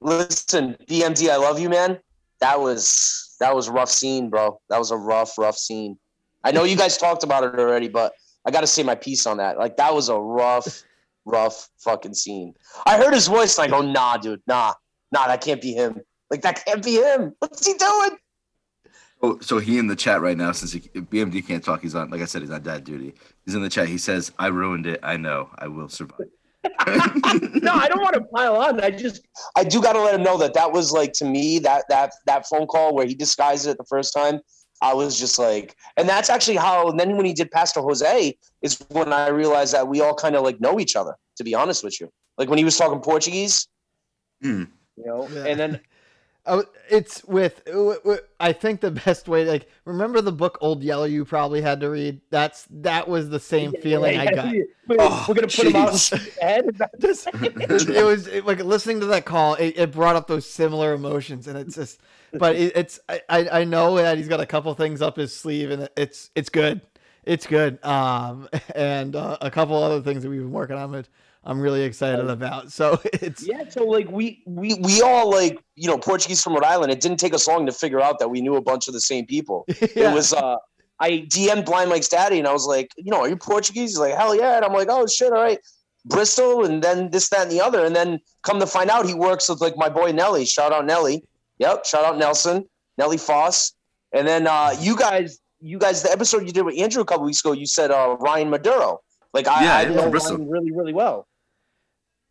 Listen, 0.00 0.76
BMD, 0.88 1.28
I 1.28 1.36
love 1.36 1.60
you, 1.60 1.68
man. 1.68 1.98
That 2.40 2.58
was 2.58 3.36
that 3.40 3.54
was 3.54 3.68
a 3.68 3.72
rough 3.72 3.90
scene, 3.90 4.30
bro. 4.30 4.60
That 4.70 4.78
was 4.78 4.90
a 4.90 4.96
rough, 4.96 5.36
rough 5.36 5.58
scene. 5.58 5.98
I 6.42 6.52
know 6.52 6.64
you 6.64 6.76
guys 6.76 6.96
talked 6.96 7.22
about 7.22 7.44
it 7.44 7.58
already, 7.58 7.88
but 7.88 8.14
I 8.46 8.50
got 8.50 8.62
to 8.62 8.66
say 8.66 8.82
my 8.82 8.94
piece 8.94 9.26
on 9.26 9.36
that. 9.36 9.58
Like 9.58 9.76
that 9.76 9.94
was 9.94 10.08
a 10.08 10.18
rough, 10.18 10.82
rough 11.24 11.68
fucking 11.78 12.14
scene. 12.14 12.54
I 12.86 12.96
heard 12.96 13.14
his 13.14 13.26
voice, 13.26 13.58
like, 13.58 13.72
oh 13.72 13.82
nah, 13.82 14.16
dude, 14.16 14.42
nah, 14.46 14.74
nah, 15.12 15.26
that 15.26 15.40
can't 15.40 15.60
be 15.60 15.72
him. 15.72 16.00
Like 16.30 16.42
that 16.42 16.64
can't 16.64 16.84
be 16.84 16.96
him. 16.96 17.34
What's 17.38 17.66
he 17.66 17.74
doing? 17.74 18.18
Oh, 19.22 19.38
so 19.40 19.58
he 19.58 19.78
in 19.78 19.86
the 19.86 19.96
chat 19.96 20.22
right 20.22 20.36
now, 20.36 20.52
since 20.52 20.72
he, 20.72 20.80
BMD 20.80 21.46
can't 21.46 21.62
talk, 21.62 21.82
he's 21.82 21.94
on. 21.94 22.08
Like 22.08 22.22
I 22.22 22.24
said, 22.24 22.40
he's 22.40 22.50
on 22.50 22.62
dad 22.62 22.84
duty. 22.84 23.14
He's 23.44 23.54
in 23.54 23.62
the 23.62 23.68
chat. 23.68 23.88
He 23.88 23.98
says, 23.98 24.32
"I 24.38 24.46
ruined 24.46 24.86
it. 24.86 25.00
I 25.02 25.16
know. 25.16 25.50
I 25.58 25.68
will 25.68 25.88
survive." 25.88 26.28
no, 26.86 27.72
I 27.72 27.88
don't 27.88 28.02
want 28.02 28.14
to 28.14 28.22
pile 28.34 28.56
on. 28.56 28.80
I 28.80 28.90
just 28.90 29.26
I 29.56 29.64
do 29.64 29.82
got 29.82 29.94
to 29.94 30.00
let 30.00 30.14
him 30.14 30.22
know 30.22 30.38
that 30.38 30.54
that 30.54 30.72
was 30.72 30.92
like 30.92 31.12
to 31.14 31.24
me 31.24 31.58
that 31.60 31.84
that 31.88 32.12
that 32.26 32.46
phone 32.48 32.66
call 32.66 32.94
where 32.94 33.06
he 33.06 33.14
disguised 33.14 33.66
it 33.66 33.76
the 33.76 33.84
first 33.84 34.14
time. 34.14 34.40
I 34.82 34.94
was 34.94 35.18
just 35.18 35.38
like, 35.38 35.76
and 35.96 36.08
that's 36.08 36.30
actually 36.30 36.56
how. 36.56 36.88
And 36.88 36.98
then 36.98 37.16
when 37.16 37.26
he 37.26 37.32
did 37.34 37.50
Pastor 37.50 37.80
Jose, 37.80 38.36
is 38.62 38.82
when 38.90 39.12
I 39.12 39.28
realized 39.28 39.74
that 39.74 39.86
we 39.88 40.00
all 40.00 40.14
kind 40.14 40.34
of 40.36 40.42
like 40.42 40.60
know 40.60 40.80
each 40.80 40.96
other. 40.96 41.14
To 41.36 41.44
be 41.44 41.54
honest 41.54 41.82
with 41.84 42.00
you, 42.00 42.10
like 42.38 42.48
when 42.48 42.58
he 42.58 42.64
was 42.64 42.76
talking 42.76 43.00
Portuguese, 43.00 43.68
Hmm. 44.42 44.64
you 44.96 45.06
know, 45.06 45.28
Yeah. 45.28 45.44
and 45.46 45.58
then 45.60 45.80
Oh, 46.46 46.64
it's 46.88 47.22
with. 47.24 47.62
I 48.40 48.52
think 48.52 48.80
the 48.80 48.90
best 48.90 49.28
way, 49.28 49.44
like, 49.44 49.68
remember 49.84 50.20
the 50.20 50.32
book 50.32 50.58
Old 50.60 50.82
Yeller 50.82 51.06
you 51.06 51.24
probably 51.24 51.60
had 51.60 51.80
to 51.80 51.90
read. 51.90 52.20
That's 52.30 52.66
that 52.70 53.08
was 53.08 53.28
the 53.28 53.38
same 53.40 53.72
feeling 53.74 54.18
I 54.18 54.26
got. 54.34 54.54
We're, 54.88 54.96
Oh, 54.98 55.24
we're 55.28 55.34
gonna 55.34 55.46
put 55.48 55.66
him 55.66 55.76
out 55.76 55.90
and 55.90 55.96
jeez. 55.98 56.08
shoot 56.08 56.20
his 56.22 56.38
head. 56.38 56.64
Just, 56.98 57.28
it, 57.90 58.04
was 58.04 58.26
it, 58.26 58.44
like 58.46 58.58
listening 58.64 59.00
to 59.00 59.06
that 59.06 59.24
call. 59.26 59.54
It, 59.54 59.74
it 59.76 59.92
brought 59.92 60.16
up 60.16 60.26
those 60.26 60.48
similar 60.48 60.94
emotions, 60.94 61.46
and 61.46 61.56
it's 61.58 61.76
just. 61.76 62.00
But 62.32 62.56
it, 62.56 62.72
it's 62.76 63.00
I, 63.08 63.20
I 63.28 63.64
know 63.64 63.96
that 63.96 64.16
he's 64.16 64.28
got 64.28 64.40
a 64.40 64.46
couple 64.46 64.72
things 64.74 65.02
up 65.02 65.16
his 65.16 65.36
sleeve, 65.36 65.70
and 65.70 65.88
it's 65.96 66.30
it's 66.34 66.48
good. 66.48 66.80
it's 67.24 67.46
good. 67.46 67.84
Um, 67.84 68.48
and 68.74 69.14
uh, 69.14 69.36
a 69.40 69.50
couple 69.50 69.80
other 69.80 70.00
things 70.00 70.22
that 70.22 70.30
we've 70.30 70.40
been 70.40 70.52
working 70.52 70.76
on. 70.76 70.90
That 70.92 71.08
I'm 71.44 71.60
really 71.60 71.82
excited 71.82 72.28
about. 72.28 72.70
So 72.70 73.00
it's 73.12 73.46
Yeah, 73.46 73.68
so 73.68 73.84
like 73.84 74.10
we 74.10 74.42
we 74.46 74.74
we 74.74 75.00
all 75.02 75.30
like 75.30 75.58
you 75.76 75.88
know 75.88 75.98
Portuguese 75.98 76.42
from 76.42 76.54
Rhode 76.54 76.64
Island. 76.64 76.92
It 76.92 77.00
didn't 77.00 77.18
take 77.18 77.34
us 77.34 77.48
long 77.48 77.66
to 77.66 77.72
figure 77.72 78.00
out 78.00 78.18
that 78.18 78.28
we 78.28 78.40
knew 78.40 78.56
a 78.56 78.62
bunch 78.62 78.88
of 78.88 78.94
the 78.94 79.00
same 79.00 79.26
people. 79.26 79.64
yeah. 79.68 80.10
It 80.10 80.14
was 80.14 80.32
uh 80.32 80.56
I 80.98 81.26
DM'd 81.28 81.64
Blind 81.64 81.88
Mike's 81.88 82.08
daddy 82.08 82.38
and 82.38 82.46
I 82.46 82.52
was 82.52 82.66
like, 82.66 82.92
you 82.96 83.10
know, 83.10 83.20
are 83.20 83.28
you 83.28 83.36
Portuguese? 83.36 83.90
He's 83.90 83.98
like, 83.98 84.14
hell 84.14 84.34
yeah. 84.36 84.56
And 84.56 84.64
I'm 84.64 84.74
like, 84.74 84.88
oh 84.90 85.06
shit, 85.06 85.32
all 85.32 85.42
right. 85.42 85.58
Bristol 86.04 86.64
and 86.64 86.82
then 86.82 87.10
this, 87.10 87.28
that, 87.30 87.42
and 87.42 87.50
the 87.50 87.60
other. 87.60 87.84
And 87.84 87.96
then 87.96 88.20
come 88.42 88.60
to 88.60 88.66
find 88.66 88.90
out 88.90 89.06
he 89.06 89.14
works 89.14 89.48
with 89.48 89.60
like 89.60 89.76
my 89.76 89.88
boy 89.88 90.12
Nelly. 90.12 90.44
Shout 90.44 90.72
out 90.72 90.84
Nelly. 90.84 91.24
Yep. 91.58 91.86
Shout 91.86 92.04
out 92.04 92.18
Nelson, 92.18 92.68
Nelly 92.98 93.16
Foss. 93.16 93.72
And 94.12 94.28
then 94.28 94.46
uh 94.46 94.74
you 94.78 94.94
guys, 94.94 95.40
you 95.60 95.78
guys, 95.78 96.02
the 96.02 96.12
episode 96.12 96.46
you 96.46 96.52
did 96.52 96.66
with 96.66 96.78
Andrew 96.78 97.00
a 97.00 97.06
couple 97.06 97.24
weeks 97.24 97.40
ago, 97.40 97.52
you 97.52 97.66
said 97.66 97.90
uh 97.90 98.16
Ryan 98.20 98.50
Maduro. 98.50 99.00
Like 99.32 99.48
I, 99.48 99.64
Yeah, 99.64 99.76
I 99.76 99.82
yeah, 99.82 99.88
know 99.88 100.10
Ryan 100.10 100.48
really, 100.50 100.72
really 100.72 100.92
well. 100.92 101.26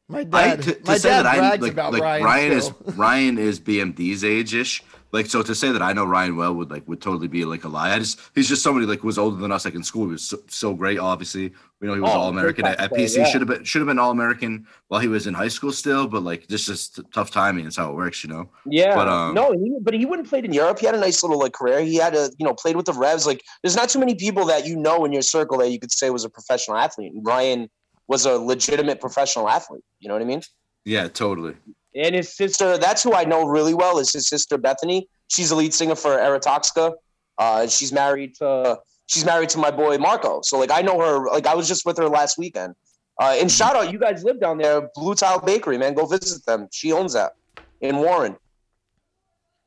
My 0.09 0.25
I, 0.33 0.55
to, 0.55 0.73
to 0.73 0.81
my 0.85 0.97
say 0.97 1.09
dad 1.09 1.23
that 1.23 1.25
I 1.27 1.37
brags 1.37 1.61
like, 1.61 1.71
about 1.71 1.93
like 1.93 2.01
Ryan. 2.01 2.23
Ryan, 2.23 2.51
is. 2.51 2.71
Ryan 2.95 3.37
is 3.37 3.59
BMD's 3.59 4.23
age 4.23 4.53
ish. 4.55 4.83
Like 5.11 5.25
so 5.25 5.41
to 5.41 5.55
say 5.55 5.71
that 5.71 5.81
I 5.81 5.91
know 5.93 6.05
Ryan 6.05 6.35
well 6.35 6.53
would 6.53 6.69
like 6.69 6.87
would 6.87 7.01
totally 7.01 7.27
be 7.27 7.43
like 7.43 7.63
a 7.63 7.67
lie. 7.67 7.95
I 7.95 7.99
just 7.99 8.19
he's 8.35 8.47
just 8.47 8.61
somebody 8.61 8.85
like 8.85 8.99
who 8.99 9.07
was 9.07 9.17
older 9.17 9.37
than 9.37 9.51
us 9.51 9.65
like 9.65 9.73
in 9.73 9.83
school. 9.83 10.05
He 10.05 10.11
was 10.11 10.21
so, 10.23 10.37
so 10.47 10.75
great. 10.75 10.99
Obviously, 10.99 11.51
we 11.79 11.87
know 11.87 11.95
he 11.95 11.99
was 11.99 12.11
Oh, 12.13 12.19
all 12.19 12.29
American 12.29 12.65
at, 12.65 12.79
at 12.79 12.91
PC. 12.91 13.17
yeah. 13.17 13.23
Should 13.25 13.41
have 13.41 13.47
been 13.47 13.63
should 13.63 13.79
have 13.81 13.87
been 13.87 13.97
all 13.97 14.11
American 14.11 14.67
while 14.89 14.99
he 15.01 15.07
was 15.07 15.25
in 15.25 15.33
high 15.33 15.47
school 15.47 15.71
still. 15.71 16.07
But 16.07 16.21
like 16.21 16.47
just 16.47 16.67
just 16.67 16.99
tough 17.11 17.31
timing. 17.31 17.65
It's 17.65 17.75
how 17.77 17.89
it 17.89 17.95
works, 17.95 18.23
you 18.23 18.29
know. 18.29 18.51
Yeah, 18.67 18.93
But, 18.93 19.07
um, 19.07 19.33
no, 19.33 19.51
he, 19.51 19.77
but 19.81 19.95
he 19.95 20.05
wouldn't 20.05 20.29
played 20.29 20.45
in 20.45 20.53
Europe. 20.53 20.77
He 20.77 20.85
had 20.85 20.93
a 20.93 20.99
nice 20.99 21.23
little 21.23 21.39
like 21.39 21.53
career. 21.53 21.81
He 21.81 21.95
had 21.95 22.13
a 22.15 22.29
you 22.37 22.45
know 22.45 22.53
played 22.53 22.75
with 22.75 22.85
the 22.85 22.93
Revs. 22.93 23.25
Like, 23.25 23.43
there's 23.63 23.75
not 23.75 23.89
too 23.89 23.97
many 23.99 24.13
people 24.13 24.45
that 24.45 24.67
you 24.67 24.75
know 24.75 25.05
in 25.05 25.11
your 25.11 25.23
circle 25.23 25.57
that 25.57 25.71
you 25.71 25.79
could 25.79 25.91
say 25.91 26.11
was 26.11 26.23
a 26.23 26.29
professional 26.29 26.77
athlete. 26.77 27.13
Ryan 27.23 27.67
was 28.09 28.25
a 28.25 28.33
legitimate 28.33 28.99
professional 28.99 29.47
athlete. 29.47 29.83
You 30.01 30.09
know 30.09 30.15
what 30.15 30.21
I 30.21 30.25
mean? 30.25 30.41
Yeah, 30.83 31.07
totally. 31.07 31.55
And 31.95 32.13
his 32.15 32.35
sister, 32.35 32.77
that's 32.77 33.01
who 33.03 33.13
I 33.13 33.23
know 33.23 33.47
really 33.47 33.73
well, 33.73 33.99
is 33.99 34.11
his 34.11 34.27
sister 34.27 34.57
Bethany. 34.57 35.07
She's 35.29 35.51
a 35.51 35.55
lead 35.55 35.73
singer 35.73 35.95
for 35.95 36.11
Eratoxica. 36.17 36.93
Uh, 37.37 37.67
she's 37.67 37.93
married 37.93 38.35
to 38.39 38.77
she's 39.07 39.23
married 39.25 39.49
to 39.49 39.57
my 39.57 39.71
boy 39.71 39.97
Marco. 39.97 40.41
So 40.41 40.59
like 40.59 40.71
I 40.71 40.81
know 40.81 40.99
her. 40.99 41.25
Like 41.31 41.47
I 41.47 41.55
was 41.55 41.67
just 41.67 41.85
with 41.85 41.97
her 41.97 42.09
last 42.09 42.37
weekend. 42.37 42.75
Uh, 43.21 43.35
and 43.39 43.51
shout 43.51 43.75
out, 43.75 43.91
you 43.91 43.99
guys 43.99 44.23
live 44.23 44.39
down 44.39 44.57
there, 44.57 44.89
Blue 44.95 45.13
Tile 45.13 45.41
Bakery, 45.41 45.77
man. 45.77 45.93
Go 45.93 46.05
visit 46.05 46.45
them. 46.45 46.67
She 46.71 46.91
owns 46.93 47.13
that 47.13 47.33
in 47.81 47.97
Warren. 47.97 48.35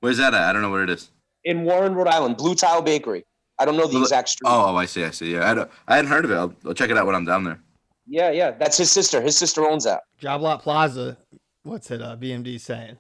Where's 0.00 0.16
that 0.18 0.33
at? 0.35 0.42
I 0.42 0.52
don't 0.52 0.62
know 0.62 0.70
where 0.70 0.83
it 0.83 0.90
is. 0.90 1.11
in 1.44 1.64
Warren, 1.64 1.94
Rhode 1.94 2.09
Island, 2.09 2.37
Blue 2.38 2.55
Tile 2.55 2.83
Bakery. 2.83 3.24
I 3.59 3.64
don't 3.66 3.76
know 3.76 3.87
the 3.87 4.00
exact 4.00 4.31
street. 4.31 4.48
Oh, 4.48 4.74
I 4.74 4.87
see. 4.87 5.05
I 5.05 5.11
see. 5.11 5.35
Yeah, 5.35 5.50
I, 5.50 5.55
don't, 5.55 5.70
I 5.87 5.96
hadn't 5.96 6.11
heard 6.11 6.24
of 6.24 6.31
it. 6.31 6.35
I'll, 6.35 6.55
I'll 6.66 6.74
check 6.74 6.90
it 6.90 6.96
out 6.96 7.07
when 7.07 7.14
I'm 7.14 7.24
down 7.26 7.44
there. 7.44 7.61
Yeah, 8.07 8.31
yeah, 8.31 8.51
that's 8.53 8.77
his 8.77 8.91
sister. 8.91 9.21
His 9.21 9.37
sister 9.37 9.65
owns 9.69 9.85
that. 9.85 10.03
Job 10.19 10.41
Lot 10.43 10.62
Plaza. 10.62 11.17
What's 11.62 11.91
it? 11.91 12.03
Uh, 12.03 12.17
BMD 12.17 12.61
saying? 12.61 12.99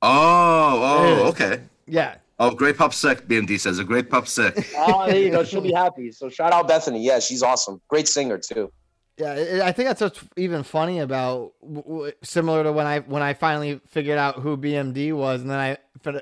Oh, 0.00 0.80
oh, 1.22 1.28
okay. 1.28 1.62
Yeah, 1.86 2.16
Oh, 2.38 2.50
great 2.50 2.76
pup 2.76 2.92
sick. 2.92 3.28
BMD 3.28 3.58
says 3.60 3.78
a 3.78 3.84
great 3.84 4.10
pup 4.10 4.26
sick. 4.26 4.68
Oh, 4.76 5.06
there 5.10 5.18
you 5.20 5.30
go. 5.30 5.44
She'll 5.44 5.60
be 5.60 5.72
happy. 5.72 6.10
So 6.10 6.28
shout 6.28 6.52
out 6.52 6.66
Bethany. 6.66 7.00
Yeah, 7.04 7.20
she's 7.20 7.42
awesome. 7.42 7.80
Great 7.88 8.08
singer 8.08 8.38
too. 8.38 8.72
Yeah, 9.16 9.34
it- 9.34 9.60
I 9.62 9.70
think 9.70 9.88
that's 9.88 10.00
what's 10.00 10.24
even 10.36 10.62
funny 10.64 10.98
about 11.00 11.52
w- 11.62 11.82
w- 11.82 12.12
similar 12.24 12.64
to 12.64 12.72
when 12.72 12.86
I 12.86 13.00
when 13.00 13.22
I 13.22 13.34
finally 13.34 13.80
figured 13.86 14.18
out 14.18 14.36
who 14.40 14.56
BMD 14.56 15.12
was, 15.12 15.40
and 15.42 15.50
then 15.50 15.58
I 15.58 15.76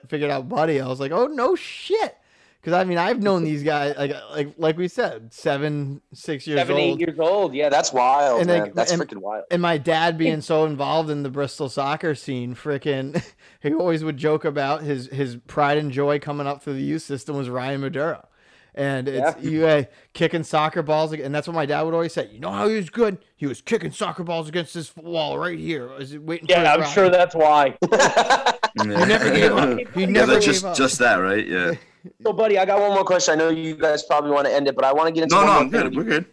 figured 0.08 0.30
out 0.30 0.48
Buddy. 0.48 0.80
I 0.80 0.88
was 0.88 1.00
like, 1.00 1.12
oh 1.12 1.26
no 1.26 1.54
shit, 1.54 2.16
because 2.60 2.72
I 2.74 2.84
mean 2.84 2.98
I've 2.98 3.22
known 3.22 3.42
these 3.44 3.62
guys 3.62 3.94
like 3.96 4.12
like 4.32 4.54
like 4.58 4.76
we 4.76 4.88
said, 4.88 5.32
seven 5.32 6.00
six 6.12 6.46
years 6.46 6.58
Seven, 6.60 6.76
old, 6.76 6.82
eight 6.82 7.00
years 7.06 7.18
old. 7.18 7.54
Yeah, 7.54 7.68
that's 7.68 7.92
wild, 7.92 8.40
And 8.40 8.50
they- 8.50 8.60
man. 8.60 8.72
that's 8.74 8.92
and- 8.92 9.00
freaking 9.02 9.18
wild. 9.22 9.44
and 9.50 9.60
my 9.62 9.78
dad 9.78 10.18
being 10.18 10.40
so 10.40 10.64
involved 10.64 11.10
in 11.10 11.22
the 11.22 11.30
Bristol 11.30 11.68
soccer 11.68 12.14
scene, 12.14 12.54
freaking, 12.54 13.22
he 13.62 13.72
always 13.74 14.04
would 14.04 14.16
joke 14.16 14.44
about 14.44 14.82
his 14.82 15.06
his 15.08 15.36
pride 15.36 15.78
and 15.78 15.90
joy 15.90 16.18
coming 16.18 16.46
up 16.46 16.62
through 16.62 16.74
the 16.74 16.82
youth 16.82 17.02
system 17.02 17.36
was 17.36 17.48
Ryan 17.48 17.80
Maduro. 17.80 18.26
And 18.72 19.08
it's 19.08 19.18
Yeah. 19.42 19.50
you 19.50 19.66
uh, 19.66 19.82
kicking 20.12 20.44
soccer 20.44 20.80
balls, 20.82 21.12
and 21.12 21.34
that's 21.34 21.48
what 21.48 21.54
my 21.54 21.66
dad 21.66 21.82
would 21.82 21.92
always 21.92 22.12
say. 22.12 22.28
You 22.32 22.38
know 22.38 22.52
how 22.52 22.68
he 22.68 22.76
was 22.76 22.88
good? 22.88 23.18
He 23.34 23.46
was 23.46 23.60
kicking 23.60 23.90
soccer 23.90 24.22
balls 24.22 24.48
against 24.48 24.74
this 24.74 24.94
wall 24.96 25.36
right 25.38 25.58
here. 25.58 25.90
Is 25.98 26.12
it 26.12 26.22
waiting? 26.22 26.46
Yeah, 26.48 26.60
his 26.60 26.68
I'm 26.68 26.80
ride. 26.82 26.88
sure 26.90 27.10
that's 27.10 27.34
why. 27.34 27.76
He 28.80 28.86
never 28.86 29.30
gave 29.32 29.50
up. 29.52 29.78
He 29.96 30.06
never 30.06 30.34
that's 30.34 30.46
gave 30.46 30.54
just 30.54 30.64
up. 30.64 30.76
just 30.76 30.98
that, 31.00 31.16
right? 31.16 31.44
Yeah. 31.46 31.72
so, 32.22 32.32
buddy, 32.32 32.58
I 32.58 32.64
got 32.64 32.80
one 32.80 32.90
more 32.92 33.04
question. 33.04 33.32
I 33.32 33.36
know 33.36 33.48
you 33.50 33.74
guys 33.76 34.02
probably 34.04 34.30
want 34.30 34.46
to 34.46 34.52
end 34.52 34.68
it, 34.68 34.74
but 34.74 34.84
I 34.84 34.92
want 34.92 35.08
to 35.08 35.12
get 35.12 35.22
into 35.24 35.34
No, 35.36 35.40
one 35.44 35.46
no, 35.46 35.52
more 35.54 35.62
I'm 35.62 35.70
good. 35.70 35.96
We're 35.96 36.04
good. 36.04 36.26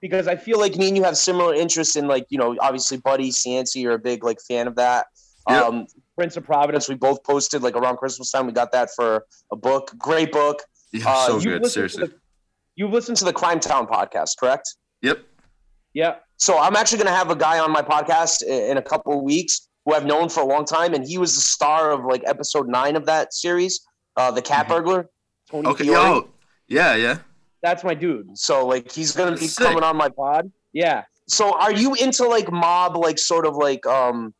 because 0.00 0.26
I 0.28 0.36
feel 0.36 0.58
like 0.58 0.76
me 0.76 0.88
and 0.88 0.96
you 0.96 1.02
have 1.04 1.16
similar 1.16 1.54
interests 1.54 1.96
in, 1.96 2.06
like, 2.08 2.26
you 2.30 2.38
know, 2.38 2.56
obviously, 2.60 2.96
Buddy 2.98 3.30
Cianci, 3.30 3.76
you're 3.82 3.94
a 3.94 3.98
big 3.98 4.24
like 4.24 4.38
fan 4.40 4.66
of 4.66 4.76
that. 4.76 5.06
Yep. 5.48 5.64
Um, 5.64 5.86
Prince 6.16 6.36
of 6.36 6.44
Providence, 6.44 6.88
we 6.88 6.94
both 6.94 7.22
posted 7.24 7.62
like 7.62 7.74
around 7.76 7.96
Christmas 7.96 8.30
time. 8.30 8.46
We 8.46 8.52
got 8.52 8.70
that 8.72 8.90
for 8.94 9.26
a 9.50 9.56
book, 9.56 9.92
great 9.98 10.30
book. 10.32 10.62
Yeah, 10.92 11.04
Uh, 11.08 11.26
so 11.26 11.40
good. 11.40 11.66
Seriously. 11.66 12.06
the- 12.06 12.14
You've 12.76 12.92
listened 12.92 13.16
to 13.18 13.24
the 13.24 13.32
Crime 13.32 13.60
Town 13.60 13.86
podcast, 13.86 14.38
correct? 14.38 14.76
Yep. 15.02 15.18
Yeah. 15.94 16.16
So 16.36 16.58
I'm 16.58 16.74
actually 16.76 16.98
going 16.98 17.08
to 17.12 17.14
have 17.16 17.30
a 17.30 17.36
guy 17.36 17.58
on 17.58 17.70
my 17.70 17.82
podcast 17.82 18.42
in 18.42 18.76
a 18.78 18.82
couple 18.82 19.16
of 19.16 19.22
weeks 19.22 19.68
who 19.84 19.94
I've 19.94 20.06
known 20.06 20.28
for 20.28 20.40
a 20.40 20.46
long 20.46 20.64
time, 20.64 20.94
and 20.94 21.06
he 21.06 21.18
was 21.18 21.34
the 21.34 21.40
star 21.40 21.90
of 21.90 22.04
like 22.04 22.22
episode 22.26 22.68
nine 22.68 22.96
of 22.96 23.04
that 23.06 23.34
series, 23.34 23.84
uh, 24.16 24.30
the 24.30 24.42
Cat 24.42 24.68
Burglar. 24.68 25.08
Tony 25.50 25.62
Mm-hmm. 25.64 25.72
Okay. 25.72 25.84
Fiore. 25.84 25.96
Yo. 25.96 26.28
Yeah. 26.68 26.94
Yeah. 26.94 27.18
That's 27.62 27.84
my 27.84 27.94
dude. 27.94 28.36
So 28.38 28.66
like 28.66 28.90
he's 28.90 29.12
going 29.12 29.34
to 29.34 29.38
be 29.40 29.46
Sick. 29.46 29.64
coming 29.66 29.82
on 29.84 29.96
my 29.96 30.08
pod. 30.08 30.50
Yeah. 30.72 31.04
So 31.28 31.52
are 31.58 31.72
you 31.72 31.94
into 31.94 32.24
like 32.26 32.50
mob, 32.50 32.96
like 32.96 33.18
sort 33.18 33.46
of 33.46 33.56
like 33.56 33.86
um 33.86 34.34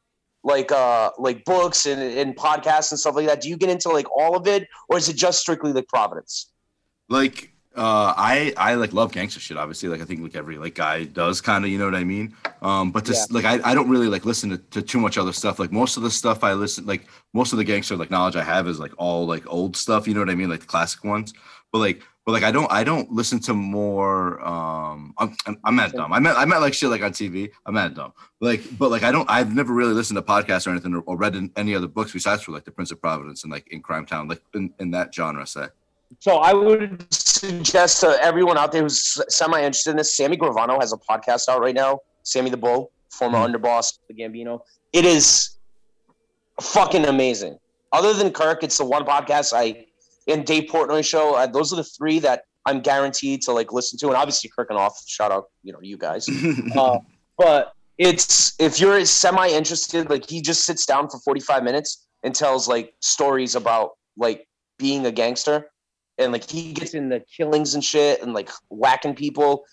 like 0.45 0.73
uh 0.73 1.11
like 1.19 1.45
books 1.45 1.87
and, 1.87 2.01
and 2.03 2.37
podcasts 2.37 2.91
and 2.91 2.99
stuff 2.99 3.15
like 3.15 3.27
that? 3.27 3.41
Do 3.41 3.49
you 3.49 3.57
get 3.57 3.71
into 3.71 3.91
like 3.91 4.07
all 4.17 4.37
of 4.37 4.47
it, 4.47 4.67
or 4.89 4.97
is 4.99 5.09
it 5.09 5.17
just 5.17 5.41
strictly 5.41 5.73
like 5.73 5.87
Providence? 5.89 6.51
Like, 7.09 7.52
uh, 7.75 8.13
I 8.17 8.53
I 8.57 8.75
like 8.75 8.93
love 8.93 9.13
gangster 9.13 9.41
shit. 9.41 9.57
Obviously, 9.57 9.89
like 9.89 10.03
I 10.03 10.05
think 10.05 10.21
like 10.21 10.37
every 10.37 10.59
like 10.59 10.75
guy 10.75 11.05
does, 11.05 11.41
kind 11.41 11.65
of. 11.65 11.71
You 11.71 11.79
know 11.79 11.87
what 11.87 11.95
I 11.95 12.05
mean? 12.05 12.35
Um, 12.61 12.91
but 12.91 13.05
just 13.05 13.33
like 13.33 13.45
I, 13.45 13.61
I 13.65 13.75
don't 13.75 13.89
really 13.89 14.09
like 14.09 14.27
listen 14.27 14.51
to, 14.51 14.59
to 14.59 14.83
too 14.83 15.01
much 15.01 15.17
other 15.17 15.33
stuff. 15.33 15.59
Like 15.59 15.73
most 15.73 15.97
of 15.97 16.03
the 16.03 16.11
stuff 16.11 16.45
I 16.45 16.53
listen, 16.53 16.85
like 16.85 17.07
most 17.33 17.53
of 17.53 17.59
the 17.59 17.65
gangster 17.65 17.97
like 17.97 18.11
knowledge 18.11 18.37
I 18.37 18.45
have 18.45 18.69
is 18.69 18.79
like 18.79 18.93
all 18.99 19.27
like 19.27 19.51
old 19.51 19.77
stuff. 19.77 20.07
You 20.07 20.13
know 20.13 20.21
what 20.21 20.29
I 20.29 20.35
mean? 20.35 20.51
Like 20.51 20.61
the 20.61 20.67
classic 20.67 21.03
ones. 21.05 21.33
But 21.73 21.79
like. 21.79 22.03
But 22.25 22.31
like 22.31 22.45
I 22.45 22.53
don't 22.53 22.71
I 22.71 22.85
don't 22.85 23.11
listen 23.11 23.41
to 23.41 23.53
more 23.53 24.41
um 24.47 25.13
I'm 25.19 25.35
I'm, 25.45 25.59
I'm 25.65 25.75
mad 25.75 25.91
dumb. 25.91 26.13
I 26.13 26.21
meant 26.21 26.39
I 26.39 26.45
meant 26.45 26.61
like 26.61 26.73
shit 26.73 26.89
like 26.89 27.03
on 27.03 27.11
TV. 27.11 27.51
I'm 27.67 27.75
mad 27.75 27.97
dumb. 27.97 28.13
Like 28.41 28.63
but 28.79 28.93
like 28.93 29.03
I 29.03 29.11
don't 29.11 29.29
I've 29.29 29.53
never 29.53 29.73
really 29.73 29.93
listened 29.93 30.19
to 30.19 30.23
podcasts 30.23 30.69
or 30.69 30.71
anything 30.71 30.95
or, 30.95 31.01
or 31.01 31.17
read 31.17 31.35
in, 31.35 31.51
any 31.57 31.75
other 31.75 31.89
books 31.89 32.13
besides 32.13 32.43
for 32.43 32.53
like 32.53 32.65
the 32.65 32.71
Prince 32.71 32.93
of 32.93 33.01
Providence 33.01 33.43
and 33.43 33.51
like 33.51 33.67
in 33.73 33.83
Crime 33.83 34.07
Town 34.07 34.29
like 34.29 34.41
in, 34.55 34.73
in 34.79 34.93
that 34.93 35.13
genre 35.13 35.45
say. 35.45 35.67
So 36.21 36.37
I 36.39 36.53
would 36.53 37.07
suggest 37.13 38.01
to 38.01 38.17
everyone 38.23 38.59
out 38.59 38.73
there 38.73 38.83
who's 38.83 39.21
semi 39.35 39.59
interested 39.63 39.91
in 39.91 39.97
this, 39.97 40.17
Sammy 40.17 40.37
Gravano 40.37 40.81
has 40.81 40.93
a 40.93 40.97
podcast 40.97 41.49
out 41.49 41.61
right 41.61 41.75
now. 41.75 42.01
Sammy 42.23 42.51
the 42.51 42.57
Bull, 42.57 42.93
former 43.11 43.39
Mhm. 43.39 43.55
underboss, 43.55 43.99
the 44.09 44.15
Gambino. 44.15 44.61
It 44.93 45.05
is 45.05 45.51
fucking 46.61 47.05
amazing. 47.07 47.59
Other 47.93 48.13
than 48.13 48.31
Kirk, 48.33 48.63
it's 48.63 48.79
the 48.79 48.85
one 48.85 49.05
podcast 49.05 49.53
I 49.55 49.87
and 50.29 50.45
Dave 50.47 50.71
Portnoy 50.71 51.05
show. 51.05 51.35
Uh, 51.35 51.47
those 51.47 51.73
are 51.73 51.77
the 51.77 51.85
three 51.85 52.19
that 52.21 52.45
I'm 52.65 52.81
guaranteed 52.81 53.43
to 53.43 53.53
like 53.53 53.73
listen 53.73 53.99
to, 53.99 54.07
and 54.09 54.17
obviously 54.17 54.51
Kirk 54.57 54.69
and 54.71 54.79
off. 54.79 55.03
Shout 55.07 55.33
out, 55.33 55.51
you 55.63 55.73
know, 55.73 55.81
you 55.83 55.97
guys. 55.97 56.29
Uh, 56.77 56.99
but 57.37 57.73
it's 57.99 58.55
if 58.61 58.79
you're 58.79 59.05
semi 59.05 59.49
interested, 59.49 60.09
like 60.09 60.29
he 60.29 60.41
just 60.41 60.65
sits 60.65 60.87
down 60.87 61.09
for 61.09 61.19
45 61.21 61.65
minutes 61.65 62.07
and 62.23 62.35
tells 62.35 62.69
like 62.69 62.95
stories 63.01 63.57
about 63.57 63.93
like 64.17 64.47
being 64.79 65.07
a 65.07 65.11
gangster 65.13 65.71
and 66.19 66.33
like 66.33 66.49
he 66.49 66.73
gets 66.73 66.95
in 66.95 67.09
the 67.09 67.21
killings 67.21 67.75
and 67.75 67.85
shit 67.85 68.23
and 68.23 68.35
like 68.35 68.51
whacking 68.69 69.15
people. 69.15 69.65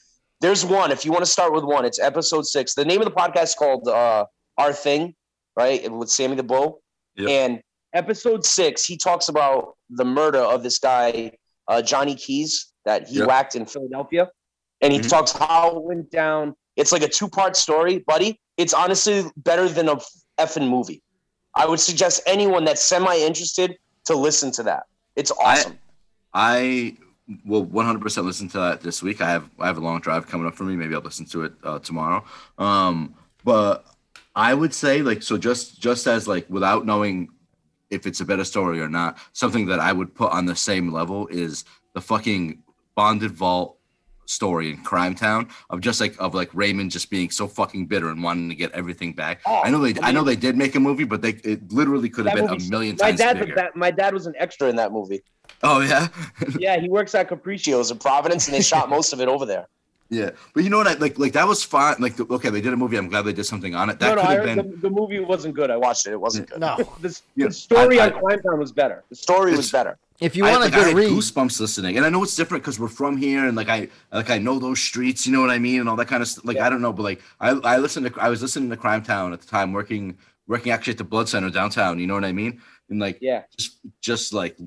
There's 0.42 0.66
one. 0.66 0.92
If 0.92 1.04
you 1.06 1.12
want 1.12 1.26
to 1.26 1.32
start 1.32 1.54
with 1.54 1.64
one, 1.64 1.86
it's 1.86 2.00
episode 2.00 2.46
six. 2.46 2.74
The 2.74 2.86
name 2.86 3.02
of 3.02 3.06
the 3.06 3.12
podcast 3.14 3.44
is 3.44 3.56
called 3.56 3.88
uh, 3.88 4.26
Our 4.58 4.72
Thing, 4.74 5.16
right? 5.56 5.92
With 5.92 6.10
Sammy 6.10 6.36
the 6.36 6.44
Bull. 6.44 6.82
Yep. 7.16 7.30
And 7.30 7.62
episode 7.94 8.46
six, 8.46 8.86
he 8.86 8.96
talks 8.98 9.28
about 9.28 9.76
the 9.90 10.06
murder 10.06 10.40
of 10.40 10.64
this 10.64 10.80
guy, 10.80 11.34
uh, 11.68 11.82
Johnny 11.82 12.16
Keys, 12.16 12.72
that 12.86 13.08
he 13.10 13.18
Yep. 13.20 13.28
whacked 13.28 13.56
in 13.56 13.66
Philadelphia. 13.66 14.30
And 14.82 14.94
he 14.94 15.00
Mhm. 15.00 15.10
talks 15.10 15.34
how 15.34 15.76
it 15.76 15.84
went 15.84 16.10
down. 16.10 16.56
It's 16.78 16.94
like 16.94 17.02
a 17.02 17.10
two 17.10 17.28
part 17.28 17.58
story, 17.58 18.00
buddy. 18.08 18.40
It's 18.56 18.74
honestly 18.74 19.26
better 19.36 19.68
than 19.68 19.90
a 19.90 19.98
effing 20.40 20.70
movie. 20.70 21.04
I 21.54 21.66
would 21.66 21.82
suggest 21.82 22.22
anyone 22.26 22.64
that's 22.64 22.82
semi 22.82 23.18
interested 23.18 23.78
to 24.06 24.16
listen 24.16 24.52
to 24.52 24.64
that. 24.64 24.84
It's 25.18 25.32
awesome. 25.32 25.74
I 25.74 25.89
will 27.46 27.66
100% 27.66 28.24
listen 28.24 28.48
to 28.50 28.60
that 28.60 28.82
this 28.82 29.04
week. 29.04 29.22
I 29.22 29.30
have 29.30 29.50
I 29.60 29.68
have 29.68 29.78
a 29.78 29.82
long 29.82 30.00
drive 30.02 30.28
coming 30.28 30.48
up 30.48 30.56
for 30.56 30.64
me. 30.64 30.76
Maybe 30.76 30.96
I'll 30.96 31.02
listen 31.02 31.26
to 31.28 31.44
it 31.44 31.54
uh, 31.64 31.80
tomorrow. 31.80 32.24
Um, 32.58 33.16
but 33.44 33.86
I 34.36 34.54
would 34.54 34.74
say 34.74 35.02
like 35.02 35.24
so 35.24 35.38
just 35.38 35.80
just 35.82 36.08
as 36.08 36.28
like 36.28 36.50
without 36.50 36.86
knowing 36.86 37.30
if 37.90 38.06
it's 38.06 38.20
a 38.20 38.26
better 38.26 38.44
story 38.44 38.80
or 38.80 38.90
not, 38.90 39.18
something 39.34 39.66
that 39.68 39.80
I 39.80 39.92
would 39.92 40.14
put 40.14 40.32
on 40.32 40.46
the 40.46 40.56
same 40.56 40.92
level 40.92 41.28
is 41.28 41.66
the 41.94 42.02
fucking 42.02 42.62
bonded 42.96 43.32
vault 43.32 43.78
story 44.26 44.70
in 44.70 44.78
Crime 44.84 45.16
Town 45.16 45.50
of 45.72 45.82
just 45.82 46.00
like 46.00 46.16
of 46.20 46.36
like 46.36 46.54
Raymond 46.54 46.92
just 46.92 47.10
being 47.10 47.32
so 47.32 47.48
fucking 47.48 47.88
bitter 47.88 48.10
and 48.10 48.22
wanting 48.22 48.48
to 48.50 48.56
get 48.56 48.72
everything 48.74 49.14
back. 49.14 49.42
Oh, 49.46 49.62
I 49.64 49.72
know 49.72 49.80
they 49.80 50.00
I 50.02 50.10
I, 50.10 50.12
know 50.12 50.24
they 50.24 50.36
did 50.36 50.56
make 50.56 50.76
a 50.76 50.80
movie, 50.80 51.04
but 51.04 51.22
they 51.22 51.32
it 51.44 51.72
literally 51.72 52.10
could 52.10 52.28
have 52.28 52.36
been 52.36 52.48
a 52.48 52.60
million 52.70 52.96
My 53.00 53.08
times 53.08 53.20
dad, 53.20 53.40
bigger. 53.40 53.56
that, 53.56 53.76
my 53.76 53.90
dad 53.92 54.14
was 54.14 54.28
an 54.28 54.34
extra 54.38 54.70
in 54.70 54.76
that 54.76 54.92
movie. 54.92 55.22
Oh 55.64 55.82
yeah, 55.82 56.08
Yeah, 56.60 56.80
he 56.80 56.90
works 56.90 57.14
at 57.16 57.28
Capriccio's 57.30 57.92
in 57.92 57.98
Providence, 57.98 58.48
and 58.48 58.56
they 58.56 58.62
shot 58.62 58.90
most 58.98 59.14
of 59.14 59.20
it 59.22 59.28
over 59.28 59.46
there. 59.46 59.68
yeah. 60.10 60.32
But 60.54 60.64
you 60.64 60.70
know 60.70 60.78
what? 60.78 60.88
I, 60.88 60.94
like 60.94 61.20
like 61.20 61.34
that 61.34 61.48
was 61.48 61.64
fine. 61.64 61.96
Like 62.00 62.16
the, 62.16 62.26
okay, 62.36 62.50
they 62.50 62.62
did 62.62 62.74
a 62.74 62.78
movie. 62.78 62.98
I'm 62.98 63.10
glad 63.10 63.24
they 63.24 63.34
did 63.34 63.46
something 63.46 63.76
on 63.76 63.90
it. 63.90 64.00
That 64.00 64.16
no, 64.16 64.16
no, 64.16 64.22
could 64.28 64.38
have 64.38 64.46
been. 64.46 64.72
the, 64.72 64.78
the 64.78 64.90
movie 64.90 65.20
wasn't 65.20 65.56
good. 65.56 65.70
I 65.70 65.78
watched 65.78 66.08
it. 66.08 66.12
It 66.14 66.22
wasn't 66.22 66.50
good. 66.50 66.60
No. 66.60 66.78
the, 67.02 67.20
Yeah, 67.36 67.48
the 67.48 67.54
story 67.54 68.00
I- 68.00 68.08
on 68.08 68.14
I- 68.14 68.20
Crime 68.20 68.40
Town 68.42 68.60
was 68.60 68.72
better. 68.72 69.04
The 69.10 69.16
story 69.16 69.52
was 69.56 69.72
better. 69.72 69.98
If 70.22 70.36
you 70.36 70.46
I, 70.46 70.52
want 70.52 70.62
like, 70.64 70.74
a 70.74 70.76
I 70.76 70.80
good 70.80 70.88
had 70.88 70.96
read, 70.98 71.12
goosebumps 71.12 71.62
listening, 71.62 71.96
and 71.96 72.06
I 72.06 72.10
know 72.10 72.22
it's 72.24 72.36
different 72.36 72.62
because 72.62 72.78
we're 72.78 72.90
from 72.90 73.16
here, 73.16 73.46
and 73.48 73.56
like 73.56 73.70
I 73.70 73.88
like 74.12 74.30
I 74.30 74.38
know 74.38 74.60
those 74.60 74.82
streets, 74.82 75.26
you 75.26 75.32
know 75.32 75.40
what 75.40 75.50
I 75.50 75.60
mean, 75.60 75.80
and 75.80 75.88
all 75.88 75.96
that 75.96 76.08
kind 76.10 76.22
of 76.22 76.28
stuff. 76.28 76.44
Like 76.44 76.58
Yeah. 76.58 76.66
I 76.68 76.70
don't 76.70 76.82
know, 76.82 76.92
but 76.92 77.04
like 77.04 77.22
I 77.40 77.52
I 77.52 77.78
listened 77.78 78.06
to 78.06 78.22
I 78.22 78.28
was 78.28 78.42
listening 78.42 78.70
to 78.70 78.76
Crime 78.78 79.02
Town 79.02 79.32
at 79.32 79.40
the 79.40 79.48
time, 79.48 79.72
working 79.72 80.18
working 80.48 80.72
actually 80.74 80.92
at 80.92 80.98
the 80.98 81.04
Blood 81.06 81.30
Center 81.30 81.50
downtown. 81.50 82.00
You 82.00 82.08
know 82.08 82.16
what 82.16 82.26
I 82.26 82.34
mean? 82.34 82.60
And 82.90 83.00
like 83.00 83.20
Yeah. 83.22 83.44
just 83.58 83.78
just 84.02 84.34
like 84.34 84.58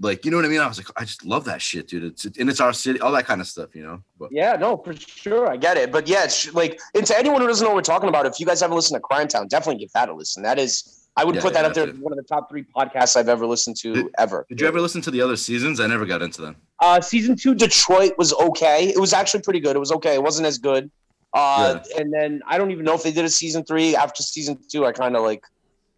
like 0.00 0.24
you 0.24 0.30
know 0.30 0.36
what 0.36 0.44
I 0.46 0.48
mean. 0.48 0.60
I 0.60 0.66
was 0.68 0.78
like 0.78 0.88
I 0.96 1.04
just 1.04 1.24
love 1.24 1.44
that 1.46 1.62
shit, 1.62 1.88
dude. 1.88 2.04
It's 2.04 2.24
and 2.26 2.50
it's 2.50 2.60
our 2.60 2.72
city, 2.72 3.00
all 3.00 3.12
that 3.12 3.26
kind 3.26 3.40
of 3.40 3.46
stuff, 3.46 3.74
you 3.74 3.82
know. 3.82 4.02
But 4.18 4.30
Yeah, 4.32 4.56
no, 4.56 4.76
for 4.76 4.94
sure. 4.94 5.48
I 5.50 5.56
get 5.56 5.76
it. 5.78 5.90
But 5.90 6.06
yeah, 6.06 6.24
it's 6.24 6.52
like, 6.54 6.78
and 6.94 7.06
to 7.06 7.18
anyone 7.18 7.40
who 7.40 7.46
doesn't 7.46 7.64
know 7.64 7.70
what 7.70 7.76
we're 7.76 7.82
talking 7.82 8.08
about, 8.10 8.26
if 8.26 8.38
you 8.38 8.44
guys 8.46 8.60
haven't 8.60 8.76
listened 8.76 8.96
to 8.96 9.00
Crime 9.00 9.28
Town, 9.28 9.48
definitely 9.48 9.80
give 9.80 9.92
that 9.92 10.08
a 10.10 10.14
listen. 10.14 10.42
That 10.42 10.58
is, 10.58 11.06
I 11.16 11.24
would 11.24 11.34
Yeah, 11.36 11.40
put 11.40 11.54
that 11.54 11.62
yeah, 11.62 11.68
up 11.68 11.74
there 11.74 11.86
one 11.86 12.12
of 12.12 12.18
the 12.18 12.22
top 12.24 12.50
three 12.50 12.64
podcasts 12.76 13.16
I've 13.16 13.28
ever 13.30 13.46
listened 13.46 13.76
to 13.78 13.94
Did- 13.94 14.06
ever. 14.18 14.44
did 14.48 14.60
you 14.60 14.66
ever 14.66 14.80
listen 14.80 15.00
to 15.02 15.10
the 15.10 15.20
other 15.22 15.36
seasons? 15.36 15.80
I 15.80 15.86
never 15.86 16.04
got 16.04 16.20
into 16.22 16.42
them. 16.42 16.56
Uh, 16.80 17.00
season 17.00 17.34
two, 17.36 17.54
Detroit 17.54 18.12
was 18.18 18.32
okay. 18.34 18.88
It 18.88 18.98
was 19.00 19.12
actually 19.14 19.40
pretty 19.42 19.60
good. 19.60 19.74
It 19.74 19.80
was 19.80 19.92
okay. 19.92 20.14
It 20.14 20.22
wasn't 20.22 20.46
as 20.46 20.58
good. 20.58 20.90
Uh, 21.32 21.78
and 21.98 22.12
then 22.12 22.42
I 22.46 22.58
don't 22.58 22.70
even 22.72 22.84
know 22.84 22.94
if 22.94 23.02
they 23.04 23.12
did 23.12 23.24
a 23.24 23.28
season 23.30 23.64
three. 23.64 23.94
After 23.96 24.22
season 24.22 24.58
two, 24.70 24.84
I 24.84 24.92
kind 24.92 25.16
of 25.16 25.22
like, 25.22 25.44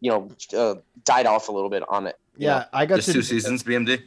you 0.02 0.10
know, 0.10 0.28
uh, 0.58 0.74
died 1.04 1.26
off 1.26 1.48
a 1.48 1.52
little 1.52 1.70
bit 1.70 1.82
on 1.88 2.06
it. 2.08 2.18
yeah, 2.36 2.58
know? 2.58 2.64
I 2.72 2.86
got 2.86 2.96
Just 2.96 3.06
to 3.08 3.12
two 3.14 3.22
seasons, 3.22 3.62
BMD. 3.62 4.02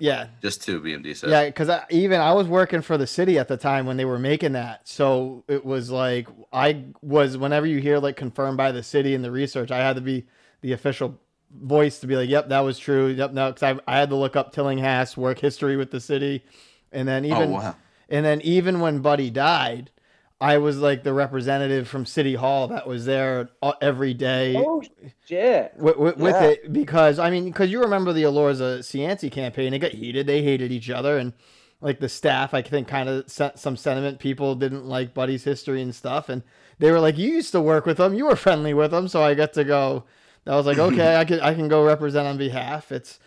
yeah, 0.00 0.26
Just 0.42 0.62
two 0.62 0.80
BMD. 0.80 1.14
So 1.16 1.28
Yeah, 1.28 1.44
because 1.46 1.68
I, 1.68 1.84
even 1.90 2.20
I 2.20 2.32
was 2.32 2.48
working 2.48 2.82
for 2.82 2.98
the 2.98 3.06
city 3.06 3.38
at 3.38 3.46
the 3.48 3.56
time 3.56 3.86
when 3.86 3.96
they 3.96 4.04
were 4.04 4.18
making 4.18 4.52
that, 4.52 4.88
so 4.88 5.44
it 5.46 5.64
was 5.64 5.90
like 5.90 6.26
I 6.52 6.84
was. 7.00 7.36
Whenever 7.38 7.66
you 7.66 7.78
hear 7.80 7.98
like 7.98 8.16
confirmed 8.16 8.56
by 8.56 8.72
the 8.72 8.82
city 8.82 9.14
and 9.14 9.22
the 9.24 9.30
research, 9.30 9.70
I 9.70 9.78
had 9.78 9.94
to 9.96 10.02
be 10.02 10.26
the 10.62 10.72
official 10.72 11.18
voice 11.52 12.00
to 12.00 12.06
be 12.08 12.16
like, 12.16 12.28
"Yep, 12.28 12.48
that 12.48 12.60
was 12.60 12.78
true." 12.78 13.06
Yep, 13.08 13.32
no, 13.32 13.52
because 13.52 13.62
I, 13.62 13.92
I 13.94 13.98
had 13.98 14.08
to 14.10 14.16
look 14.16 14.34
up 14.36 14.52
Tillinghast 14.52 15.16
work 15.16 15.38
history 15.38 15.76
with 15.76 15.92
the 15.92 16.00
city, 16.00 16.44
and 16.90 17.06
then 17.06 17.24
Oh 17.26 17.28
even 17.36 17.50
wow. 17.52 17.76
and 18.08 18.24
then 18.24 18.40
even 18.40 18.80
when 18.80 19.00
Buddy 19.00 19.30
died, 19.30 19.90
I 20.40 20.56
was 20.58 20.78
like 20.78 21.02
the 21.02 21.12
representative 21.12 21.86
from 21.86 22.06
City 22.06 22.34
Hall 22.34 22.68
that 22.68 22.86
was 22.86 23.04
there 23.04 23.50
uh, 23.62 23.72
every 23.82 24.14
day 24.14 24.56
Oh 24.56 24.82
shit! 25.26 25.74
with, 25.76 25.96
with, 25.98 26.16
with 26.16 26.36
it 26.36 26.72
because 26.72 27.18
I 27.18 27.30
mean 27.30 27.44
because 27.44 27.70
you 27.70 27.80
remember 27.82 28.12
the 28.12 28.22
Elorza 28.22 28.78
Cianci 28.78 29.30
campaign 29.30 29.74
it 29.74 29.80
got 29.80 29.92
heated 29.92 30.26
they 30.26 30.42
hated 30.42 30.72
each 30.72 30.88
other 30.88 31.18
and 31.18 31.34
like 31.82 32.00
the 32.00 32.08
staff 32.08 32.54
I 32.54 32.62
think 32.62 32.88
kind 32.88 33.08
of 33.08 33.30
set 33.30 33.58
some 33.58 33.76
sentiment 33.76 34.18
people 34.18 34.54
didn't 34.54 34.86
like 34.86 35.12
Buddy's 35.14 35.44
history 35.44 35.82
and 35.82 35.94
stuff 35.94 36.28
and 36.30 36.42
they 36.78 36.90
were 36.90 37.00
like 37.00 37.18
you 37.18 37.28
used 37.30 37.52
to 37.52 37.60
work 37.60 37.84
with 37.84 37.98
them. 37.98 38.14
you 38.14 38.24
were 38.26 38.36
friendly 38.36 38.72
with 38.72 38.92
them." 38.92 39.08
so 39.08 39.22
I 39.22 39.34
got 39.34 39.52
to 39.54 39.64
go 39.64 40.04
I 40.46 40.56
was 40.56 40.64
like 40.66 40.78
okay 40.88 41.16
I 41.16 41.24
can 41.26 41.40
I 41.40 41.52
can 41.52 41.68
go 41.68 41.84
represent 41.84 42.26
on 42.26 42.38
behalf 42.38 42.90
it's 42.92 43.18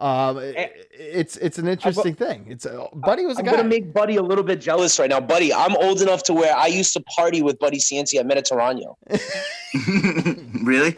um 0.00 0.38
it- 0.38 0.88
it's 0.92 1.36
it's 1.36 1.58
an 1.58 1.66
interesting 1.68 2.14
thing 2.14 2.46
it's 2.48 2.64
uh, 2.66 2.86
Buddy 2.94 3.24
was 3.26 3.36
a 3.36 3.40
I'm 3.40 3.44
guy 3.46 3.52
gonna 3.56 3.68
make 3.68 3.92
Buddy 3.92 4.16
a 4.16 4.22
little 4.22 4.44
bit 4.44 4.60
jealous 4.60 4.98
right 4.98 5.10
now, 5.10 5.20
Buddy. 5.20 5.52
I'm 5.52 5.74
old 5.76 6.00
enough 6.02 6.22
to 6.24 6.32
where 6.34 6.54
I 6.56 6.66
used 6.66 6.92
to 6.94 7.00
party 7.02 7.42
with 7.42 7.58
Buddy 7.58 7.78
Cianci 7.78 8.18
at 8.18 8.26
Mediterraneo. 8.26 8.96
really? 10.64 10.96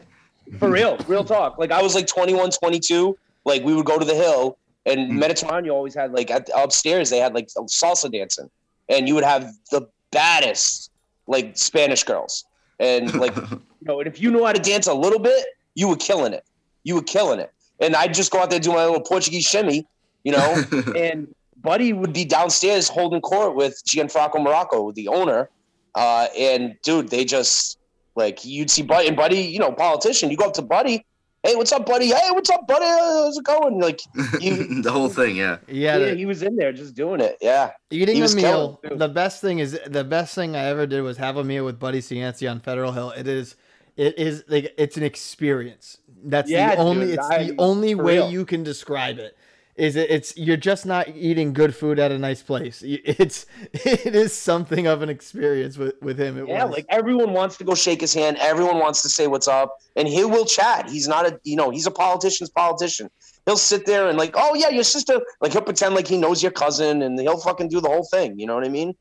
For 0.58 0.68
real, 0.70 0.96
real 1.06 1.24
talk. 1.24 1.58
Like 1.58 1.70
I 1.70 1.82
was 1.82 1.94
like 1.94 2.06
21, 2.06 2.50
22. 2.50 3.16
Like 3.44 3.62
we 3.64 3.74
would 3.74 3.86
go 3.86 3.98
to 3.98 4.04
the 4.04 4.14
hill, 4.14 4.58
and 4.86 5.12
Mm. 5.12 5.22
Mediterraneo 5.22 5.72
always 5.72 5.94
had 5.94 6.12
like 6.12 6.30
at, 6.30 6.48
upstairs 6.54 7.10
they 7.10 7.18
had 7.18 7.34
like 7.34 7.48
salsa 7.48 8.10
dancing, 8.12 8.50
and 8.88 9.08
you 9.08 9.14
would 9.14 9.24
have 9.24 9.52
the 9.70 9.88
baddest 10.10 10.90
like 11.26 11.56
Spanish 11.56 12.02
girls, 12.04 12.44
and 12.78 13.12
like 13.14 13.34
you 13.50 13.60
know, 13.82 13.98
and 14.00 14.06
if 14.08 14.20
you 14.20 14.30
knew 14.30 14.44
how 14.44 14.52
to 14.52 14.60
dance 14.60 14.86
a 14.86 14.94
little 14.94 15.18
bit, 15.18 15.44
you 15.74 15.88
were 15.88 15.96
killing 15.96 16.32
it. 16.32 16.44
You 16.84 16.96
were 16.96 17.02
killing 17.02 17.38
it. 17.40 17.52
And 17.82 17.94
I'd 17.94 18.14
just 18.14 18.30
go 18.30 18.40
out 18.40 18.48
there 18.48 18.60
do 18.60 18.72
my 18.72 18.84
little 18.84 19.00
Portuguese 19.00 19.44
shimmy, 19.44 19.86
you 20.24 20.32
know, 20.32 20.64
and 20.96 21.34
Buddy 21.60 21.92
would 21.92 22.12
be 22.12 22.24
downstairs 22.24 22.88
holding 22.88 23.20
court 23.20 23.54
with 23.54 23.82
Gianfranco 23.86 24.36
Marrocco, 24.36 24.94
the 24.94 25.08
owner. 25.08 25.50
Uh, 25.94 26.28
and 26.38 26.76
dude, 26.82 27.08
they 27.08 27.24
just 27.24 27.78
like 28.14 28.44
you'd 28.44 28.70
see 28.70 28.82
Buddy 28.82 29.08
and 29.08 29.16
Buddy, 29.16 29.40
you 29.40 29.58
know, 29.58 29.72
politician. 29.72 30.30
You 30.30 30.36
go 30.36 30.46
up 30.46 30.54
to 30.54 30.62
Buddy, 30.62 31.04
hey, 31.42 31.56
what's 31.56 31.72
up, 31.72 31.86
Buddy? 31.86 32.06
Hey, 32.06 32.30
what's 32.30 32.50
up, 32.50 32.66
Buddy? 32.66 32.86
How's 32.86 33.36
it 33.36 33.44
going? 33.44 33.80
Like, 33.80 34.00
you- 34.40 34.82
the 34.82 34.90
whole 34.90 35.08
thing, 35.08 35.36
yeah. 35.36 35.58
yeah, 35.68 35.98
yeah, 35.98 36.14
he 36.14 36.24
was 36.24 36.42
in 36.42 36.56
there 36.56 36.72
just 36.72 36.94
doing 36.94 37.20
it. 37.20 37.36
Yeah, 37.40 37.72
Eating 37.90 38.16
He 38.16 38.22
a 38.22 38.28
meal. 38.34 38.80
killing. 38.82 38.98
The 38.98 39.08
best 39.08 39.40
thing 39.40 39.58
is 39.58 39.78
the 39.86 40.04
best 40.04 40.34
thing 40.34 40.56
I 40.56 40.64
ever 40.66 40.86
did 40.86 41.02
was 41.02 41.16
have 41.16 41.36
a 41.36 41.44
meal 41.44 41.64
with 41.64 41.78
Buddy 41.78 42.00
Cianci 42.00 42.50
on 42.50 42.60
Federal 42.60 42.92
Hill. 42.92 43.10
It 43.10 43.26
is, 43.26 43.56
it 43.96 44.18
is 44.18 44.44
like 44.48 44.72
it's 44.78 44.96
an 44.96 45.02
experience. 45.02 45.98
That's 46.24 46.50
Yeah, 46.50 46.74
the 46.74 46.80
only. 46.82 47.06
dude, 47.06 47.14
it's 47.18 47.28
I- 47.30 47.44
the 47.44 47.54
only 47.58 47.94
way 47.94 48.16
real. 48.18 48.30
you 48.30 48.44
can 48.44 48.62
describe 48.62 49.18
it. 49.18 49.36
Is 49.74 49.96
it? 49.96 50.10
It's 50.10 50.36
you're 50.36 50.58
just 50.58 50.84
not 50.84 51.08
eating 51.16 51.54
good 51.54 51.74
food 51.74 51.98
at 51.98 52.12
a 52.12 52.18
nice 52.18 52.42
place. 52.42 52.82
It's 52.84 53.46
it 53.72 54.14
is 54.14 54.32
something 54.34 54.86
of 54.86 55.00
an 55.00 55.08
experience 55.08 55.78
with 55.78 55.94
with 56.02 56.18
him. 56.18 56.36
It 56.38 56.46
yeah. 56.46 56.64
was. 56.64 56.74
Like 56.74 56.86
everyone 56.90 57.32
wants 57.32 57.56
to 57.56 57.64
go 57.64 57.74
shake 57.74 58.02
his 58.02 58.12
hand. 58.12 58.36
Everyone 58.38 58.78
wants 58.78 59.00
to 59.02 59.08
say 59.08 59.28
what's 59.28 59.48
up, 59.48 59.78
and 59.96 60.06
he 60.06 60.24
will 60.26 60.44
chat. 60.44 60.90
He's 60.90 61.08
not 61.08 61.26
a, 61.26 61.40
you 61.44 61.56
know, 61.56 61.70
he's 61.70 61.86
a 61.86 61.90
politician's 61.90 62.50
politician. 62.50 63.10
He'll 63.46 63.56
sit 63.56 63.86
there 63.86 64.08
and 64.08 64.18
like, 64.18 64.34
oh 64.36 64.54
yeah, 64.54 64.68
your 64.68 64.84
sister. 64.84 65.20
Like 65.40 65.52
he'll 65.52 65.62
pretend 65.62 65.94
like 65.94 66.06
he 66.06 66.18
knows 66.18 66.42
your 66.42 66.52
cousin, 66.52 67.00
and 67.00 67.18
he'll 67.18 67.40
fucking 67.40 67.68
do 67.70 67.80
the 67.80 67.88
whole 67.88 68.04
thing. 68.04 68.38
You 68.38 68.46
know 68.46 68.54
what 68.54 68.64
I 68.66 68.68
mean? 68.68 68.94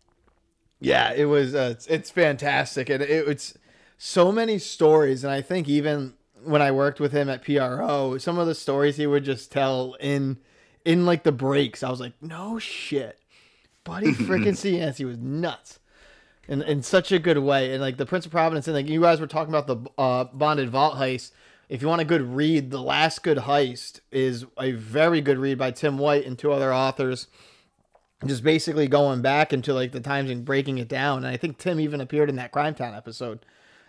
Yeah, 0.80 1.12
it 1.14 1.26
was. 1.26 1.54
Uh, 1.54 1.72
it's, 1.74 1.86
it's 1.88 2.10
fantastic, 2.10 2.90
and 2.90 3.04
it, 3.04 3.28
it's 3.28 3.58
so 3.98 4.32
many 4.32 4.58
stories. 4.58 5.26
And 5.26 5.34
I 5.34 5.42
think 5.42 5.68
even 5.68 6.14
when 6.44 6.62
I 6.62 6.72
worked 6.72 7.00
with 7.00 7.12
him 7.12 7.30
at 7.30 7.44
PRO, 7.44 8.18
some 8.18 8.38
of 8.38 8.48
the 8.48 8.56
stories 8.56 8.98
he 8.98 9.08
would 9.08 9.24
just 9.24 9.52
tell 9.52 9.96
in 10.00 10.38
in 10.84 11.06
like 11.06 11.24
the 11.24 11.32
breaks, 11.32 11.84
I 11.84 11.90
was 11.90 12.00
like, 12.00 12.14
no 12.22 12.60
shit, 12.60 13.20
buddy, 13.84 14.08
freaking 14.14 14.54
Cianci 14.54 15.06
was 15.06 15.18
nuts. 15.18 15.80
In, 16.48 16.64
in 16.64 16.82
such 16.82 17.12
a 17.12 17.20
good 17.20 17.38
way, 17.38 17.72
and 17.72 17.82
like 17.82 17.98
the 17.98 18.06
Prince 18.06 18.26
of 18.26 18.32
Providence, 18.32 18.68
and 18.68 18.76
like 18.76 18.88
you 18.88 19.00
guys 19.00 19.22
were 19.22 19.28
talking 19.28 19.54
about 19.54 19.68
the 19.68 19.90
uh, 19.98 20.26
bonded 20.26 20.70
vault 20.70 20.96
heist. 20.96 21.32
If 21.70 21.82
you 21.82 21.88
want 21.88 22.02
a 22.02 22.06
good 22.06 22.24
read, 22.24 22.72
the 22.72 22.82
last 22.82 23.24
good 23.24 23.38
heist 23.38 24.02
is 24.12 24.46
a 24.60 24.72
very 24.72 25.22
good 25.22 25.38
read 25.38 25.58
by 25.58 25.72
Tim 25.72 25.98
White 25.98 26.26
and 26.26 26.38
two 26.38 26.52
other 26.52 26.74
authors 26.74 27.28
just 28.26 28.44
basically 28.44 28.88
going 28.88 29.22
back 29.22 29.52
into 29.52 29.74
like 29.74 29.92
the 29.92 30.00
times 30.00 30.30
and 30.30 30.46
breaking 30.46 30.78
it 30.78 30.88
down. 30.88 31.20
And 31.20 31.28
I 31.28 31.38
think 31.38 31.58
Tim 31.58 31.80
even 31.80 32.02
appeared 32.02 32.30
in 32.30 32.36
that 32.36 32.52
Crime 32.52 32.76
Town 32.76 32.94
episode 32.94 33.46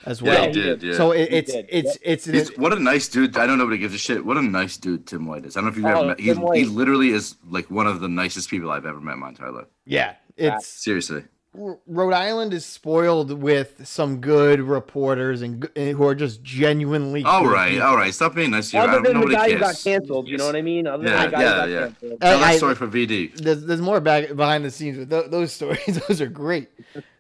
as 0.07 0.21
Yeah, 0.21 0.31
well. 0.33 0.47
he 0.47 0.53
did. 0.53 0.83
Yeah. 0.83 0.95
So 0.95 1.13
it, 1.13 1.31
He 1.31 1.37
it's 1.39 1.53
did, 1.53 1.67
it's 1.71 1.99
it's 2.03 2.25
He's, 2.25 2.57
what 2.59 2.73
a 2.73 2.79
nice 2.79 3.09
dude. 3.09 3.37
I 3.37 3.47
don't 3.47 3.59
know 3.59 3.65
nobody 3.65 3.79
gives 3.79 3.95
a 3.95 3.99
shit. 3.99 4.25
What 4.25 4.37
a 4.37 4.43
nice 4.43 4.77
dude 4.77 5.07
Tim 5.07 5.27
White 5.27 5.45
is. 5.47 5.57
I 5.57 5.61
don't 5.61 5.67
know 5.67 5.71
if 5.71 5.77
you've 5.77 5.87
Oh, 5.87 5.99
ever 6.01 6.07
met. 6.09 6.21
He's, 6.21 6.35
Tim 6.35 6.43
White. 6.43 6.59
he 6.59 6.65
literally 6.65 7.11
is 7.11 7.37
like 7.49 7.71
one 7.71 7.87
of 7.87 8.01
the 8.01 8.09
nicest 8.09 8.51
people 8.51 8.71
I've 8.71 8.87
ever 8.87 9.01
met 9.01 9.15
in 9.15 9.21
my 9.21 9.29
entire 9.29 9.53
life. 9.53 9.67
yeah, 9.85 10.15
it's 10.37 10.67
Seriously. 10.67 11.25
R- 11.59 11.79
Rhode 11.87 12.15
Island 12.15 12.55
is 12.55 12.65
spoiled 12.65 13.31
with 13.43 13.87
some 13.87 14.21
good 14.21 14.61
reporters 14.61 15.43
and 15.43 15.69
g- 15.77 15.91
who 15.91 16.05
are 16.07 16.15
just 16.15 16.43
genuinely. 16.43 17.23
All 17.25 17.43
good 17.43 17.53
right, 17.53 17.73
people. 17.73 17.87
all 17.87 17.97
right. 17.97 18.15
Stop 18.15 18.35
being 18.35 18.53
nice 18.53 18.71
to. 18.71 18.79
I 18.79 18.85
Other 18.89 19.03
than 19.03 19.21
know 19.21 19.27
the 19.29 19.35
guy 19.35 19.49
he 19.49 19.53
who 19.55 19.61
got 19.61 19.77
canceled, 19.83 20.29
you 20.29 20.39
know 20.39 20.47
what 20.47 20.57
I 20.57 20.63
mean? 20.63 20.87
Other 20.87 21.05
Yeah, 21.05 21.11
than 21.17 21.31
the 21.31 21.31
guy 21.37 21.43
yeah, 21.43 21.49
who 21.53 21.57
got 21.61 21.69
yeah. 21.71 21.81
canceled. 21.81 22.21
Tell 22.23 22.39
that 22.39 22.57
story 22.57 22.75
for 22.75 22.87
VD. 22.89 23.35
There's, 23.37 23.65
there's 23.67 23.81
more 23.83 24.01
back 24.01 24.35
behind 24.35 24.65
the 24.65 24.71
scenes, 24.71 24.97
but 24.99 25.11
th- 25.11 25.31
those 25.31 25.53
stories, 25.59 26.01
those 26.09 26.21
are 26.23 26.27
great. 26.29 26.69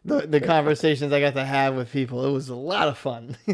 The, 0.04 0.26
the 0.26 0.40
conversations 0.40 1.12
I 1.12 1.20
got 1.20 1.34
to 1.34 1.44
have 1.44 1.74
with 1.74 1.92
people, 1.92 2.24
it 2.26 2.32
was 2.32 2.48
a 2.48 2.54
lot 2.54 2.88
of 2.88 2.96
fun. 2.98 3.36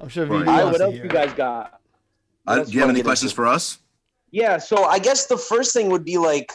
I'm 0.00 0.08
sure 0.08 0.26
Right. 0.26 0.44
VD 0.44 0.48
All 0.48 0.54
right, 0.54 0.64
wants 0.64 0.78
what 0.78 0.80
else 0.80 0.94
hear 0.94 1.04
you 1.04 1.10
guys 1.10 1.32
got? 1.34 1.80
Uh, 2.46 2.64
do 2.64 2.72
you 2.72 2.80
have 2.80 2.88
any 2.90 3.02
questions 3.02 3.32
for 3.32 3.46
us? 3.46 3.78
Yeah, 4.32 4.58
so 4.58 4.84
I 4.84 4.98
guess 4.98 5.26
the 5.26 5.36
first 5.36 5.72
thing 5.74 5.90
would 5.90 6.04
be 6.04 6.18
like, 6.18 6.52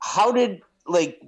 how 0.00 0.30
did 0.32 0.60
like 0.88 1.20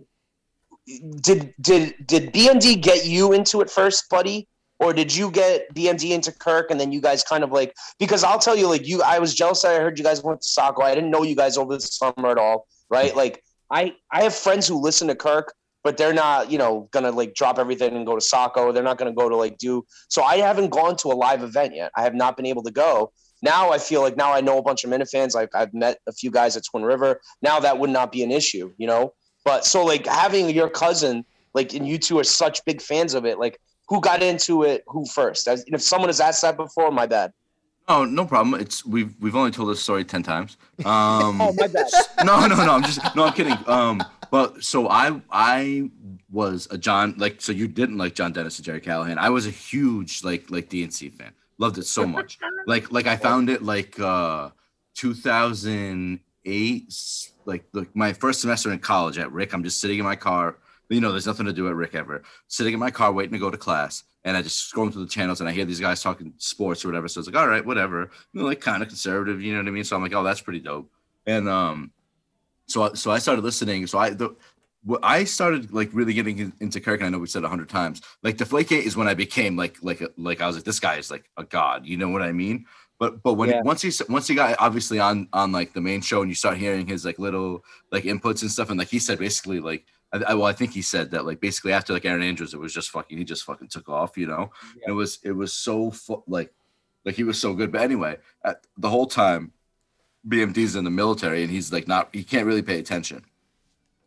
did 1.21 1.55
did 1.61 1.95
did 2.07 2.33
BMD 2.33 2.81
get 2.81 3.07
you 3.07 3.33
into 3.33 3.61
it 3.61 3.71
first, 3.71 4.09
buddy? 4.09 4.49
Or 4.81 4.93
did 4.93 5.15
you 5.15 5.31
get 5.31 5.75
BMD 5.75 6.11
into 6.11 6.31
Kirk 6.31 6.71
and 6.71 6.79
then 6.79 6.93
you 6.93 7.01
guys 7.01 7.25
kind 7.25 7.43
of 7.43 7.51
like 7.51 7.75
because 7.99 8.23
I'll 8.23 8.39
tell 8.39 8.57
you, 8.57 8.69
like 8.69 8.87
you 8.87 9.03
I 9.03 9.19
was 9.19 9.35
jealous 9.35 9.63
that 9.63 9.73
I 9.73 9.83
heard 9.83 9.99
you 9.99 10.05
guys 10.05 10.23
went 10.23 10.41
to 10.41 10.47
Saco. 10.47 10.83
I 10.83 10.95
didn't 10.95 11.11
know 11.11 11.25
you 11.25 11.35
guys 11.35 11.59
over 11.59 11.75
the 11.75 11.81
summer 11.81 12.29
at 12.29 12.39
all, 12.39 12.67
right? 12.89 13.15
Like 13.15 13.43
I 13.71 13.95
I 14.13 14.23
have 14.23 14.35
friends 14.35 14.69
who 14.69 14.81
listen 14.81 15.09
to 15.09 15.17
Kirk, 15.17 15.53
but 15.83 15.97
they're 15.97 16.15
not, 16.15 16.51
you 16.51 16.59
know, 16.59 16.89
gonna 16.93 17.11
like 17.11 17.35
drop 17.35 17.59
everything 17.59 17.97
and 17.97 18.07
go 18.07 18.15
to 18.15 18.21
Saco. 18.21 18.71
They're 18.73 18.85
not 18.85 18.99
gonna 18.99 19.13
go 19.13 19.29
to 19.29 19.37
like 19.37 19.59
do 19.59 19.85
so 20.09 20.23
I 20.23 20.37
haven't 20.37 20.71
gone 20.71 20.97
to 20.99 21.09
a 21.09 21.15
live 21.15 21.43
event 21.43 21.75
yet. 21.75 21.91
I 21.97 22.03
have 22.03 22.15
not 22.15 22.37
been 22.37 22.47
able 22.47 22.63
to 22.63 22.71
go. 22.71 23.13
Now 23.43 23.71
I 23.71 23.79
feel 23.79 24.01
like 24.01 24.17
now 24.17 24.33
I 24.33 24.41
know 24.41 24.59
a 24.59 24.63
bunch 24.63 24.85
of 24.85 24.91
Minifans. 24.91 25.35
Like 25.35 25.51
I've 25.55 25.75
met 25.75 25.99
a 26.07 26.13
few 26.13 26.31
guys 26.31 26.57
at 26.57 26.65
Twin 26.65 26.85
River. 26.85 27.21
Now 27.43 27.61
that 27.61 27.79
would 27.79 27.91
not 27.91 28.13
be 28.13 28.23
an 28.23 28.31
issue, 28.31 28.73
you 28.79 28.87
know. 28.87 29.13
But 29.45 29.65
so 29.65 29.85
like 29.85 30.07
having 30.07 30.51
your 30.51 30.69
cousin, 30.69 31.25
like, 31.55 31.75
and 31.75 31.87
you 31.87 31.99
two 31.99 32.19
are 32.19 32.25
such 32.25 32.65
big 32.65 32.81
fans 32.81 33.15
of 33.15 33.25
it. 33.25 33.39
Like, 33.39 33.61
who 33.89 34.01
got 34.01 34.23
into 34.23 34.65
it? 34.65 34.85
Who 34.87 35.05
first? 35.07 35.49
As, 35.49 35.65
if 35.67 35.83
someone 35.83 36.09
has 36.09 36.21
asked 36.21 36.43
that 36.43 36.57
before, 36.57 36.91
my 36.91 37.07
bad. 37.07 37.33
Oh, 37.89 38.05
no 38.05 38.27
problem. 38.27 38.61
It's 38.61 38.85
we've 38.85 39.15
we've 39.19 39.35
only 39.35 39.51
told 39.51 39.71
this 39.71 39.83
story 39.83 40.05
ten 40.05 40.23
times. 40.23 40.59
Um, 40.85 40.87
Oh, 41.41 41.55
my 41.57 41.67
bad. 41.67 41.87
no, 42.25 42.47
no, 42.47 42.55
no. 42.55 42.73
I'm 42.73 42.83
just 42.83 43.01
no. 43.17 43.25
I'm 43.25 43.33
kidding. 43.33 43.57
Um, 43.67 44.03
but 44.31 44.63
so 44.63 44.89
I 44.89 45.21
I 45.31 45.91
was 46.31 46.69
a 46.71 46.77
John 46.77 47.15
like 47.17 47.41
so 47.41 47.53
you 47.53 47.67
didn't 47.67 47.97
like 47.97 48.15
John 48.15 48.33
Dennis 48.33 48.59
and 48.59 48.67
Gerry 48.67 48.81
Callahan. 48.81 49.19
I 49.19 49.31
was 49.31 49.47
a 49.47 49.51
huge 49.51 50.23
like 50.23 50.51
like 50.51 50.69
DNC 50.69 51.15
fan. 51.15 51.33
Loved 51.57 51.79
it 51.79 51.87
so 51.87 52.07
much. 52.07 52.39
like 52.67 52.93
like 52.93 53.07
I 53.07 53.17
found 53.17 53.49
it 53.49 53.63
like 53.63 53.99
uh 53.99 54.51
2008 56.49 57.33
like 57.45 57.65
my 57.95 58.13
first 58.13 58.41
semester 58.41 58.73
in 58.73 58.79
college 58.79 59.19
at 59.19 59.33
Rick. 59.33 59.53
I'm 59.53 59.65
just 59.65 59.81
sitting 59.81 59.99
in 59.99 60.05
my 60.05 60.17
car. 60.17 60.59
You 60.91 61.01
know, 61.01 61.13
there's 61.13 61.27
nothing 61.27 61.47
to 61.47 61.53
do 61.53 61.69
at 61.69 61.75
Rick 61.75 61.95
ever. 61.95 62.23
Sitting 62.49 62.73
in 62.75 62.81
my 62.81 62.91
car 62.91 63.13
waiting 63.13 63.33
to 63.33 63.39
go 63.39 63.51
to 63.51 63.59
class, 63.59 64.05
and 64.25 64.37
I 64.37 64.43
just 64.43 64.73
scrolling 64.73 64.93
through 64.93 65.05
the 65.05 65.11
channels, 65.11 65.41
and 65.41 65.49
I 65.49 65.53
hear 65.53 65.65
these 65.67 65.81
guys 65.81 66.03
talking 66.03 66.33
sports 66.39 66.85
or 66.85 66.89
whatever. 66.89 67.09
So 67.09 67.21
it's 67.21 67.29
like, 67.29 67.37
all 67.37 67.49
right, 67.49 67.65
whatever. 67.65 68.11
You 68.33 68.41
know, 68.41 68.47
like 68.47 68.61
kind 68.61 68.83
of 68.83 68.89
conservative. 68.89 69.43
You 69.43 69.53
know 69.53 69.59
what 69.61 69.69
I 69.69 69.71
mean? 69.71 69.85
So 69.85 69.97
I'm 69.97 70.03
like, 70.03 70.15
oh, 70.15 70.23
that's 70.23 70.41
pretty 70.41 70.61
dope. 70.61 70.91
And 71.27 71.49
um, 71.49 71.91
so 72.67 72.85
I- 72.85 72.95
so 72.95 73.11
I 73.11 73.19
started 73.19 73.45
listening. 73.45 73.87
So 73.87 73.99
I 73.99 74.11
the 74.11 74.35
I 75.03 75.25
started 75.25 75.73
like 75.73 75.91
really 75.93 76.15
getting 76.15 76.53
into 76.61 76.81
Kirk. 76.81 77.01
And 77.01 77.07
I 77.07 77.11
know 77.11 77.19
we 77.19 77.27
said 77.27 77.45
a 77.45 77.49
hundred 77.49 77.69
times. 77.69 78.01
Like 78.23 78.39
Deflategate 78.39 78.83
is 78.85 78.97
when 78.97 79.09
I 79.09 79.15
became 79.15 79.57
like 79.57 79.77
like 79.83 80.03
like 80.17 80.41
I 80.41 80.47
was 80.47 80.57
like 80.57 80.65
this 80.65 80.81
guy 80.81 80.97
is 80.97 81.11
like 81.11 81.29
a 81.37 81.45
god. 81.45 81.85
You 81.87 81.97
know 81.99 82.09
what 82.09 82.23
I 82.23 82.33
mean? 82.33 82.65
But 82.99 83.23
but 83.23 83.35
when 83.35 83.51
Yeah. 83.51 83.63
once 83.63 83.83
he 83.83 83.93
once 84.09 84.27
he 84.29 84.35
got 84.35 84.57
obviously 84.59 84.99
on 84.99 85.29
on 85.33 85.53
like 85.53 85.73
the 85.73 85.81
main 85.81 86.01
show 86.01 86.21
and 86.23 86.31
you 86.31 86.35
start 86.35 86.57
hearing 86.57 86.87
his 86.87 87.05
like 87.05 87.19
little 87.19 87.65
like 87.93 88.05
inputs 88.05 88.43
and 88.43 88.51
stuff 88.51 88.71
and 88.71 88.79
like 88.79 88.89
he 88.89 88.99
said 88.99 89.19
basically 89.19 89.61
like 89.61 89.85
I, 90.13 90.19
I 90.29 90.35
well 90.35 90.47
I 90.47 90.53
think 90.53 90.73
he 90.73 90.83
said 90.83 91.11
that 91.13 91.25
like 91.25 91.41
basically 91.41 91.73
after 91.73 91.93
like 91.93 92.05
Erin 92.05 92.23
Andrews 92.23 92.55
it 92.55 92.61
was 92.61 92.75
just 92.75 92.91
fucking 92.91 93.17
he 93.19 93.25
just 93.25 93.45
fucking 93.45 93.69
took 93.69 93.89
off 93.89 94.17
you 94.17 94.27
know 94.27 94.51
Yeah. 94.81 94.89
it 94.89 94.93
was 94.93 95.19
it 95.23 95.33
was 95.33 95.53
so 95.53 95.91
fu- 95.93 96.25
like 96.27 96.53
like 97.05 97.15
he 97.15 97.23
was 97.25 97.41
so 97.41 97.55
good 97.55 97.71
but 97.71 97.83
anyway 97.83 98.17
at, 98.45 98.67
the 98.77 98.91
whole 98.91 99.07
time 99.07 99.53
BMD's 100.27 100.75
in 100.75 100.85
the 100.85 100.91
military 100.91 101.43
and 101.43 101.51
he's 101.53 101.73
like 101.73 101.87
not 101.87 102.09
he 102.13 102.25
can't 102.25 102.47
really 102.47 102.63
pay 102.63 102.79
attention. 102.81 103.25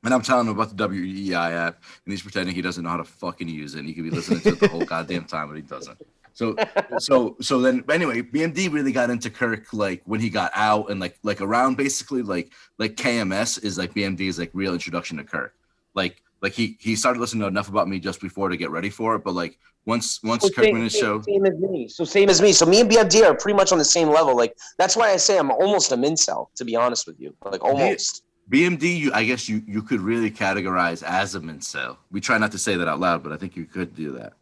And 0.03 0.13
I'm 0.15 0.23
telling 0.23 0.47
him 0.47 0.53
about 0.55 0.75
the 0.75 0.87
WEEI 0.89 1.51
app, 1.53 1.75
and 2.05 2.11
he's 2.11 2.23
pretending 2.23 2.55
he 2.55 2.63
doesn't 2.63 2.83
know 2.83 2.89
how 2.89 2.97
to 2.97 3.03
fucking 3.03 3.47
use 3.47 3.75
it. 3.75 3.79
And 3.81 3.87
he 3.87 3.93
could 3.93 4.03
be 4.03 4.09
listening 4.09 4.39
to 4.41 4.49
it 4.49 4.59
the 4.59 4.67
whole 4.67 4.83
goddamn 4.93 5.25
time, 5.25 5.47
but 5.47 5.55
he 5.57 5.61
doesn't. 5.61 5.95
So, 6.33 6.55
so, 6.99 7.35
so 7.41 7.59
then, 7.59 7.83
anyway, 7.89 8.21
BMD 8.21 8.71
really 8.71 8.91
got 8.91 9.09
into 9.09 9.29
Kirk 9.29 9.73
like 9.73 10.01
when 10.05 10.19
he 10.19 10.29
got 10.29 10.51
out, 10.55 10.89
and 10.89 10.99
like, 10.99 11.17
like 11.23 11.41
around 11.41 11.77
basically 11.77 12.21
like, 12.21 12.51
like 12.77 12.95
KMS 12.95 13.63
is 13.63 13.77
like 13.77 13.93
BMD's 13.93 14.39
like 14.39 14.51
real 14.53 14.73
introduction 14.73 15.17
to 15.17 15.23
Kirk. 15.23 15.53
Like, 15.93 16.21
like 16.41 16.53
he 16.53 16.77
he 16.79 16.95
started 16.95 17.19
listening 17.19 17.41
to 17.41 17.47
enough 17.47 17.69
about 17.69 17.87
me 17.87 17.99
just 17.99 18.19
before 18.19 18.49
to 18.49 18.57
get 18.57 18.71
ready 18.71 18.89
for 18.89 19.15
it, 19.15 19.23
but 19.23 19.33
like 19.33 19.59
once 19.85 20.21
once 20.23 20.43
So 20.43 20.49
Kirk 20.49 20.65
same, 20.65 20.73
went 20.73 20.83
his 20.85 20.93
same- 20.93 21.01
show, 21.01 21.21
same 21.21 21.45
as 21.45 21.53
me. 21.59 21.87
So 21.87 22.03
same 22.03 22.29
as 22.29 22.41
me. 22.41 22.51
So 22.51 22.65
me 22.65 22.81
and 22.81 22.89
BMD 22.89 23.23
are 23.23 23.35
pretty 23.35 23.55
much 23.55 23.71
on 23.71 23.77
the 23.77 23.85
same 23.85 24.09
level. 24.09 24.35
Like 24.35 24.57
that's 24.77 24.95
why 24.95 25.11
I 25.11 25.17
say 25.17 25.37
I'm 25.37 25.51
almost 25.51 25.91
a 25.91 25.97
mincel, 25.97 26.49
to 26.55 26.65
be 26.65 26.75
honest 26.75 27.07
with 27.07 27.19
you. 27.19 27.35
Like 27.45 27.63
almost. 27.63 28.23
BMD, 28.49 28.97
you, 28.97 29.13
I 29.13 29.23
guess 29.23 29.47
you 29.47 29.61
you 29.67 29.81
could 29.81 30.01
really 30.01 30.31
categorize 30.31 31.03
as 31.03 31.35
a 31.35 31.39
mincel. 31.39 31.97
We 32.11 32.19
try 32.19 32.37
not 32.37 32.51
to 32.53 32.57
say 32.57 32.75
that 32.75 32.87
out 32.87 32.99
loud, 32.99 33.23
but 33.23 33.31
I 33.31 33.37
think 33.37 33.55
you 33.55 33.65
could 33.65 33.95
do 33.95 34.11
that. 34.13 34.33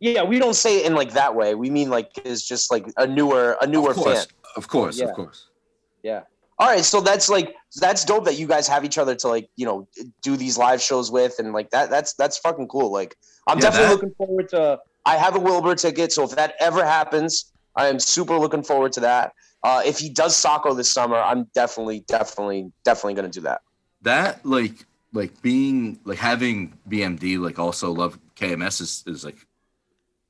Yeah, 0.00 0.22
we 0.22 0.38
don't 0.38 0.54
say 0.54 0.78
it 0.80 0.86
in 0.86 0.94
like 0.94 1.12
that 1.12 1.34
way. 1.34 1.54
We 1.54 1.70
mean 1.70 1.88
like 1.90 2.10
is 2.24 2.44
just 2.44 2.70
like 2.70 2.86
a 2.96 3.06
newer 3.06 3.56
a 3.60 3.66
newer 3.66 3.90
of 3.90 3.96
course, 3.96 4.26
fan. 4.26 4.34
of 4.56 4.68
course, 4.68 4.98
Yeah. 4.98 5.06
of 5.06 5.14
course. 5.14 5.48
Yeah. 6.02 6.22
All 6.58 6.68
right, 6.68 6.84
so 6.84 7.00
that's 7.00 7.28
like 7.28 7.54
that's 7.80 8.04
dope 8.04 8.24
that 8.26 8.38
you 8.38 8.46
guys 8.46 8.68
have 8.68 8.84
each 8.84 8.98
other 8.98 9.14
to 9.16 9.28
like 9.28 9.48
you 9.56 9.66
know 9.66 9.88
do 10.22 10.36
these 10.36 10.56
live 10.58 10.80
shows 10.80 11.10
with 11.10 11.38
and 11.38 11.52
like 11.52 11.70
that 11.70 11.90
that's 11.90 12.14
that's 12.14 12.38
fucking 12.38 12.68
cool. 12.68 12.92
Like 12.92 13.16
I'm 13.48 13.58
Yeah, 13.58 13.62
definitely 13.62 13.86
that- 13.86 13.94
looking 13.94 14.14
forward 14.16 14.48
to. 14.50 14.80
I 15.06 15.16
have 15.16 15.36
a 15.36 15.40
Wilbur 15.40 15.74
ticket, 15.74 16.12
so 16.12 16.22
if 16.24 16.30
that 16.30 16.54
ever 16.60 16.82
happens, 16.84 17.52
I 17.76 17.88
am 17.88 17.98
super 17.98 18.38
looking 18.38 18.62
forward 18.62 18.92
to 18.92 19.00
that. 19.00 19.32
Uh, 19.62 19.82
if 19.84 19.98
he 19.98 20.08
does 20.08 20.34
Saco 20.34 20.72
this 20.74 20.90
summer, 20.90 21.16
I'm 21.16 21.44
definitely, 21.54 22.00
definitely, 22.08 22.72
definitely 22.84 23.14
gonna 23.14 23.28
do 23.28 23.40
that. 23.42 23.60
That 24.02 24.44
like 24.46 24.86
like 25.12 25.40
being 25.42 25.98
like 26.04 26.18
having 26.18 26.78
BMD 26.88 27.38
like 27.38 27.58
also 27.58 27.90
love 27.92 28.18
KMS 28.36 28.80
is 28.80 29.04
is 29.06 29.24
like 29.24 29.36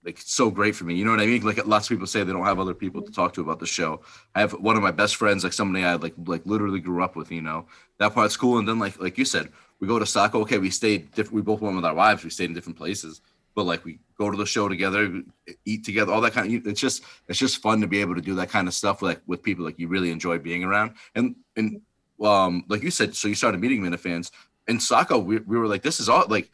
like 0.05 0.19
so 0.19 0.51
great 0.51 0.77
for 0.77 0.85
me. 0.85 0.95
You 0.95 1.05
know 1.05 1.13
what 1.13 1.21
I 1.21 1.27
mean? 1.27 1.43
Like 1.43 1.65
lots 1.67 1.87
of 1.87 1.91
people 1.91 2.07
say 2.07 2.23
they 2.23 2.33
don't 2.33 2.45
have 2.45 2.59
other 2.61 2.75
people 2.75 3.03
to 3.03 3.11
talk 3.11 3.33
to 3.35 3.41
about 3.41 3.59
the 3.59 3.67
show. 3.67 4.03
I 4.35 4.41
have 4.41 4.53
one 4.53 4.77
of 4.77 4.83
my 4.83 4.91
best 4.91 5.17
friends, 5.17 5.45
like 5.45 5.53
somebody 5.53 5.85
I 5.85 5.95
like 5.95 6.15
like 6.27 6.43
literally 6.45 6.81
grew 6.81 7.03
up 7.03 7.17
with. 7.17 7.33
You 7.33 7.43
know 7.43 7.67
that 7.99 8.15
part's 8.15 8.37
cool. 8.37 8.59
And 8.59 8.69
then 8.69 8.79
like 8.79 9.01
like 9.01 9.17
you 9.17 9.25
said, 9.25 9.51
we 9.81 9.89
go 9.89 9.99
to 9.99 10.07
Saco. 10.07 10.41
Okay, 10.43 10.59
we 10.59 10.71
stayed 10.71 11.11
different. 11.13 11.35
We 11.35 11.43
both 11.43 11.61
went 11.61 11.77
with 11.77 11.85
our 11.85 11.95
wives. 11.95 12.23
We 12.23 12.31
stayed 12.31 12.51
in 12.51 12.55
different 12.55 12.79
places, 12.79 13.23
but 13.55 13.65
like 13.65 13.85
we 13.85 13.99
go 14.19 14.31
to 14.31 14.37
the 14.37 14.47
show 14.47 14.69
together, 14.69 15.23
eat 15.65 15.85
together, 15.85 16.13
all 16.13 16.21
that 16.21 16.33
kind 16.33 16.55
of. 16.55 16.67
It's 16.67 16.81
just 16.81 17.03
it's 17.29 17.39
just 17.39 17.63
fun 17.63 17.81
to 17.81 17.87
be 17.87 18.01
able 18.01 18.15
to 18.15 18.21
do 18.21 18.35
that 18.37 18.51
kind 18.51 18.69
of 18.69 18.75
stuff 18.75 19.01
with 19.01 19.11
like 19.11 19.23
with 19.27 19.43
people 19.43 19.65
like 19.65 19.79
you 19.79 19.89
really 19.89 20.11
enjoy 20.11 20.39
being 20.39 20.65
around. 20.65 20.95
And 21.15 21.37
and 21.57 21.81
um 22.23 22.65
like 22.69 22.83
you 22.83 22.91
said, 22.91 23.15
so 23.15 23.29
you 23.29 23.35
started 23.35 23.61
meeting 23.61 23.81
Minifans 23.81 24.31
in 24.69 24.81
Saco. 24.81 25.19
We 25.19 25.39
we 25.39 25.57
were 25.59 25.67
like, 25.67 25.83
this 25.83 26.01
is 26.01 26.09
all 26.09 26.27
like 26.29 26.51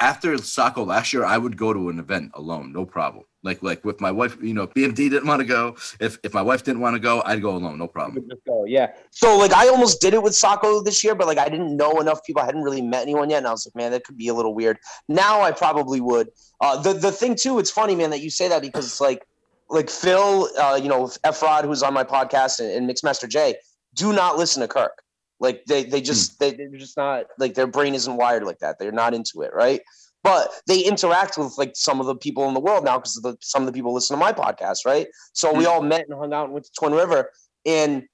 after 0.00 0.36
Saco 0.38 0.82
last 0.84 1.12
year, 1.12 1.24
I 1.24 1.36
would 1.38 1.56
go 1.56 1.72
to 1.72 1.90
an 1.90 1.98
event 1.98 2.32
alone, 2.34 2.72
no 2.72 2.84
problem. 2.86 3.24
Like 3.42 3.62
like 3.62 3.84
with 3.84 4.00
my 4.00 4.10
wife, 4.10 4.36
you 4.42 4.52
know, 4.52 4.66
BMD 4.66 4.96
didn't 4.96 5.26
want 5.26 5.40
to 5.40 5.46
go. 5.46 5.76
If 5.98 6.18
if 6.22 6.34
my 6.34 6.42
wife 6.42 6.62
didn't 6.62 6.80
want 6.80 6.94
to 6.94 7.00
go, 7.00 7.22
I'd 7.24 7.40
go 7.40 7.56
alone, 7.56 7.78
no 7.78 7.88
problem. 7.88 8.28
Go, 8.46 8.64
yeah. 8.66 8.92
So 9.10 9.38
like 9.38 9.52
I 9.52 9.68
almost 9.68 10.00
did 10.00 10.12
it 10.12 10.22
with 10.22 10.34
Saco 10.34 10.82
this 10.82 11.02
year, 11.02 11.14
but 11.14 11.26
like 11.26 11.38
I 11.38 11.48
didn't 11.48 11.74
know 11.74 12.00
enough 12.00 12.22
people. 12.24 12.42
I 12.42 12.46
hadn't 12.46 12.62
really 12.62 12.82
met 12.82 13.02
anyone 13.02 13.30
yet, 13.30 13.38
and 13.38 13.46
I 13.46 13.50
was 13.50 13.66
like, 13.66 13.74
man, 13.74 13.92
that 13.92 14.04
could 14.04 14.18
be 14.18 14.28
a 14.28 14.34
little 14.34 14.54
weird. 14.54 14.78
Now 15.08 15.40
I 15.40 15.52
probably 15.52 16.00
would. 16.00 16.28
Uh, 16.60 16.80
the 16.82 16.92
the 16.92 17.12
thing 17.12 17.34
too, 17.34 17.58
it's 17.58 17.70
funny, 17.70 17.94
man, 17.94 18.10
that 18.10 18.20
you 18.20 18.30
say 18.30 18.48
that 18.48 18.60
because 18.60 18.84
it's 18.84 19.00
like 19.00 19.26
like 19.70 19.88
Phil, 19.88 20.48
uh, 20.58 20.78
you 20.82 20.88
know, 20.88 21.06
Efrod, 21.24 21.64
who's 21.64 21.82
on 21.82 21.94
my 21.94 22.04
podcast, 22.04 22.60
and, 22.60 22.70
and 22.70 22.90
Mixmaster 22.90 23.28
J, 23.28 23.54
do 23.94 24.12
not 24.12 24.36
listen 24.36 24.60
to 24.60 24.68
Kirk. 24.68 25.02
Like 25.40 25.64
they 25.64 25.84
they 25.84 26.00
just 26.02 26.38
they, 26.38 26.52
they're 26.52 26.68
just 26.76 26.96
not 26.96 27.24
like 27.38 27.54
their 27.54 27.66
brain 27.66 27.94
isn't 27.94 28.16
wired 28.16 28.44
like 28.44 28.58
that. 28.58 28.78
They're 28.78 28.92
not 28.92 29.14
into 29.14 29.40
it, 29.42 29.52
right? 29.54 29.80
But 30.22 30.52
they 30.66 30.80
interact 30.80 31.38
with 31.38 31.56
like 31.56 31.72
some 31.74 31.98
of 31.98 32.06
the 32.06 32.14
people 32.14 32.46
in 32.46 32.52
the 32.52 32.60
world 32.60 32.84
now 32.84 32.98
because 32.98 33.18
some 33.40 33.62
of 33.62 33.66
the 33.66 33.72
people 33.72 33.94
listen 33.94 34.14
to 34.16 34.20
my 34.20 34.32
podcast, 34.32 34.78
right? 34.84 35.08
So 35.32 35.52
we 35.52 35.64
all 35.64 35.80
met 35.82 36.04
and 36.08 36.18
hung 36.18 36.34
out 36.34 36.44
and 36.44 36.52
went 36.52 36.66
to 36.66 36.72
Twin 36.78 36.92
River, 36.92 37.30
and 37.64 38.04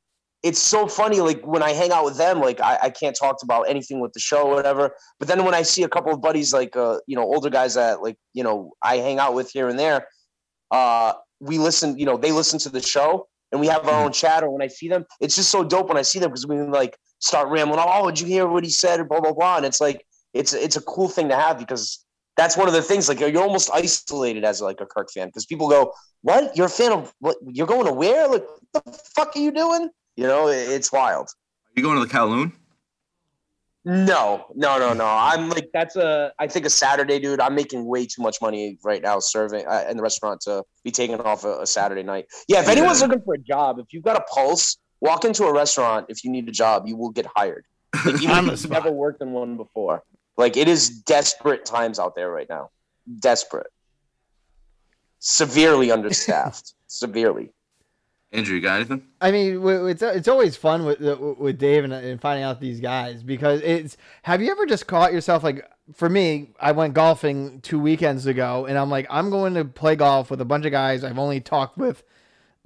it's 0.45 0.63
so 0.63 0.87
funny. 0.87 1.21
Like 1.21 1.45
when 1.45 1.65
I 1.65 1.73
hang 1.73 1.91
out 1.91 2.05
with 2.05 2.17
them, 2.17 2.41
like 2.41 2.61
I, 2.61 2.79
I 2.85 2.91
can't 2.91 3.17
talk 3.17 3.39
about 3.43 3.63
anything 3.63 3.99
with 3.99 4.13
the 4.13 4.21
show 4.21 4.47
or 4.47 4.55
whatever. 4.55 4.95
But 5.19 5.27
then 5.27 5.45
when 5.45 5.55
I 5.55 5.63
see 5.63 5.83
a 5.83 5.89
couple 5.89 6.13
of 6.13 6.23
buddies, 6.23 6.53
like 6.53 6.77
uh, 6.77 6.99
you 7.09 7.17
know, 7.17 7.23
older 7.23 7.51
guys 7.51 7.75
that 7.75 8.03
like 8.03 8.17
you 8.35 8.45
know 8.45 8.71
I 8.85 8.99
hang 8.99 9.19
out 9.19 9.35
with 9.35 9.51
here 9.51 9.67
and 9.69 9.77
there, 9.77 10.07
uh, 10.71 11.15
we 11.41 11.59
listen. 11.59 11.99
You 11.99 12.07
know, 12.07 12.17
they 12.17 12.31
listen 12.31 12.61
to 12.61 12.69
the 12.69 12.81
show, 12.81 13.27
and 13.51 13.61
we 13.61 13.67
have 13.67 13.89
our 13.89 14.05
own 14.05 14.13
chat. 14.13 14.45
Or 14.45 14.51
when 14.51 14.63
I 14.63 14.69
see 14.69 14.89
them, 14.89 15.05
it's 15.21 15.35
just 15.35 15.51
so 15.51 15.65
dope 15.65 15.89
when 15.89 15.97
I 15.97 16.03
see 16.03 16.21
them 16.21 16.31
because 16.31 16.47
we 16.47 16.61
like 16.61 16.97
start 17.19 17.49
rambling. 17.49 17.81
Oh, 17.83 18.11
did 18.11 18.21
you 18.21 18.27
hear 18.27 18.47
what 18.47 18.65
he 18.65 18.71
said? 18.71 19.07
Blah 19.09 19.21
blah 19.21 19.33
blah. 19.33 19.57
And 19.59 19.67
it's 19.67 19.81
like 19.81 20.07
it's 20.35 20.53
it's 20.53 20.77
a 20.77 20.83
cool 20.83 21.09
thing 21.09 21.29
to 21.29 21.37
have 21.37 21.59
because 21.59 22.05
that's 22.37 22.57
one 22.57 22.69
of 22.69 22.75
the 22.75 22.83
things. 22.83 23.09
Like 23.09 23.21
you're 23.21 23.39
almost 23.43 23.71
isolated 23.73 24.45
as 24.45 24.61
like 24.61 24.81
a 24.81 24.87
Kirk 24.87 25.09
fan 25.13 25.29
because 25.29 25.47
people 25.47 25.69
go, 25.69 25.93
"What? 26.23 26.57
You're 26.57 26.67
a 26.67 26.71
fan 26.71 26.93
of 26.93 27.13
what? 27.21 27.37
You're 27.51 27.67
going 27.67 27.87
to 27.87 27.93
where? 27.93 28.29
Like 28.29 28.45
what 28.73 28.85
the 28.85 28.93
fuck 29.15 29.35
are 29.37 29.39
you 29.41 29.51
doing?" 29.53 29.89
You 30.17 30.27
know, 30.27 30.49
it- 30.49 30.69
it's 30.71 30.93
wild. 30.93 31.27
Are 31.29 31.73
you 31.81 31.83
going 31.83 31.99
to 31.99 32.05
the 32.07 32.13
Kowloon? 32.13 32.53
No, 33.85 34.47
no, 34.57 34.79
no, 34.81 34.93
no. 34.95 35.07
I'm 35.07 35.49
like 35.49 35.69
that's 35.73 35.95
a 35.95 36.33
I 36.41 36.49
think 36.49 36.67
a 36.67 36.71
Saturday, 36.71 37.21
dude. 37.21 37.39
I'm 37.41 37.55
making 37.55 37.85
way 37.87 38.05
too 38.05 38.21
much 38.21 38.39
money 38.43 38.79
right 38.83 39.01
now 39.01 39.21
serving 39.21 39.65
uh, 39.65 39.85
in 39.89 39.97
the 39.97 40.03
restaurant 40.03 40.41
to 40.43 40.65
be 40.83 40.91
taken 40.91 41.21
off 41.21 41.45
a, 41.45 41.61
a 41.61 41.67
Saturday 41.67 42.03
night. 42.03 42.27
Yeah, 42.49 42.61
if 42.63 42.69
anyone's 42.69 43.01
Yeah. 43.01 43.07
looking 43.07 43.23
for 43.25 43.35
a 43.35 43.39
job, 43.39 43.79
if 43.79 43.87
you've 43.93 44.03
got 44.03 44.17
a 44.17 44.23
pulse, 44.23 44.77
walk 45.01 45.25
into 45.25 45.45
a 45.45 45.53
restaurant. 45.53 46.07
If 46.09 46.25
you 46.25 46.31
need 46.31 46.49
a 46.49 46.53
job, 46.53 46.87
you 46.87 46.97
will 46.97 47.11
get 47.11 47.27
hired. 47.37 47.65
Like, 48.05 48.15
even 48.23 48.49
if 48.51 48.63
you've 48.63 48.71
never 48.71 48.91
worked 48.91 49.23
in 49.23 49.33
one 49.33 49.57
before. 49.57 50.03
Like 50.37 50.57
it 50.57 50.69
is 50.69 50.91
desperate 50.91 51.65
times 51.65 51.99
out 51.99 52.15
there 52.15 52.31
right 52.31 52.49
now. 52.49 52.71
Desperate. 53.21 53.73
Severely 55.19 55.91
understaffed. 55.91 56.75
Severely. 56.87 57.51
Andrew, 58.33 58.57
you 58.57 58.61
got 58.61 58.77
anything? 58.77 59.03
I 59.21 59.31
mean, 59.31 59.67
it's 59.89 60.03
it's 60.03 60.29
always 60.29 60.57
fun 60.57 60.85
with 60.85 61.03
uh, 61.03 61.17
with 61.39 61.59
Dave 61.59 61.85
and, 61.85 61.93
and 61.93 62.21
finding 62.21 62.45
out 62.45 62.61
these 62.61 62.81
guys 62.81 63.23
because 63.23 63.61
it's. 63.63 63.97
Have 64.23 64.43
you 64.43 64.51
ever 64.51 64.67
just 64.67 64.87
caught 64.87 65.13
yourself 65.13 65.43
like? 65.43 65.67
For 65.95 66.09
me, 66.09 66.51
I 66.61 66.73
went 66.73 66.95
golfing 66.95 67.61
two 67.61 67.79
weekends 67.79 68.27
ago, 68.27 68.67
and 68.67 68.77
I'm 68.77 68.91
like, 68.91 69.07
I'm 69.09 69.31
going 69.31 69.55
to 69.55 69.65
play 69.65 69.95
golf 69.95 70.31
with 70.31 70.41
a 70.41 70.45
bunch 70.45 70.67
of 70.67 70.73
guys 70.73 71.05
I've 71.05 71.19
only 71.19 71.41
talked 71.41 71.79
with 71.79 72.03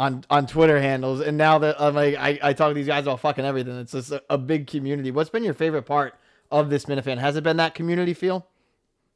on 0.00 0.24
on 0.30 0.46
Twitter 0.46 0.80
handles, 0.80 1.20
and 1.20 1.36
now 1.36 1.58
that 1.58 1.76
I'm 1.78 1.94
like, 1.94 2.16
I, 2.16 2.38
I 2.42 2.52
talk 2.54 2.70
to 2.70 2.74
these 2.74 2.86
guys 2.86 3.04
about 3.04 3.20
fucking 3.20 3.44
everything. 3.44 3.78
It's 3.78 3.92
just 3.92 4.10
a, 4.10 4.22
a 4.30 4.38
big 4.38 4.66
community. 4.66 5.10
What's 5.10 5.28
been 5.28 5.44
your 5.44 5.54
favorite 5.54 5.82
part 5.82 6.14
of 6.50 6.70
this 6.70 6.86
Minifan? 6.86 7.18
Has 7.18 7.36
it 7.36 7.44
been 7.44 7.58
that 7.58 7.74
community 7.74 8.14
feel? 8.14 8.46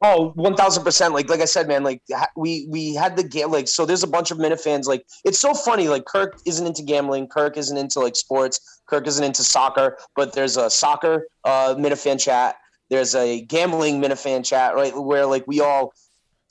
Oh, 0.02 0.14
Oh, 0.16 0.32
one 0.34 0.54
thousand 0.54 0.84
percent. 0.84 1.14
Like 1.14 1.30
like 1.30 1.40
I 1.40 1.46
said, 1.46 1.66
man. 1.66 1.82
Like 1.82 2.02
we 2.36 2.66
we 2.68 2.94
had 2.94 3.16
the 3.16 3.24
game. 3.24 3.50
Like 3.50 3.66
so, 3.66 3.86
there's 3.86 4.02
a 4.02 4.06
bunch 4.06 4.30
of 4.30 4.36
Minifans. 4.36 4.84
Like 4.84 5.06
it's 5.24 5.38
so 5.38 5.54
funny. 5.54 5.88
Like 5.88 6.04
Kirk 6.04 6.38
isn't 6.44 6.66
into 6.66 6.82
gambling. 6.82 7.28
Kirk 7.28 7.56
isn't 7.56 7.76
into 7.76 8.00
like 8.00 8.14
sports. 8.14 8.82
Kirk 8.86 9.06
isn't 9.06 9.24
into 9.24 9.42
soccer. 9.42 9.96
But 10.14 10.34
there's 10.34 10.58
a 10.58 10.68
soccer 10.68 11.26
uh, 11.44 11.74
Minifan 11.78 12.20
chat. 12.20 12.56
There's 12.90 13.14
a 13.14 13.40
gambling 13.46 14.02
Minifan 14.02 14.44
chat, 14.44 14.74
right? 14.74 14.92
Where 14.94 15.24
like 15.24 15.46
we 15.46 15.62
all, 15.62 15.94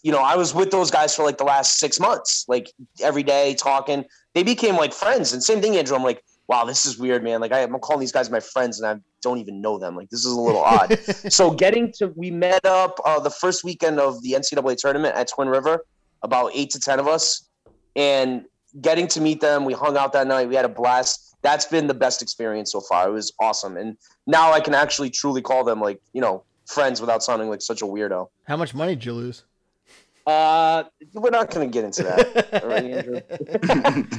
you 0.01 0.11
know, 0.11 0.23
I 0.23 0.35
was 0.35 0.55
with 0.55 0.71
those 0.71 0.89
guys 0.89 1.15
for 1.15 1.23
like 1.23 1.37
the 1.37 1.43
last 1.43 1.77
six 1.77 1.99
months, 1.99 2.45
like 2.47 2.71
every 3.03 3.21
day 3.21 3.53
talking. 3.53 4.05
They 4.33 4.43
became 4.43 4.75
like 4.75 4.93
friends. 4.93 5.33
And 5.33 5.43
same 5.43 5.61
thing, 5.61 5.77
Andrew. 5.77 5.95
I'm 5.95 6.03
like, 6.03 6.23
wow, 6.47 6.65
this 6.65 6.85
is 6.85 6.97
weird, 6.97 7.23
man. 7.23 7.41
Like 7.41 7.51
I, 7.51 7.61
I'm 7.61 7.77
calling 7.79 7.99
these 7.99 8.11
guys 8.11 8.29
my 8.29 8.39
friends, 8.39 8.79
and 8.79 8.87
I 8.87 9.01
don't 9.21 9.37
even 9.39 9.61
know 9.61 9.77
them. 9.77 9.95
Like 9.95 10.09
this 10.09 10.25
is 10.25 10.31
a 10.31 10.39
little 10.39 10.61
odd. 10.61 10.97
so 11.29 11.51
getting 11.51 11.91
to, 11.93 12.07
we 12.15 12.31
met 12.31 12.65
up 12.65 12.99
uh, 13.05 13.19
the 13.19 13.29
first 13.29 13.63
weekend 13.63 13.99
of 13.99 14.21
the 14.23 14.33
NCAA 14.33 14.77
tournament 14.77 15.15
at 15.15 15.29
Twin 15.29 15.47
River, 15.47 15.85
about 16.21 16.51
eight 16.53 16.69
to 16.71 16.79
ten 16.79 16.99
of 16.99 17.07
us, 17.07 17.49
and 17.95 18.45
getting 18.81 19.07
to 19.09 19.21
meet 19.21 19.41
them. 19.41 19.65
We 19.65 19.73
hung 19.73 19.97
out 19.97 20.13
that 20.13 20.27
night. 20.27 20.47
We 20.49 20.55
had 20.55 20.65
a 20.65 20.69
blast. 20.69 21.35
That's 21.41 21.65
been 21.65 21.87
the 21.87 21.93
best 21.93 22.21
experience 22.21 22.71
so 22.71 22.81
far. 22.81 23.09
It 23.09 23.11
was 23.11 23.33
awesome, 23.39 23.77
and 23.77 23.97
now 24.27 24.51
I 24.51 24.59
can 24.59 24.73
actually 24.73 25.09
truly 25.09 25.41
call 25.41 25.63
them 25.63 25.79
like 25.81 26.01
you 26.13 26.21
know 26.21 26.43
friends 26.65 27.01
without 27.01 27.23
sounding 27.23 27.49
like 27.49 27.61
such 27.61 27.81
a 27.81 27.85
weirdo. 27.85 28.27
How 28.45 28.57
much 28.57 28.73
money 28.73 28.95
did 28.95 29.05
you 29.05 29.13
lose? 29.13 29.43
Uh, 30.25 30.83
we're 31.13 31.29
not 31.29 31.51
going 31.51 31.69
to 31.69 31.73
get 31.73 31.83
into 31.83 32.03
that. 32.03 32.63
all 32.63 32.69
right, 32.69 32.83
Andrew? 32.85 33.19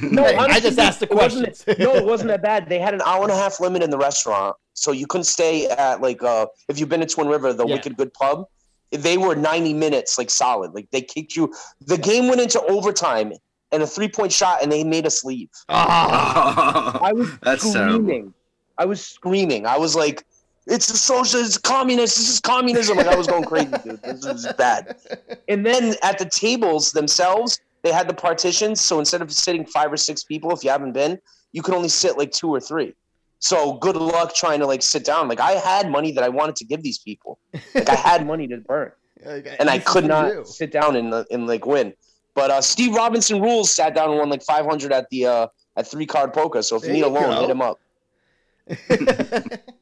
No, 0.11 0.23
Hey, 0.23 0.35
I 0.35 0.59
just 0.59 0.77
asked 0.77 0.99
the 0.99 1.07
question. 1.07 1.51
no, 1.79 1.95
it 1.95 2.05
wasn't 2.05 2.27
that 2.29 2.41
bad. 2.43 2.69
They 2.69 2.77
had 2.79 2.93
an 2.93 3.01
hour 3.05 3.23
and 3.23 3.31
a 3.31 3.35
half 3.35 3.59
limit 3.59 3.81
in 3.81 3.89
the 3.89 3.97
restaurant, 3.97 4.55
so 4.73 4.91
you 4.91 5.07
couldn't 5.07 5.23
stay 5.25 5.67
at 5.67 6.01
like 6.01 6.21
uh 6.21 6.45
if 6.69 6.79
you've 6.79 6.89
been 6.89 6.99
to 6.99 7.07
Twin 7.07 7.27
River, 7.27 7.53
the 7.53 7.65
Yeah. 7.65 7.75
Wicked 7.75 7.97
Good 7.97 8.13
Pub. 8.13 8.45
They 8.91 9.17
were 9.17 9.35
ninety 9.35 9.73
minutes 9.73 10.17
like 10.17 10.29
solid. 10.29 10.73
Like 10.75 10.89
they 10.91 11.01
kicked 11.01 11.35
you. 11.35 11.51
The 11.81 11.97
game 11.97 12.27
went 12.27 12.39
into 12.39 12.61
overtime 12.63 13.33
and 13.71 13.81
a 13.81 13.87
three 13.87 14.07
point 14.07 14.31
shot, 14.31 14.61
and 14.61 14.71
they 14.71 14.83
made 14.83 15.05
us 15.07 15.23
leave. 15.23 15.49
Ah, 15.69 16.99
I 17.01 17.13
was 17.13 17.29
That's 17.41 17.67
screaming. 17.67 18.05
terrible. 18.07 18.33
I 18.77 18.85
was 18.85 19.01
screaming. 19.05 19.65
I 19.65 19.77
was 19.77 19.95
like, 19.95 20.23
"It's 20.67 20.89
a 20.89 20.97
socialist, 20.97 21.49
it's 21.49 21.57
communist. 21.57 22.17
This 22.17 22.29
is 22.29 22.39
communism." 22.39 22.97
Like 22.97 23.07
I 23.07 23.15
was 23.15 23.27
going 23.27 23.43
crazy, 23.43 23.71
dude. 23.83 24.01
This 24.01 24.25
is 24.25 24.51
bad. 24.57 24.97
And 25.47 25.63
then 25.63 25.93
at 26.01 26.17
the 26.17 26.25
tables 26.25 26.91
themselves, 26.91 27.59
they 27.83 27.91
had 27.91 28.07
the 28.09 28.15
partitions. 28.15 28.81
So 28.81 28.97
instead 28.97 29.21
of 29.21 29.31
sitting 29.31 29.63
five 29.63 29.93
or 29.93 29.97
six 29.97 30.23
people, 30.23 30.51
if 30.51 30.63
you 30.63 30.71
haven't 30.71 30.93
been, 30.93 31.19
you 31.51 31.61
could 31.61 31.75
only 31.75 31.89
sit 31.89 32.17
like 32.17 32.31
two 32.31 32.49
or 32.49 32.59
three. 32.59 32.95
So 33.39 33.73
good 33.73 33.95
luck 33.95 34.33
trying 34.33 34.59
to 34.59 34.65
like 34.65 34.81
sit 34.81 35.05
down. 35.05 35.27
Like 35.27 35.39
I 35.39 35.51
had 35.51 35.91
money 35.91 36.11
that 36.13 36.23
I 36.23 36.29
wanted 36.29 36.55
to 36.57 36.65
give 36.65 36.81
these 36.81 36.97
people. 36.97 37.37
Like 37.75 37.89
I 37.89 37.95
had 37.95 38.25
money 38.25 38.47
to 38.47 38.57
burn, 38.57 38.91
and 39.23 39.69
I 39.69 39.77
could 39.79 40.05
not 40.05 40.47
sit 40.47 40.71
down 40.71 40.95
and 40.95 41.13
and 41.29 41.45
like 41.45 41.65
win. 41.65 41.93
But 42.33 42.51
uh, 42.51 42.61
Steve 42.61 42.95
Robinson 42.95 43.41
rules 43.41 43.69
sat 43.69 43.95
down 43.95 44.09
and 44.09 44.19
won 44.19 44.29
like 44.29 44.43
500 44.43 44.91
at 44.91 45.09
the 45.09 45.25
uh, 45.25 45.47
at 45.77 45.87
three 45.87 46.05
card 46.05 46.33
poker. 46.33 46.61
So 46.61 46.75
if 46.75 46.85
you 46.85 46.93
need 46.93 47.03
a 47.03 47.07
loan, 47.07 47.35
go. 47.35 47.41
hit 47.41 47.49
him 47.49 47.61
up. 47.61 47.79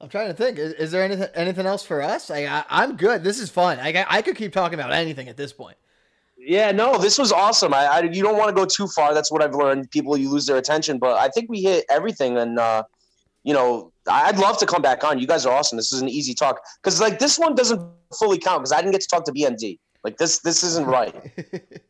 I'm 0.00 0.08
trying 0.08 0.28
to 0.28 0.34
think. 0.34 0.58
Is, 0.58 0.72
is 0.74 0.90
there 0.90 1.02
anything 1.02 1.28
anything 1.34 1.66
else 1.66 1.84
for 1.84 2.00
us? 2.02 2.30
I, 2.30 2.44
I 2.44 2.64
I'm 2.70 2.96
good. 2.96 3.24
This 3.24 3.40
is 3.40 3.50
fun. 3.50 3.78
I 3.80 4.04
I 4.08 4.22
could 4.22 4.36
keep 4.36 4.52
talking 4.52 4.78
about 4.78 4.92
anything 4.92 5.28
at 5.28 5.36
this 5.36 5.52
point. 5.52 5.76
Yeah, 6.36 6.70
no, 6.70 6.98
this 6.98 7.18
was 7.18 7.32
awesome. 7.32 7.74
I, 7.74 7.86
I 7.86 8.00
you 8.02 8.22
don't 8.22 8.38
want 8.38 8.48
to 8.48 8.54
go 8.54 8.64
too 8.64 8.86
far. 8.86 9.12
That's 9.12 9.32
what 9.32 9.42
I've 9.42 9.54
learned. 9.54 9.90
People 9.90 10.16
you 10.16 10.30
lose 10.30 10.46
their 10.46 10.56
attention, 10.56 10.98
but 10.98 11.18
I 11.18 11.28
think 11.28 11.50
we 11.50 11.62
hit 11.62 11.84
everything. 11.90 12.38
And 12.38 12.58
uh, 12.58 12.84
you 13.42 13.52
know, 13.52 13.92
I'd 14.08 14.38
love 14.38 14.58
to 14.58 14.66
come 14.66 14.82
back 14.82 15.02
on. 15.02 15.18
You 15.18 15.26
guys 15.26 15.44
are 15.46 15.54
awesome. 15.54 15.76
This 15.76 15.92
is 15.92 16.00
an 16.00 16.08
easy 16.08 16.34
talk 16.34 16.60
because 16.82 17.00
like 17.00 17.18
this 17.18 17.38
one 17.38 17.54
doesn't 17.54 17.82
fully 18.16 18.38
count 18.38 18.60
because 18.60 18.72
I 18.72 18.76
didn't 18.76 18.92
get 18.92 19.00
to 19.00 19.08
talk 19.08 19.24
to 19.24 19.32
BMD. 19.32 19.78
Like 20.04 20.16
this, 20.16 20.38
this 20.40 20.62
isn't 20.62 20.86
right. 20.86 21.14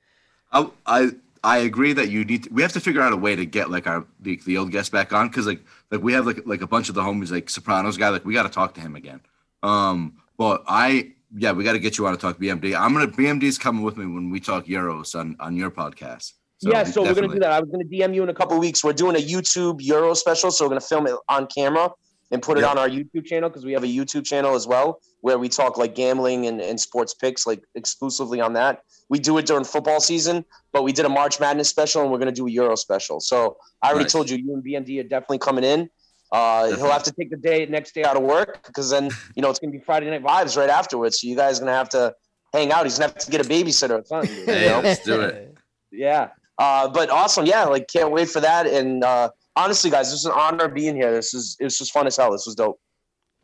I, 0.52 0.70
I 0.86 1.10
I 1.44 1.58
agree 1.58 1.92
that 1.92 2.10
you 2.10 2.24
need. 2.24 2.44
To, 2.44 2.50
we 2.50 2.62
have 2.62 2.72
to 2.72 2.80
figure 2.80 3.00
out 3.00 3.12
a 3.12 3.16
way 3.16 3.36
to 3.36 3.46
get 3.46 3.70
like 3.70 3.86
our 3.86 4.06
the, 4.20 4.40
the 4.44 4.58
old 4.58 4.70
guest 4.70 4.92
back 4.92 5.12
on 5.12 5.28
because 5.28 5.46
like 5.46 5.60
like 5.90 6.02
we 6.02 6.12
have 6.12 6.26
like 6.26 6.46
like 6.46 6.62
a 6.62 6.66
bunch 6.66 6.88
of 6.88 6.94
the 6.94 7.02
homies 7.02 7.30
like 7.30 7.50
Sopranos 7.50 7.96
guy 7.96 8.08
like 8.08 8.24
we 8.24 8.34
got 8.34 8.44
to 8.44 8.48
talk 8.48 8.74
to 8.74 8.80
him 8.80 8.96
again. 8.96 9.20
Um, 9.62 10.18
but 10.36 10.64
I 10.66 11.12
yeah 11.36 11.52
we 11.52 11.64
got 11.64 11.72
to 11.72 11.78
get 11.78 11.98
you 11.98 12.06
on 12.06 12.12
to 12.12 12.18
talk 12.18 12.38
BMD. 12.38 12.78
I'm 12.78 12.92
gonna 12.92 13.08
BMD's 13.08 13.58
coming 13.58 13.82
with 13.82 13.96
me 13.96 14.06
when 14.06 14.30
we 14.30 14.40
talk 14.40 14.66
Euros 14.66 15.18
on 15.18 15.36
on 15.40 15.56
your 15.56 15.70
podcast. 15.70 16.32
yeah, 16.60 16.84
so 16.84 17.02
we're 17.02 17.14
gonna 17.14 17.28
do 17.28 17.38
that. 17.40 17.52
I 17.52 17.60
was 17.60 17.70
gonna 17.70 17.84
DM 17.84 18.14
you 18.14 18.22
in 18.22 18.28
a 18.28 18.34
couple 18.34 18.58
weeks. 18.58 18.82
We're 18.82 18.92
doing 18.92 19.16
a 19.16 19.24
YouTube 19.24 19.78
Euro 19.80 20.14
special, 20.14 20.50
so 20.50 20.64
we're 20.64 20.70
gonna 20.70 20.80
film 20.80 21.06
it 21.06 21.14
on 21.28 21.46
camera 21.46 21.90
and 22.30 22.42
put 22.42 22.58
it 22.58 22.62
Yep. 22.62 22.70
on 22.70 22.78
our 22.78 22.88
YouTube 22.88 23.24
channel 23.24 23.48
because 23.48 23.64
we 23.64 23.72
have 23.72 23.84
a 23.84 23.88
YouTube 23.88 24.24
channel 24.24 24.54
as 24.54 24.66
well 24.66 25.00
where 25.22 25.38
we 25.38 25.48
talk 25.48 25.78
like 25.78 25.94
gambling 25.94 26.46
and, 26.46 26.60
and 26.60 26.78
sports 26.80 27.14
picks 27.14 27.46
like 27.46 27.62
exclusively 27.74 28.40
on 28.40 28.52
that. 28.52 28.82
We 29.08 29.18
do 29.18 29.38
it 29.38 29.46
during 29.46 29.64
football 29.64 30.00
season, 30.00 30.44
but 30.72 30.82
we 30.84 30.92
did 30.92 31.06
a 31.06 31.08
March 31.08 31.40
Madness 31.40 31.68
special 31.68 32.02
and 32.02 32.10
we're 32.12 32.18
gonna 32.18 32.32
do 32.32 32.46
a 32.46 32.50
Euro 32.50 32.76
special. 32.76 33.20
So 33.20 33.56
I 33.82 33.88
already 33.88 34.04
Nice. 34.04 34.12
told 34.12 34.30
you, 34.30 34.36
you 34.36 34.52
and 34.54 34.62
BMD 34.64 35.00
are 35.00 35.08
definitely 35.08 35.38
coming 35.38 35.64
in. 35.64 35.88
Uh, 36.30 36.66
he'll 36.76 36.90
have 36.90 37.02
to 37.04 37.12
take 37.12 37.30
the 37.30 37.36
day 37.38 37.64
next 37.64 37.94
day 37.94 38.04
out 38.04 38.14
of 38.16 38.22
work 38.22 38.62
because 38.66 38.90
then 38.90 39.08
you 39.34 39.40
know 39.40 39.48
it's 39.48 39.58
gonna 39.58 39.72
be 39.72 39.78
Friday 39.80 40.10
night 40.10 40.22
vibes 40.22 40.58
right 40.58 40.68
afterwards. 40.68 41.20
So 41.20 41.26
you 41.26 41.34
guys 41.36 41.58
are 41.58 41.60
gonna 41.64 41.72
have 41.76 41.88
to 41.90 42.14
hang 42.52 42.70
out. 42.70 42.84
He's 42.84 42.98
gonna 42.98 43.10
have 43.12 43.18
to 43.24 43.30
get 43.30 43.44
a 43.44 43.48
babysitter 43.48 44.00
or 44.00 44.04
something. 44.04 44.36
You 44.40 44.46
know? 44.46 44.80
let's 44.84 45.02
do 45.04 45.20
it. 45.22 45.56
Yeah. 45.90 46.28
Uh, 46.58 46.86
but 46.88 47.08
awesome. 47.08 47.46
Yeah. 47.46 47.64
Like 47.64 47.88
can't 47.88 48.10
wait 48.12 48.28
for 48.28 48.40
that. 48.40 48.66
And 48.66 49.02
uh, 49.02 49.30
honestly, 49.58 49.90
guys, 49.90 50.10
this 50.10 50.20
is 50.20 50.26
an 50.26 50.32
honor 50.32 50.68
being 50.68 50.94
here. 50.96 51.12
This 51.12 51.34
is 51.34 51.56
it 51.60 51.64
was 51.64 51.76
just 51.76 51.92
fun 51.92 52.06
as 52.06 52.16
hell. 52.16 52.32
This 52.32 52.46
was 52.46 52.54
dope. 52.54 52.80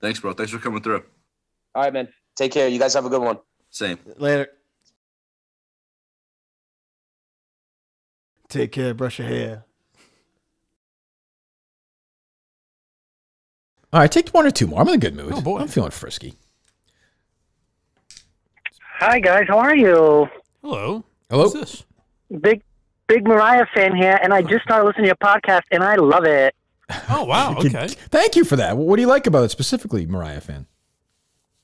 Thanks, 0.00 0.20
bro. 0.20 0.32
Thanks 0.32 0.52
for 0.52 0.58
coming 0.58 0.82
through. 0.82 1.02
All 1.74 1.82
right, 1.82 1.92
man. 1.92 2.08
Take 2.36 2.52
care. 2.52 2.68
You 2.68 2.78
guys 2.78 2.94
have 2.94 3.04
a 3.04 3.10
good 3.10 3.22
one. 3.22 3.38
Same. 3.70 3.98
Later. 4.16 4.48
Take 8.48 8.72
care. 8.72 8.94
Brush 8.94 9.18
your 9.18 9.28
hair. 9.28 9.64
All 13.92 14.00
right, 14.00 14.10
take 14.10 14.30
one 14.30 14.44
or 14.44 14.50
two 14.50 14.66
more. 14.66 14.80
I'm 14.80 14.88
in 14.88 14.94
a 14.94 14.98
good 14.98 15.14
mood. 15.14 15.32
Oh, 15.34 15.40
boy. 15.40 15.58
I'm 15.58 15.68
feeling 15.68 15.92
frisky. 15.92 16.34
Hi 18.98 19.20
guys, 19.20 19.46
how 19.48 19.58
are 19.58 19.76
you? 19.76 20.28
Hello. 20.62 21.04
Hello. 21.30 21.44
Who's 21.44 21.52
this? 21.52 21.84
Big 22.40 22.62
big 23.06 23.26
Mariah 23.26 23.66
fan 23.74 23.94
here, 23.94 24.18
and 24.22 24.32
I 24.32 24.42
just 24.42 24.64
started 24.64 24.86
listening 24.86 25.04
to 25.04 25.08
your 25.08 25.16
podcast, 25.16 25.62
and 25.70 25.82
I 25.82 25.96
love 25.96 26.24
it. 26.24 26.54
Oh 27.08 27.24
wow. 27.24 27.56
Okay. 27.58 27.88
Thank 27.88 28.36
you 28.36 28.44
for 28.44 28.56
that. 28.56 28.76
What 28.76 28.96
do 28.96 29.02
you 29.02 29.08
like 29.08 29.26
about 29.26 29.44
it 29.44 29.50
specifically, 29.50 30.04
Mariah 30.06 30.40
fan? 30.40 30.66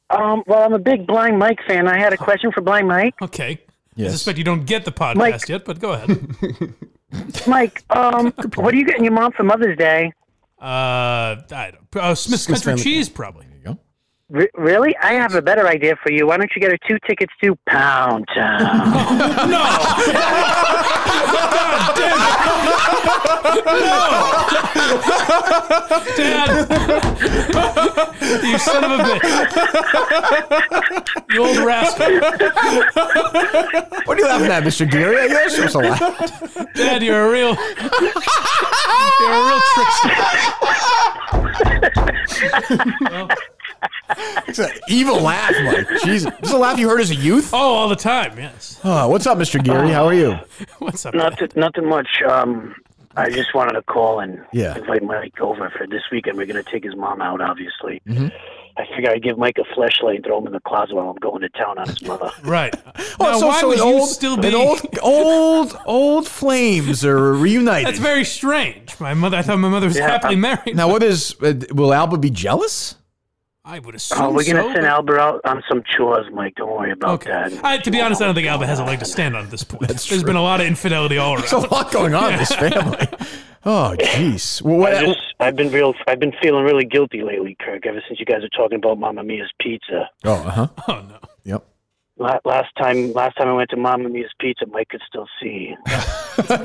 Um, 0.09 0.43
well, 0.47 0.65
I'm 0.65 0.73
a 0.73 0.79
big 0.79 1.07
Blind 1.07 1.39
Mike 1.39 1.61
fan. 1.67 1.87
I 1.87 1.99
had 1.99 2.13
a 2.13 2.17
question 2.17 2.51
for 2.53 2.63
Blind 2.63 2.89
Mike. 2.89 3.15
Okay. 3.23 3.61
I 3.99 4.09
suspect 4.09 4.39
you 4.39 4.45
don't 4.45 4.65
get 4.65 4.85
the 4.87 4.93
podcast 4.93 5.17
Mike. 5.17 5.49
yet, 5.49 5.65
but 5.67 5.79
go 5.79 5.93
ahead. 5.93 6.75
Mike, 7.47 7.85
um, 7.91 8.33
what 8.55 8.73
are 8.73 8.77
you 8.77 8.87
getting 8.87 9.05
your 9.05 9.13
mom 9.13 9.33
for 9.33 9.43
Mother's 9.43 9.77
Day? 9.77 10.13
uh, 10.59 11.37
I 11.53 11.73
don't. 11.73 12.03
Uh, 12.03 12.15
Smith's 12.15 12.45
Smith's 12.45 12.65
Country 12.65 12.83
Cheese, 12.83 13.09
probably. 13.11 13.47
There 14.31 14.43
you 14.43 14.47
go. 14.47 14.51
Re- 14.51 14.51
really? 14.55 14.97
I 15.03 15.13
have 15.15 15.35
a 15.35 15.43
better 15.43 15.67
idea 15.67 15.97
for 16.03 16.13
you. 16.13 16.27
Why 16.27 16.37
don't 16.37 16.51
you 16.55 16.61
get 16.61 16.71
her 16.71 16.79
two 16.89 16.99
tickets 17.07 17.33
to 17.43 17.57
Pound 17.67 18.27
Town? 18.35 18.71
No! 23.61 23.67
Dad! 26.17 26.49
you 28.43 28.59
son 28.59 28.85
of 28.85 28.91
a 28.93 28.99
bitch! 29.03 29.23
you 31.31 31.45
old 31.45 31.57
rascal! 31.59 32.07
What 34.05 34.17
are 34.17 34.21
you 34.21 34.27
laughing 34.27 34.51
at, 34.51 34.63
Mr. 34.63 34.91
Geary? 34.91 35.29
You're 35.31 35.49
supposed 35.49 35.73
to 35.73 35.79
laugh. 35.79 36.01
Dad, 36.75 37.03
you're 37.03 37.29
a 37.29 37.31
real. 37.31 37.57
You're 39.21 39.33
a 39.33 39.47
real 39.47 39.61
trickster. 39.75 40.11
Well, 43.11 43.29
It's 44.49 44.59
an 44.59 44.71
evil 44.89 45.21
laugh, 45.21 45.55
Mike. 45.63 45.89
Jesus. 46.05 46.33
This 46.41 46.51
is 46.51 46.53
a 46.53 46.59
laugh 46.59 46.79
you 46.79 46.89
heard 46.89 47.01
as 47.01 47.11
a 47.11 47.15
youth? 47.15 47.51
oh, 47.53 47.57
all 47.59 47.89
the 47.89 47.97
time, 47.97 48.37
yes. 48.39 48.81
Oh, 48.85 49.09
what's 49.09 49.27
up, 49.27 49.39
Mr. 49.39 49.63
Geary? 49.63 49.91
How 49.91 50.07
are 50.07 50.15
you? 50.15 50.39
What's 50.79 51.05
up? 51.07 51.15
Not 51.15 51.57
nothing 51.57 51.89
much. 51.89 52.09
Um, 52.29 52.75
I 53.17 53.29
just 53.31 53.55
wanted 53.55 53.73
to 53.73 53.83
call 53.83 54.21
and 54.21 54.45
Yeah. 54.53 54.77
invite 54.79 55.03
Mike 55.03 55.41
over 55.41 55.71
for 55.77 55.87
this 55.87 56.03
weekend. 56.13 56.37
We're 56.39 56.47
going 56.47 56.63
to 56.63 56.71
take 56.71 56.85
his 56.85 56.97
mom 56.97 57.21
out, 57.21 57.41
obviously. 57.41 58.01
Mhm. 58.09 58.33
I 58.77 58.87
figure 58.95 59.11
I'd 59.11 59.23
give 59.23 59.37
Mike 59.37 59.59
a 59.59 59.75
flashlight 59.75 60.17
and 60.17 60.25
throw 60.25 60.39
him 60.39 60.47
in 60.47 60.53
the 60.53 60.61
closet 60.61 60.95
while 60.95 61.11
I'm 61.11 61.17
going 61.17 61.43
to 61.43 61.49
town 61.51 61.77
on 61.79 61.89
his 61.89 62.01
mother. 62.07 62.31
Right. 62.45 62.73
Oh, 63.19 63.25
now, 63.25 63.39
so, 63.39 63.47
why 63.49 63.61
so 63.61 63.69
would 63.69 63.79
an 63.81 63.87
you 63.87 63.93
old, 63.95 64.09
still 64.09 64.37
be? 64.37 64.55
old, 64.55 64.81
old, 65.03 65.79
old 65.87 66.29
flames 66.29 67.05
are 67.05 67.35
reunited. 67.35 67.89
That's 67.89 67.99
very 67.99 68.25
strange. 68.25 68.99
My 69.01 69.13
mother. 69.13 69.37
I 69.37 69.43
thought 69.43 69.59
my 69.59 69.69
mother 69.69 69.87
was 69.89 69.97
Yeah, 69.99 70.09
happily 70.09 70.35
I'm- 70.35 70.41
married. 70.41 70.77
now, 70.77 70.89
what 70.89 71.03
is? 71.03 71.35
Uh, 71.43 71.55
will 71.73 71.93
Alba 71.93 72.17
be 72.17 72.31
jealous? 72.31 72.95
I 73.71 73.79
would 73.79 73.95
assume. 73.95 74.19
Oh, 74.21 74.29
we're 74.33 74.45
going 74.45 74.57
to 74.57 74.63
so, 74.63 74.69
send 74.73 74.83
but- 74.83 74.85
Albert 74.85 75.19
out 75.21 75.41
on 75.45 75.63
some 75.69 75.83
chores, 75.97 76.27
Mike. 76.33 76.55
Don't 76.57 76.71
worry 76.71 76.91
about 76.93 77.11
Okay. 77.27 77.31
that. 77.31 77.65
I, 77.65 77.79
to 77.79 77.91
be 77.91 78.01
honest, 78.01 78.21
I 78.21 78.27
don't 78.27 78.35
think 78.35 78.49
Alba 78.49 78.67
has 78.67 78.81
a 78.81 78.85
leg 78.85 78.99
to 78.99 79.05
stand 79.05 79.37
on 79.37 79.45
at 79.45 79.51
this 79.51 79.63
point. 79.65 79.83
That's 79.89 80.09
There's 80.09 80.23
true. 80.23 80.27
been 80.29 80.37
a 80.37 80.43
lot 80.43 80.61
of 80.61 80.67
infidelity 80.67 81.19
all 81.19 81.35
around. 81.35 81.43
There's 81.43 81.53
a 81.53 81.59
lot 81.59 81.93
going 81.93 82.15
on 82.15 82.33
in 82.33 82.39
this 82.39 82.53
family. 82.55 83.07
Oh, 83.63 83.95
jeez. 83.99 84.63
Well, 84.63 84.79
what, 84.79 84.95
I 84.95 85.05
just, 85.05 85.21
I've 85.39 85.55
been 85.55 85.71
real. 85.71 85.93
I've 86.07 86.19
been 86.19 86.33
feeling 86.41 86.65
really 86.65 86.87
guilty 86.87 87.21
lately, 87.23 87.59
Kirk. 87.61 87.85
Ever 87.85 88.03
since 88.09 88.19
you 88.19 88.25
guys 88.25 88.43
are 88.43 88.49
talking 88.57 88.77
about 88.77 88.99
Mamma 88.99 89.23
Mia's 89.23 89.53
pizza. 89.61 90.09
Oh, 90.25 90.33
uh 90.33 90.51
huh. 90.51 90.67
Oh 90.89 91.03
no. 91.07 91.19
Yep. 92.21 92.41
La- 92.45 92.51
Last 92.51 92.69
time, 92.77 93.13
last 93.13 93.37
time 93.37 93.49
I 93.49 93.53
went 93.55 93.71
to 93.71 93.77
Mamma 93.77 94.09
Mia's 94.09 94.31
Pizza, 94.39 94.67
Mike 94.67 94.89
could 94.91 95.01
still 95.09 95.27
see. 95.43 95.75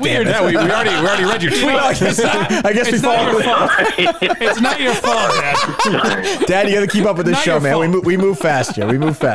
Weird. 0.00 0.26
Yeah, 0.26 0.44
we, 0.44 0.52
we 0.52 0.56
already 0.58 0.90
we 0.90 0.96
already 0.96 1.24
read 1.24 1.42
your 1.42 1.52
tweet. 1.52 1.64
I 1.76 1.92
guess, 1.94 2.20
I 2.64 2.72
guess 2.72 2.86
we 2.90 2.94
It's 2.98 3.02
not 3.02 3.20
your 3.30 3.42
fault. 3.42 3.70
It's 4.42 4.60
not 4.60 4.80
your 4.80 4.94
fault, 4.94 5.30
Dad. 5.32 6.46
Dad, 6.46 6.68
you 6.68 6.74
got 6.74 6.80
to 6.80 6.86
keep 6.86 7.04
up 7.04 7.16
with 7.16 7.26
this 7.26 7.34
Not 7.34 7.44
show, 7.44 7.52
your 7.54 7.60
man. 7.60 7.78
We 7.78 7.88
move, 7.88 8.04
we 8.04 8.16
move 8.16 8.38
fast 8.38 8.76
here. 8.76 8.86
We 8.86 8.98
move 8.98 9.16
fast. 9.16 9.34